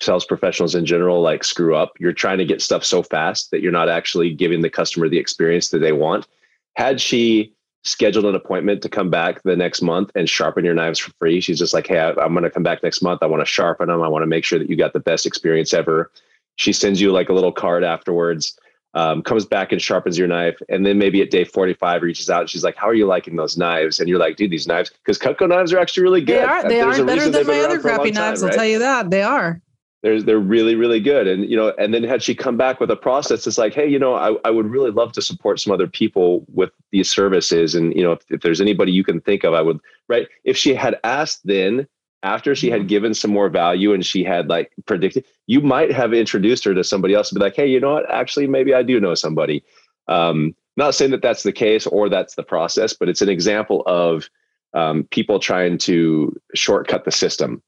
sales 0.00 0.24
professionals 0.24 0.74
in 0.74 0.84
general 0.84 1.20
like 1.22 1.44
screw 1.44 1.76
up. 1.76 1.92
You're 1.98 2.12
trying 2.12 2.38
to 2.38 2.44
get 2.44 2.62
stuff 2.62 2.84
so 2.84 3.02
fast 3.02 3.50
that 3.50 3.60
you're 3.60 3.72
not 3.72 3.88
actually 3.88 4.34
giving 4.34 4.62
the 4.62 4.70
customer 4.70 5.08
the 5.08 5.18
experience 5.18 5.70
that 5.70 5.78
they 5.78 5.92
want. 5.92 6.26
Had 6.74 7.00
she 7.00 7.54
scheduled 7.82 8.26
an 8.26 8.34
appointment 8.34 8.82
to 8.82 8.88
come 8.88 9.10
back 9.10 9.42
the 9.42 9.56
next 9.56 9.80
month 9.80 10.10
and 10.14 10.28
sharpen 10.28 10.64
your 10.64 10.74
knives 10.74 10.98
for 10.98 11.12
free, 11.18 11.40
she's 11.40 11.58
just 11.58 11.74
like, 11.74 11.86
"Hey, 11.86 11.98
I, 11.98 12.10
I'm 12.10 12.32
going 12.32 12.44
to 12.44 12.50
come 12.50 12.62
back 12.62 12.82
next 12.82 13.02
month. 13.02 13.22
I 13.22 13.26
want 13.26 13.40
to 13.42 13.46
sharpen 13.46 13.88
them. 13.88 14.02
I 14.02 14.08
want 14.08 14.22
to 14.22 14.28
make 14.28 14.44
sure 14.44 14.58
that 14.58 14.70
you 14.70 14.76
got 14.76 14.92
the 14.92 15.00
best 15.00 15.26
experience 15.26 15.74
ever." 15.74 16.10
She 16.56 16.72
sends 16.72 17.00
you 17.00 17.10
like 17.10 17.30
a 17.30 17.32
little 17.32 17.52
card 17.52 17.84
afterwards 17.84 18.58
um, 18.94 19.22
comes 19.22 19.44
back 19.44 19.72
and 19.72 19.80
sharpens 19.80 20.18
your 20.18 20.28
knife. 20.28 20.58
And 20.68 20.84
then 20.84 20.98
maybe 20.98 21.22
at 21.22 21.30
day 21.30 21.44
45 21.44 22.02
reaches 22.02 22.28
out 22.28 22.42
and 22.42 22.50
she's 22.50 22.64
like, 22.64 22.76
How 22.76 22.88
are 22.88 22.94
you 22.94 23.06
liking 23.06 23.36
those 23.36 23.56
knives? 23.56 24.00
And 24.00 24.08
you're 24.08 24.18
like, 24.18 24.36
Dude, 24.36 24.50
these 24.50 24.66
knives, 24.66 24.90
because 24.90 25.18
Cutco 25.18 25.48
knives 25.48 25.72
are 25.72 25.78
actually 25.78 26.02
really 26.02 26.20
good. 26.20 26.38
They 26.38 26.44
are. 26.44 26.68
They 26.68 26.80
are 26.80 27.04
better 27.04 27.28
than 27.28 27.46
my 27.46 27.60
other 27.60 27.80
crappy 27.80 28.10
knives. 28.10 28.40
Time, 28.40 28.50
I'll 28.50 28.56
tell 28.56 28.66
you 28.66 28.80
that. 28.80 29.10
They 29.10 29.22
are. 29.22 29.60
They're, 30.02 30.22
they're 30.22 30.38
really, 30.38 30.76
really 30.76 30.98
good. 30.98 31.26
And, 31.26 31.48
you 31.48 31.56
know, 31.56 31.74
and 31.78 31.92
then 31.92 32.02
had 32.02 32.22
she 32.22 32.34
come 32.34 32.56
back 32.56 32.80
with 32.80 32.90
a 32.90 32.96
process 32.96 33.46
it's 33.46 33.58
like, 33.58 33.74
Hey, 33.74 33.88
you 33.88 33.98
know, 33.98 34.14
I, 34.14 34.34
I 34.44 34.50
would 34.50 34.66
really 34.66 34.90
love 34.90 35.12
to 35.12 35.22
support 35.22 35.60
some 35.60 35.72
other 35.72 35.86
people 35.86 36.44
with 36.52 36.70
these 36.90 37.10
services. 37.10 37.74
And, 37.74 37.94
you 37.94 38.02
know, 38.02 38.12
if, 38.12 38.22
if 38.30 38.40
there's 38.40 38.60
anybody 38.60 38.92
you 38.92 39.04
can 39.04 39.20
think 39.20 39.44
of, 39.44 39.54
I 39.54 39.62
would, 39.62 39.78
right. 40.08 40.26
If 40.44 40.56
she 40.56 40.74
had 40.74 40.98
asked 41.04 41.42
then, 41.44 41.86
after 42.22 42.54
she 42.54 42.70
had 42.70 42.80
mm-hmm. 42.80 42.88
given 42.88 43.14
some 43.14 43.30
more 43.30 43.48
value 43.48 43.92
and 43.94 44.04
she 44.04 44.22
had 44.22 44.48
like 44.48 44.72
predicted, 44.86 45.24
you 45.46 45.60
might 45.60 45.92
have 45.92 46.12
introduced 46.12 46.64
her 46.64 46.74
to 46.74 46.84
somebody 46.84 47.14
else 47.14 47.30
and 47.30 47.38
be 47.38 47.44
like, 47.44 47.56
hey, 47.56 47.66
you 47.66 47.80
know 47.80 47.94
what? 47.94 48.10
Actually, 48.10 48.46
maybe 48.46 48.74
I 48.74 48.82
do 48.82 49.00
know 49.00 49.14
somebody. 49.14 49.64
Um, 50.08 50.54
not 50.76 50.94
saying 50.94 51.10
that 51.12 51.22
that's 51.22 51.42
the 51.42 51.52
case 51.52 51.86
or 51.86 52.08
that's 52.08 52.34
the 52.34 52.42
process, 52.42 52.92
but 52.92 53.08
it's 53.08 53.22
an 53.22 53.28
example 53.28 53.82
of 53.86 54.28
um, 54.74 55.04
people 55.10 55.38
trying 55.38 55.78
to 55.78 56.34
shortcut 56.54 57.04
the 57.04 57.12
system. 57.12 57.62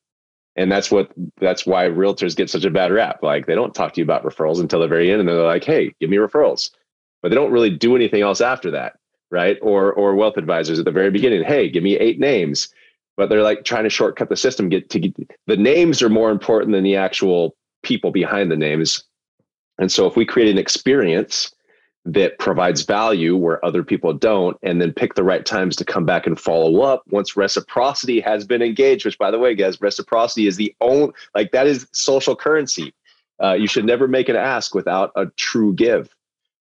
And 0.54 0.70
that's 0.70 0.90
what 0.90 1.10
that's 1.40 1.64
why 1.64 1.86
realtors 1.86 2.36
get 2.36 2.50
such 2.50 2.64
a 2.64 2.70
bad 2.70 2.92
rap. 2.92 3.22
Like 3.22 3.46
they 3.46 3.54
don't 3.54 3.74
talk 3.74 3.94
to 3.94 4.00
you 4.00 4.04
about 4.04 4.22
referrals 4.22 4.60
until 4.60 4.80
the 4.80 4.88
very 4.88 5.10
end, 5.10 5.20
and 5.20 5.28
they're 5.28 5.42
like, 5.42 5.64
"Hey, 5.64 5.94
give 5.98 6.10
me 6.10 6.18
referrals," 6.18 6.70
but 7.22 7.30
they 7.30 7.34
don't 7.34 7.52
really 7.52 7.70
do 7.70 7.96
anything 7.96 8.20
else 8.20 8.42
after 8.42 8.70
that, 8.72 8.98
right? 9.30 9.56
Or 9.62 9.94
or 9.94 10.14
wealth 10.14 10.36
advisors 10.36 10.78
at 10.78 10.84
the 10.84 10.90
very 10.90 11.10
beginning, 11.10 11.42
"Hey, 11.42 11.70
give 11.70 11.82
me 11.82 11.96
eight 11.96 12.20
names." 12.20 12.68
But 13.22 13.28
they're 13.28 13.44
like 13.44 13.62
trying 13.62 13.84
to 13.84 13.90
shortcut 13.90 14.28
the 14.28 14.36
system 14.36 14.68
get 14.68 14.90
to 14.90 14.98
get 14.98 15.14
the 15.46 15.56
names 15.56 16.02
are 16.02 16.08
more 16.08 16.32
important 16.32 16.72
than 16.72 16.82
the 16.82 16.96
actual 16.96 17.54
people 17.84 18.10
behind 18.10 18.50
the 18.50 18.56
names 18.56 19.04
and 19.78 19.92
so 19.92 20.08
if 20.08 20.16
we 20.16 20.24
create 20.24 20.50
an 20.50 20.58
experience 20.58 21.52
that 22.04 22.36
provides 22.40 22.82
value 22.82 23.36
where 23.36 23.64
other 23.64 23.84
people 23.84 24.12
don't 24.12 24.56
and 24.64 24.80
then 24.80 24.92
pick 24.92 25.14
the 25.14 25.22
right 25.22 25.46
times 25.46 25.76
to 25.76 25.84
come 25.84 26.04
back 26.04 26.26
and 26.26 26.40
follow 26.40 26.80
up 26.80 27.04
once 27.10 27.36
reciprocity 27.36 28.18
has 28.18 28.44
been 28.44 28.60
engaged 28.60 29.04
which 29.04 29.18
by 29.18 29.30
the 29.30 29.38
way 29.38 29.54
guys 29.54 29.80
reciprocity 29.80 30.48
is 30.48 30.56
the 30.56 30.74
only 30.80 31.12
like 31.36 31.52
that 31.52 31.68
is 31.68 31.86
social 31.92 32.34
currency 32.34 32.92
uh, 33.42 33.54
you 33.54 33.66
should 33.66 33.84
never 33.84 34.06
make 34.06 34.28
an 34.28 34.36
ask 34.36 34.74
without 34.74 35.10
a 35.16 35.26
true 35.36 35.74
give. 35.74 36.14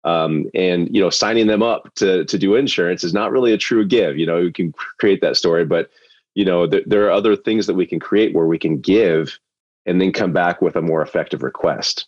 Um, 0.03 0.49
and 0.55 0.93
you 0.93 0.99
know, 0.99 1.11
signing 1.11 1.45
them 1.45 1.61
up 1.61 1.93
to 1.95 2.25
to 2.25 2.37
do 2.39 2.55
insurance 2.55 3.03
is 3.03 3.13
not 3.13 3.31
really 3.31 3.53
a 3.53 3.57
true 3.57 3.85
give. 3.85 4.17
You 4.17 4.25
know, 4.25 4.39
you 4.39 4.51
can 4.51 4.73
create 4.99 5.21
that 5.21 5.37
story, 5.37 5.63
but 5.63 5.91
you 6.35 6.45
know, 6.45 6.67
th- 6.67 6.85
there 6.87 7.05
are 7.05 7.11
other 7.11 7.35
things 7.35 7.67
that 7.67 7.73
we 7.73 7.85
can 7.85 7.99
create 7.99 8.33
where 8.33 8.45
we 8.45 8.59
can 8.59 8.79
give 8.79 9.37
and 9.85 9.99
then 9.99 10.11
come 10.11 10.31
back 10.31 10.61
with 10.61 10.75
a 10.75 10.81
more 10.81 11.01
effective 11.01 11.43
request. 11.43 12.07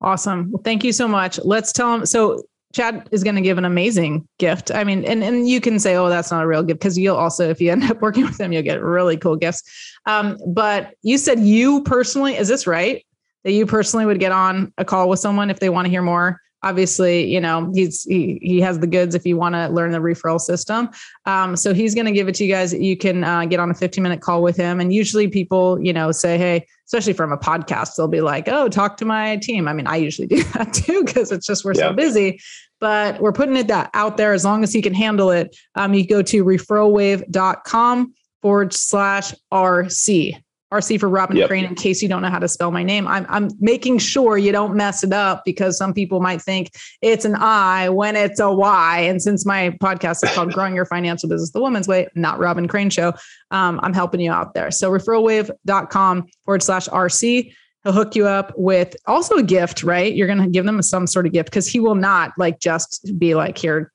Awesome. 0.00 0.50
Well, 0.50 0.62
thank 0.62 0.84
you 0.84 0.92
so 0.92 1.08
much. 1.08 1.38
Let's 1.44 1.72
tell 1.72 1.92
them. 1.92 2.06
So 2.06 2.42
Chad 2.74 3.08
is 3.12 3.22
going 3.22 3.36
to 3.36 3.40
give 3.40 3.56
an 3.56 3.64
amazing 3.64 4.26
gift. 4.38 4.70
I 4.72 4.84
mean, 4.84 5.04
and, 5.04 5.22
and 5.22 5.48
you 5.48 5.60
can 5.60 5.78
say, 5.78 5.96
oh, 5.96 6.08
that's 6.08 6.30
not 6.30 6.42
a 6.42 6.46
real 6.46 6.62
gift 6.62 6.80
because 6.80 6.98
you'll 6.98 7.16
also, 7.16 7.48
if 7.48 7.60
you 7.60 7.70
end 7.70 7.84
up 7.84 8.02
working 8.02 8.24
with 8.24 8.36
them, 8.36 8.52
you'll 8.52 8.62
get 8.62 8.82
really 8.82 9.16
cool 9.16 9.36
gifts. 9.36 9.62
Um, 10.06 10.36
but 10.48 10.94
you 11.02 11.16
said 11.16 11.40
you 11.40 11.82
personally, 11.84 12.36
is 12.36 12.48
this 12.48 12.66
right? 12.66 13.04
That 13.44 13.52
you 13.52 13.66
personally 13.66 14.06
would 14.06 14.20
get 14.20 14.32
on 14.32 14.72
a 14.78 14.84
call 14.84 15.08
with 15.08 15.20
someone 15.20 15.50
if 15.50 15.60
they 15.60 15.68
want 15.68 15.86
to 15.86 15.90
hear 15.90 16.02
more 16.02 16.40
obviously 16.64 17.30
you 17.32 17.40
know 17.40 17.70
he's 17.74 18.02
he, 18.02 18.40
he 18.42 18.60
has 18.60 18.80
the 18.80 18.86
goods 18.86 19.14
if 19.14 19.24
you 19.24 19.36
want 19.36 19.54
to 19.54 19.68
learn 19.68 19.92
the 19.92 19.98
referral 19.98 20.40
system. 20.40 20.88
Um, 21.26 21.54
so 21.56 21.72
he's 21.72 21.94
going 21.94 22.06
to 22.06 22.12
give 22.12 22.26
it 22.26 22.34
to 22.36 22.44
you 22.44 22.52
guys. 22.52 22.72
You 22.72 22.96
can 22.96 23.22
uh, 23.22 23.44
get 23.44 23.60
on 23.60 23.70
a 23.70 23.74
15 23.74 24.02
minute 24.02 24.20
call 24.20 24.42
with 24.42 24.56
him. 24.56 24.80
And 24.80 24.92
usually 24.92 25.28
people 25.28 25.78
you 25.80 25.92
know 25.92 26.10
say 26.10 26.36
hey 26.38 26.66
especially 26.86 27.12
from 27.12 27.32
a 27.32 27.38
podcast 27.38 27.96
they'll 27.96 28.08
be 28.08 28.20
like 28.20 28.48
oh 28.48 28.68
talk 28.68 28.96
to 28.96 29.04
my 29.04 29.36
team. 29.36 29.68
I 29.68 29.72
mean 29.72 29.86
i 29.86 29.96
usually 29.96 30.26
do 30.34 30.42
that 30.54 30.72
too 30.72 31.04
because 31.04 31.30
it's 31.30 31.46
just 31.46 31.64
we're 31.64 31.74
yeah. 31.74 31.90
so 31.90 31.92
busy. 31.92 32.40
But 32.80 33.20
we're 33.20 33.32
putting 33.32 33.56
it 33.56 33.68
that 33.68 33.88
out 33.94 34.16
there. 34.16 34.32
As 34.34 34.44
long 34.44 34.62
as 34.62 34.72
he 34.72 34.82
can 34.82 34.94
handle 34.94 35.30
it 35.30 35.56
um, 35.74 35.94
you 35.94 36.06
go 36.06 36.22
to 36.22 36.44
referralwave.com 36.44 38.14
forward 38.42 38.74
slash 38.74 39.32
rc 39.52 40.43
RC 40.74 40.98
for 40.98 41.08
Robyn 41.08 41.36
yep. 41.36 41.48
Crane 41.48 41.64
in 41.64 41.74
case 41.74 42.02
you 42.02 42.08
don't 42.08 42.22
know 42.22 42.30
how 42.30 42.38
to 42.38 42.48
spell 42.48 42.70
my 42.70 42.82
name. 42.82 43.06
I'm, 43.06 43.26
I'm 43.28 43.50
making 43.60 43.98
sure 43.98 44.36
you 44.38 44.52
don't 44.52 44.74
mess 44.74 45.04
it 45.04 45.12
up 45.12 45.42
because 45.44 45.78
some 45.78 45.94
people 45.94 46.20
might 46.20 46.42
think 46.42 46.70
it's 47.00 47.24
an 47.24 47.36
I 47.36 47.88
when 47.88 48.16
it's 48.16 48.40
a 48.40 48.50
Y. 48.50 49.00
And 49.00 49.22
since 49.22 49.46
my 49.46 49.70
podcast 49.82 50.24
is 50.24 50.34
called 50.34 50.52
Growing 50.54 50.74
Your 50.74 50.86
Financial 50.86 51.28
Business 51.28 51.52
the 51.52 51.60
Woman's 51.60 51.86
Way, 51.86 52.08
not 52.14 52.38
Robyn 52.38 52.68
Crane 52.68 52.90
Show, 52.90 53.12
um, 53.50 53.78
I'm 53.82 53.94
helping 53.94 54.20
you 54.20 54.32
out 54.32 54.54
there. 54.54 54.70
So 54.70 54.90
referralwave.com 54.90 56.26
forward 56.44 56.62
slash 56.62 56.88
RC. 56.88 57.52
He'll 57.84 57.92
hook 57.92 58.16
you 58.16 58.26
up 58.26 58.52
with 58.56 58.96
also 59.06 59.36
a 59.36 59.42
gift, 59.42 59.82
right? 59.82 60.14
You're 60.14 60.26
going 60.26 60.42
to 60.42 60.48
give 60.48 60.64
them 60.64 60.80
some 60.80 61.06
sort 61.06 61.26
of 61.26 61.32
gift 61.32 61.50
because 61.50 61.68
he 61.68 61.80
will 61.80 61.94
not 61.94 62.32
like 62.38 62.58
just 62.58 63.12
be 63.18 63.34
like, 63.34 63.58
here, 63.58 63.92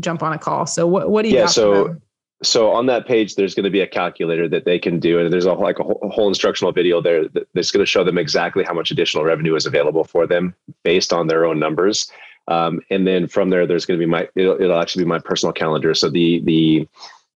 jump 0.00 0.22
on 0.22 0.32
a 0.32 0.38
call. 0.38 0.66
So 0.66 0.86
what, 0.86 1.10
what 1.10 1.22
do 1.22 1.28
you 1.28 1.36
yeah, 1.36 1.46
so 1.46 1.96
so 2.42 2.70
on 2.70 2.86
that 2.86 3.06
page 3.06 3.34
there's 3.34 3.54
going 3.54 3.64
to 3.64 3.70
be 3.70 3.80
a 3.80 3.86
calculator 3.86 4.48
that 4.48 4.64
they 4.64 4.78
can 4.78 5.00
do 5.00 5.18
and 5.18 5.32
there's 5.32 5.46
a 5.46 5.52
like 5.52 5.78
a 5.78 5.82
whole, 5.82 5.98
a 6.02 6.08
whole 6.08 6.28
instructional 6.28 6.72
video 6.72 7.00
there 7.00 7.24
that's 7.54 7.70
going 7.70 7.84
to 7.84 7.90
show 7.90 8.04
them 8.04 8.18
exactly 8.18 8.62
how 8.62 8.74
much 8.74 8.90
additional 8.90 9.24
revenue 9.24 9.54
is 9.54 9.66
available 9.66 10.04
for 10.04 10.26
them 10.26 10.54
based 10.82 11.12
on 11.12 11.26
their 11.28 11.46
own 11.46 11.58
numbers. 11.58 12.10
Um, 12.48 12.80
and 12.90 13.06
then 13.06 13.26
from 13.26 13.50
there 13.50 13.66
there's 13.66 13.86
going 13.86 13.98
to 13.98 14.04
be 14.04 14.10
my 14.10 14.28
it'll, 14.36 14.60
it'll 14.60 14.78
actually 14.78 15.04
be 15.04 15.08
my 15.08 15.18
personal 15.18 15.52
calendar. 15.52 15.94
So 15.94 16.10
the 16.10 16.40
the 16.44 16.88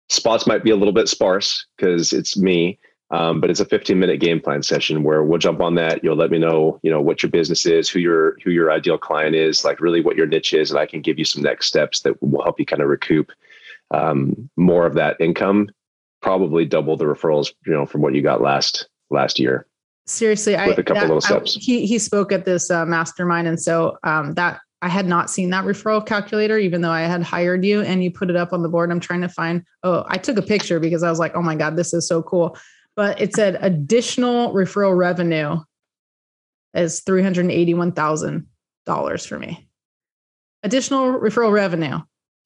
spots 0.08 0.46
might 0.46 0.64
be 0.64 0.70
a 0.70 0.76
little 0.76 0.94
bit 0.94 1.08
sparse 1.08 1.66
because 1.76 2.12
it's 2.12 2.36
me 2.36 2.78
um, 3.12 3.40
but 3.40 3.50
it's 3.50 3.58
a 3.58 3.64
15 3.64 3.98
minute 3.98 4.20
game 4.20 4.40
plan 4.40 4.62
session 4.62 5.02
where 5.02 5.24
we'll 5.24 5.38
jump 5.38 5.60
on 5.60 5.74
that. 5.74 6.04
You'll 6.04 6.16
let 6.16 6.30
me 6.30 6.38
know 6.38 6.78
you 6.82 6.90
know 6.90 7.00
what 7.00 7.22
your 7.22 7.30
business 7.30 7.66
is 7.66 7.88
who 7.88 7.98
your 7.98 8.36
who 8.44 8.50
your 8.50 8.70
ideal 8.70 8.98
client 8.98 9.34
is 9.34 9.64
like 9.64 9.80
really 9.80 10.00
what 10.00 10.16
your 10.16 10.26
niche 10.26 10.54
is 10.54 10.70
and 10.70 10.78
i 10.78 10.86
can 10.86 11.00
give 11.00 11.18
you 11.18 11.24
some 11.24 11.42
next 11.42 11.66
steps 11.66 12.00
that 12.00 12.20
will 12.22 12.42
help 12.42 12.60
you 12.60 12.66
kind 12.66 12.82
of 12.82 12.88
recoup 12.88 13.32
um, 13.90 14.50
more 14.56 14.86
of 14.86 14.94
that 14.94 15.16
income, 15.20 15.68
probably 16.22 16.64
double 16.64 16.96
the 16.96 17.04
referrals, 17.04 17.52
you 17.66 17.72
know, 17.72 17.86
from 17.86 18.02
what 18.02 18.14
you 18.14 18.22
got 18.22 18.40
last 18.40 18.88
last 19.10 19.38
year. 19.38 19.66
Seriously, 20.06 20.54
with 20.54 20.60
I, 20.60 20.66
a 20.66 20.74
couple 20.76 20.94
that, 20.94 21.06
little 21.06 21.20
steps. 21.20 21.56
I, 21.56 21.60
he 21.60 21.86
he 21.86 21.98
spoke 21.98 22.32
at 22.32 22.44
this 22.44 22.70
uh, 22.70 22.84
mastermind, 22.86 23.46
and 23.46 23.60
so 23.60 23.96
um, 24.02 24.34
that 24.34 24.60
I 24.82 24.88
had 24.88 25.06
not 25.06 25.30
seen 25.30 25.50
that 25.50 25.64
referral 25.64 26.04
calculator, 26.04 26.58
even 26.58 26.80
though 26.80 26.90
I 26.90 27.02
had 27.02 27.22
hired 27.22 27.64
you 27.64 27.82
and 27.82 28.02
you 28.02 28.10
put 28.10 28.30
it 28.30 28.36
up 28.36 28.52
on 28.52 28.62
the 28.62 28.68
board. 28.68 28.90
I'm 28.90 29.00
trying 29.00 29.20
to 29.20 29.28
find. 29.28 29.62
Oh, 29.82 30.04
I 30.08 30.16
took 30.16 30.36
a 30.36 30.42
picture 30.42 30.80
because 30.80 31.02
I 31.02 31.10
was 31.10 31.18
like, 31.18 31.36
oh 31.36 31.42
my 31.42 31.54
god, 31.54 31.76
this 31.76 31.92
is 31.92 32.08
so 32.08 32.22
cool. 32.22 32.56
But 32.96 33.20
it 33.20 33.34
said 33.34 33.58
additional 33.60 34.52
referral 34.52 34.96
revenue 34.96 35.58
is 36.74 37.00
three 37.00 37.22
hundred 37.22 37.50
eighty-one 37.50 37.92
thousand 37.92 38.46
dollars 38.86 39.26
for 39.26 39.38
me. 39.38 39.68
Additional 40.62 41.20
referral 41.20 41.52
revenue 41.52 42.00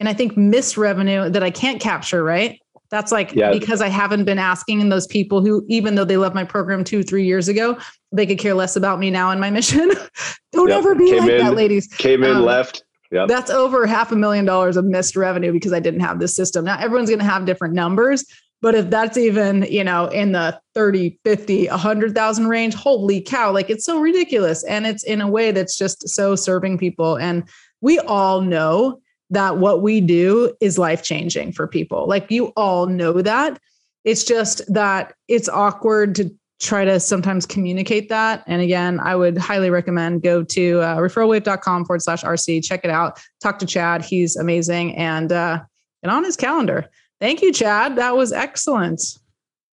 and 0.04 0.08
I 0.10 0.12
think 0.12 0.36
missed 0.36 0.76
revenue 0.76 1.30
that 1.30 1.42
I 1.42 1.50
can't 1.50 1.80
capture, 1.80 2.22
right? 2.22 2.60
That's 2.90 3.10
like 3.10 3.32
yeah. 3.32 3.50
because 3.50 3.80
I 3.80 3.88
haven't 3.88 4.24
been 4.24 4.38
asking 4.38 4.86
those 4.90 5.06
people 5.06 5.40
who, 5.40 5.64
even 5.66 5.94
though 5.94 6.04
they 6.04 6.18
love 6.18 6.34
my 6.34 6.44
program 6.44 6.84
two, 6.84 7.02
three 7.02 7.24
years 7.24 7.48
ago, 7.48 7.78
they 8.12 8.26
could 8.26 8.38
care 8.38 8.52
less 8.52 8.76
about 8.76 8.98
me 8.98 9.10
now 9.10 9.30
and 9.30 9.40
my 9.40 9.48
mission. 9.48 9.90
Don't 10.52 10.68
yep. 10.68 10.76
ever 10.80 10.94
be 10.94 11.08
came 11.08 11.20
like 11.20 11.30
in, 11.30 11.38
that, 11.38 11.54
ladies. 11.54 11.86
Came 11.86 12.22
in, 12.22 12.36
um, 12.36 12.42
left. 12.44 12.84
Yep. 13.12 13.28
That's 13.28 13.50
over 13.50 13.86
half 13.86 14.12
a 14.12 14.16
million 14.16 14.44
dollars 14.44 14.76
of 14.76 14.84
missed 14.84 15.16
revenue 15.16 15.52
because 15.52 15.72
I 15.72 15.80
didn't 15.80 16.00
have 16.00 16.18
this 16.18 16.36
system. 16.36 16.66
Now 16.66 16.78
everyone's 16.78 17.08
going 17.08 17.20
to 17.20 17.24
have 17.24 17.46
different 17.46 17.72
numbers, 17.72 18.26
but 18.60 18.74
if 18.74 18.90
that's 18.90 19.16
even, 19.16 19.62
you 19.70 19.84
know, 19.84 20.08
in 20.08 20.32
the 20.32 20.60
30, 20.74 21.18
50, 21.24 21.68
100,000 21.68 22.46
range, 22.46 22.74
holy 22.74 23.22
cow, 23.22 23.50
like 23.50 23.70
it's 23.70 23.86
so 23.86 24.00
ridiculous. 24.00 24.64
And 24.64 24.86
it's 24.86 25.02
in 25.02 25.22
a 25.22 25.28
way 25.28 25.50
that's 25.50 25.78
just 25.78 26.06
so 26.10 26.36
serving 26.36 26.76
people. 26.76 27.16
And 27.16 27.48
we 27.80 27.98
all 28.00 28.42
know 28.42 29.00
that 29.34 29.58
what 29.58 29.82
we 29.82 30.00
do 30.00 30.54
is 30.60 30.78
life 30.78 31.02
changing 31.02 31.52
for 31.52 31.66
people. 31.66 32.06
Like 32.08 32.30
you 32.30 32.46
all 32.56 32.86
know 32.86 33.22
that. 33.22 33.60
It's 34.04 34.24
just 34.24 34.62
that 34.72 35.14
it's 35.28 35.48
awkward 35.48 36.14
to 36.16 36.30
try 36.60 36.84
to 36.84 37.00
sometimes 37.00 37.46
communicate 37.46 38.08
that. 38.08 38.44
And 38.46 38.62
again, 38.62 39.00
I 39.00 39.16
would 39.16 39.36
highly 39.36 39.70
recommend 39.70 40.22
go 40.22 40.42
to 40.42 40.80
uh, 40.80 40.96
referralwave.com 40.96 41.84
forward 41.84 42.02
slash 42.02 42.22
RC, 42.22 42.64
check 42.64 42.84
it 42.84 42.90
out, 42.90 43.20
talk 43.42 43.58
to 43.58 43.66
Chad. 43.66 44.04
He's 44.04 44.36
amazing 44.36 44.96
and 44.96 45.32
uh, 45.32 45.60
get 46.02 46.12
on 46.12 46.24
his 46.24 46.36
calendar. 46.36 46.86
Thank 47.20 47.42
you, 47.42 47.52
Chad. 47.52 47.96
That 47.96 48.16
was 48.16 48.32
excellent. 48.32 49.02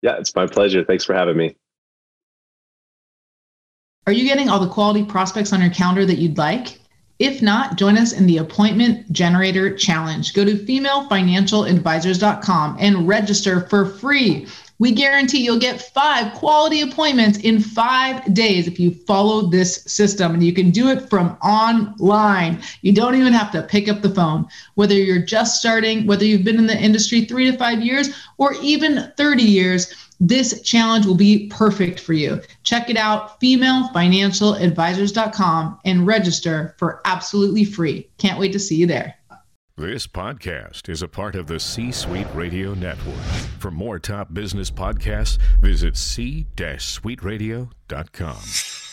Yeah, 0.01 0.17
it's 0.17 0.35
my 0.35 0.47
pleasure. 0.47 0.83
Thanks 0.83 1.03
for 1.03 1.13
having 1.13 1.37
me. 1.37 1.55
Are 4.07 4.13
you 4.13 4.23
getting 4.23 4.49
all 4.49 4.59
the 4.59 4.69
quality 4.69 5.03
prospects 5.03 5.51
on 5.51 5.61
your 5.61 5.71
calendar 5.71 6.05
that 6.05 6.17
you'd 6.17 6.37
like? 6.37 6.79
If 7.17 7.41
not, 7.41 7.77
join 7.77 7.97
us 7.97 8.11
in 8.11 8.27
the 8.27 8.39
Appointment 8.39 9.09
Generator 9.11 9.73
Challenge. 9.73 10.33
Go 10.33 10.43
to 10.43 10.55
femalefinancialadvisors.com 10.55 12.77
and 12.77 13.07
register 13.07 13.61
for 13.69 13.85
free. 13.85 14.47
We 14.77 14.91
guarantee 14.91 15.41
you'll 15.41 15.57
get 15.57 15.93
five 15.93 16.33
quality 16.33 16.81
appointments 16.81 17.39
in 17.39 17.61
five 17.61 18.33
days 18.33 18.67
if 18.67 18.77
you 18.77 18.91
follow 18.91 19.43
this 19.43 19.83
system. 19.83 20.33
And 20.33 20.43
you 20.43 20.51
can 20.51 20.71
do 20.71 20.89
it 20.89 21.09
from 21.09 21.37
online. 21.41 22.61
You 22.81 22.91
don't 22.91 23.15
even 23.15 23.31
have 23.31 23.53
to 23.53 23.63
pick 23.63 23.87
up 23.87 24.01
the 24.01 24.13
phone. 24.13 24.45
Whether 24.73 24.95
you're 24.95 25.19
just 25.19 25.57
starting, 25.57 26.05
whether 26.05 26.25
you've 26.25 26.43
been 26.43 26.59
in 26.59 26.67
the 26.67 26.77
industry 26.77 27.23
three 27.23 27.49
to 27.49 27.57
five 27.57 27.81
years, 27.81 28.09
or 28.37 28.55
even 28.61 29.13
30 29.15 29.43
years, 29.43 29.93
this 30.19 30.61
challenge 30.61 31.05
will 31.05 31.15
be 31.15 31.47
perfect 31.47 31.99
for 31.99 32.13
you. 32.13 32.41
Check 32.63 32.89
it 32.89 32.97
out, 32.97 33.39
femalefinancialadvisors.com, 33.41 35.79
and 35.85 36.07
register 36.07 36.75
for 36.77 37.01
absolutely 37.05 37.65
free. 37.65 38.09
Can't 38.17 38.39
wait 38.39 38.53
to 38.53 38.59
see 38.59 38.75
you 38.75 38.87
there. 38.87 39.15
This 39.77 40.07
podcast 40.07 40.87
is 40.87 41.01
a 41.01 41.07
part 41.09 41.35
of 41.35 41.47
the 41.47 41.59
C 41.59 41.91
Suite 41.91 42.33
Radio 42.33 42.73
Network. 42.75 43.19
For 43.59 43.71
more 43.71 43.99
top 43.99 44.33
business 44.33 44.71
podcasts, 44.71 45.37
visit 45.59 45.97
c-suiteradio.com. 45.97 48.84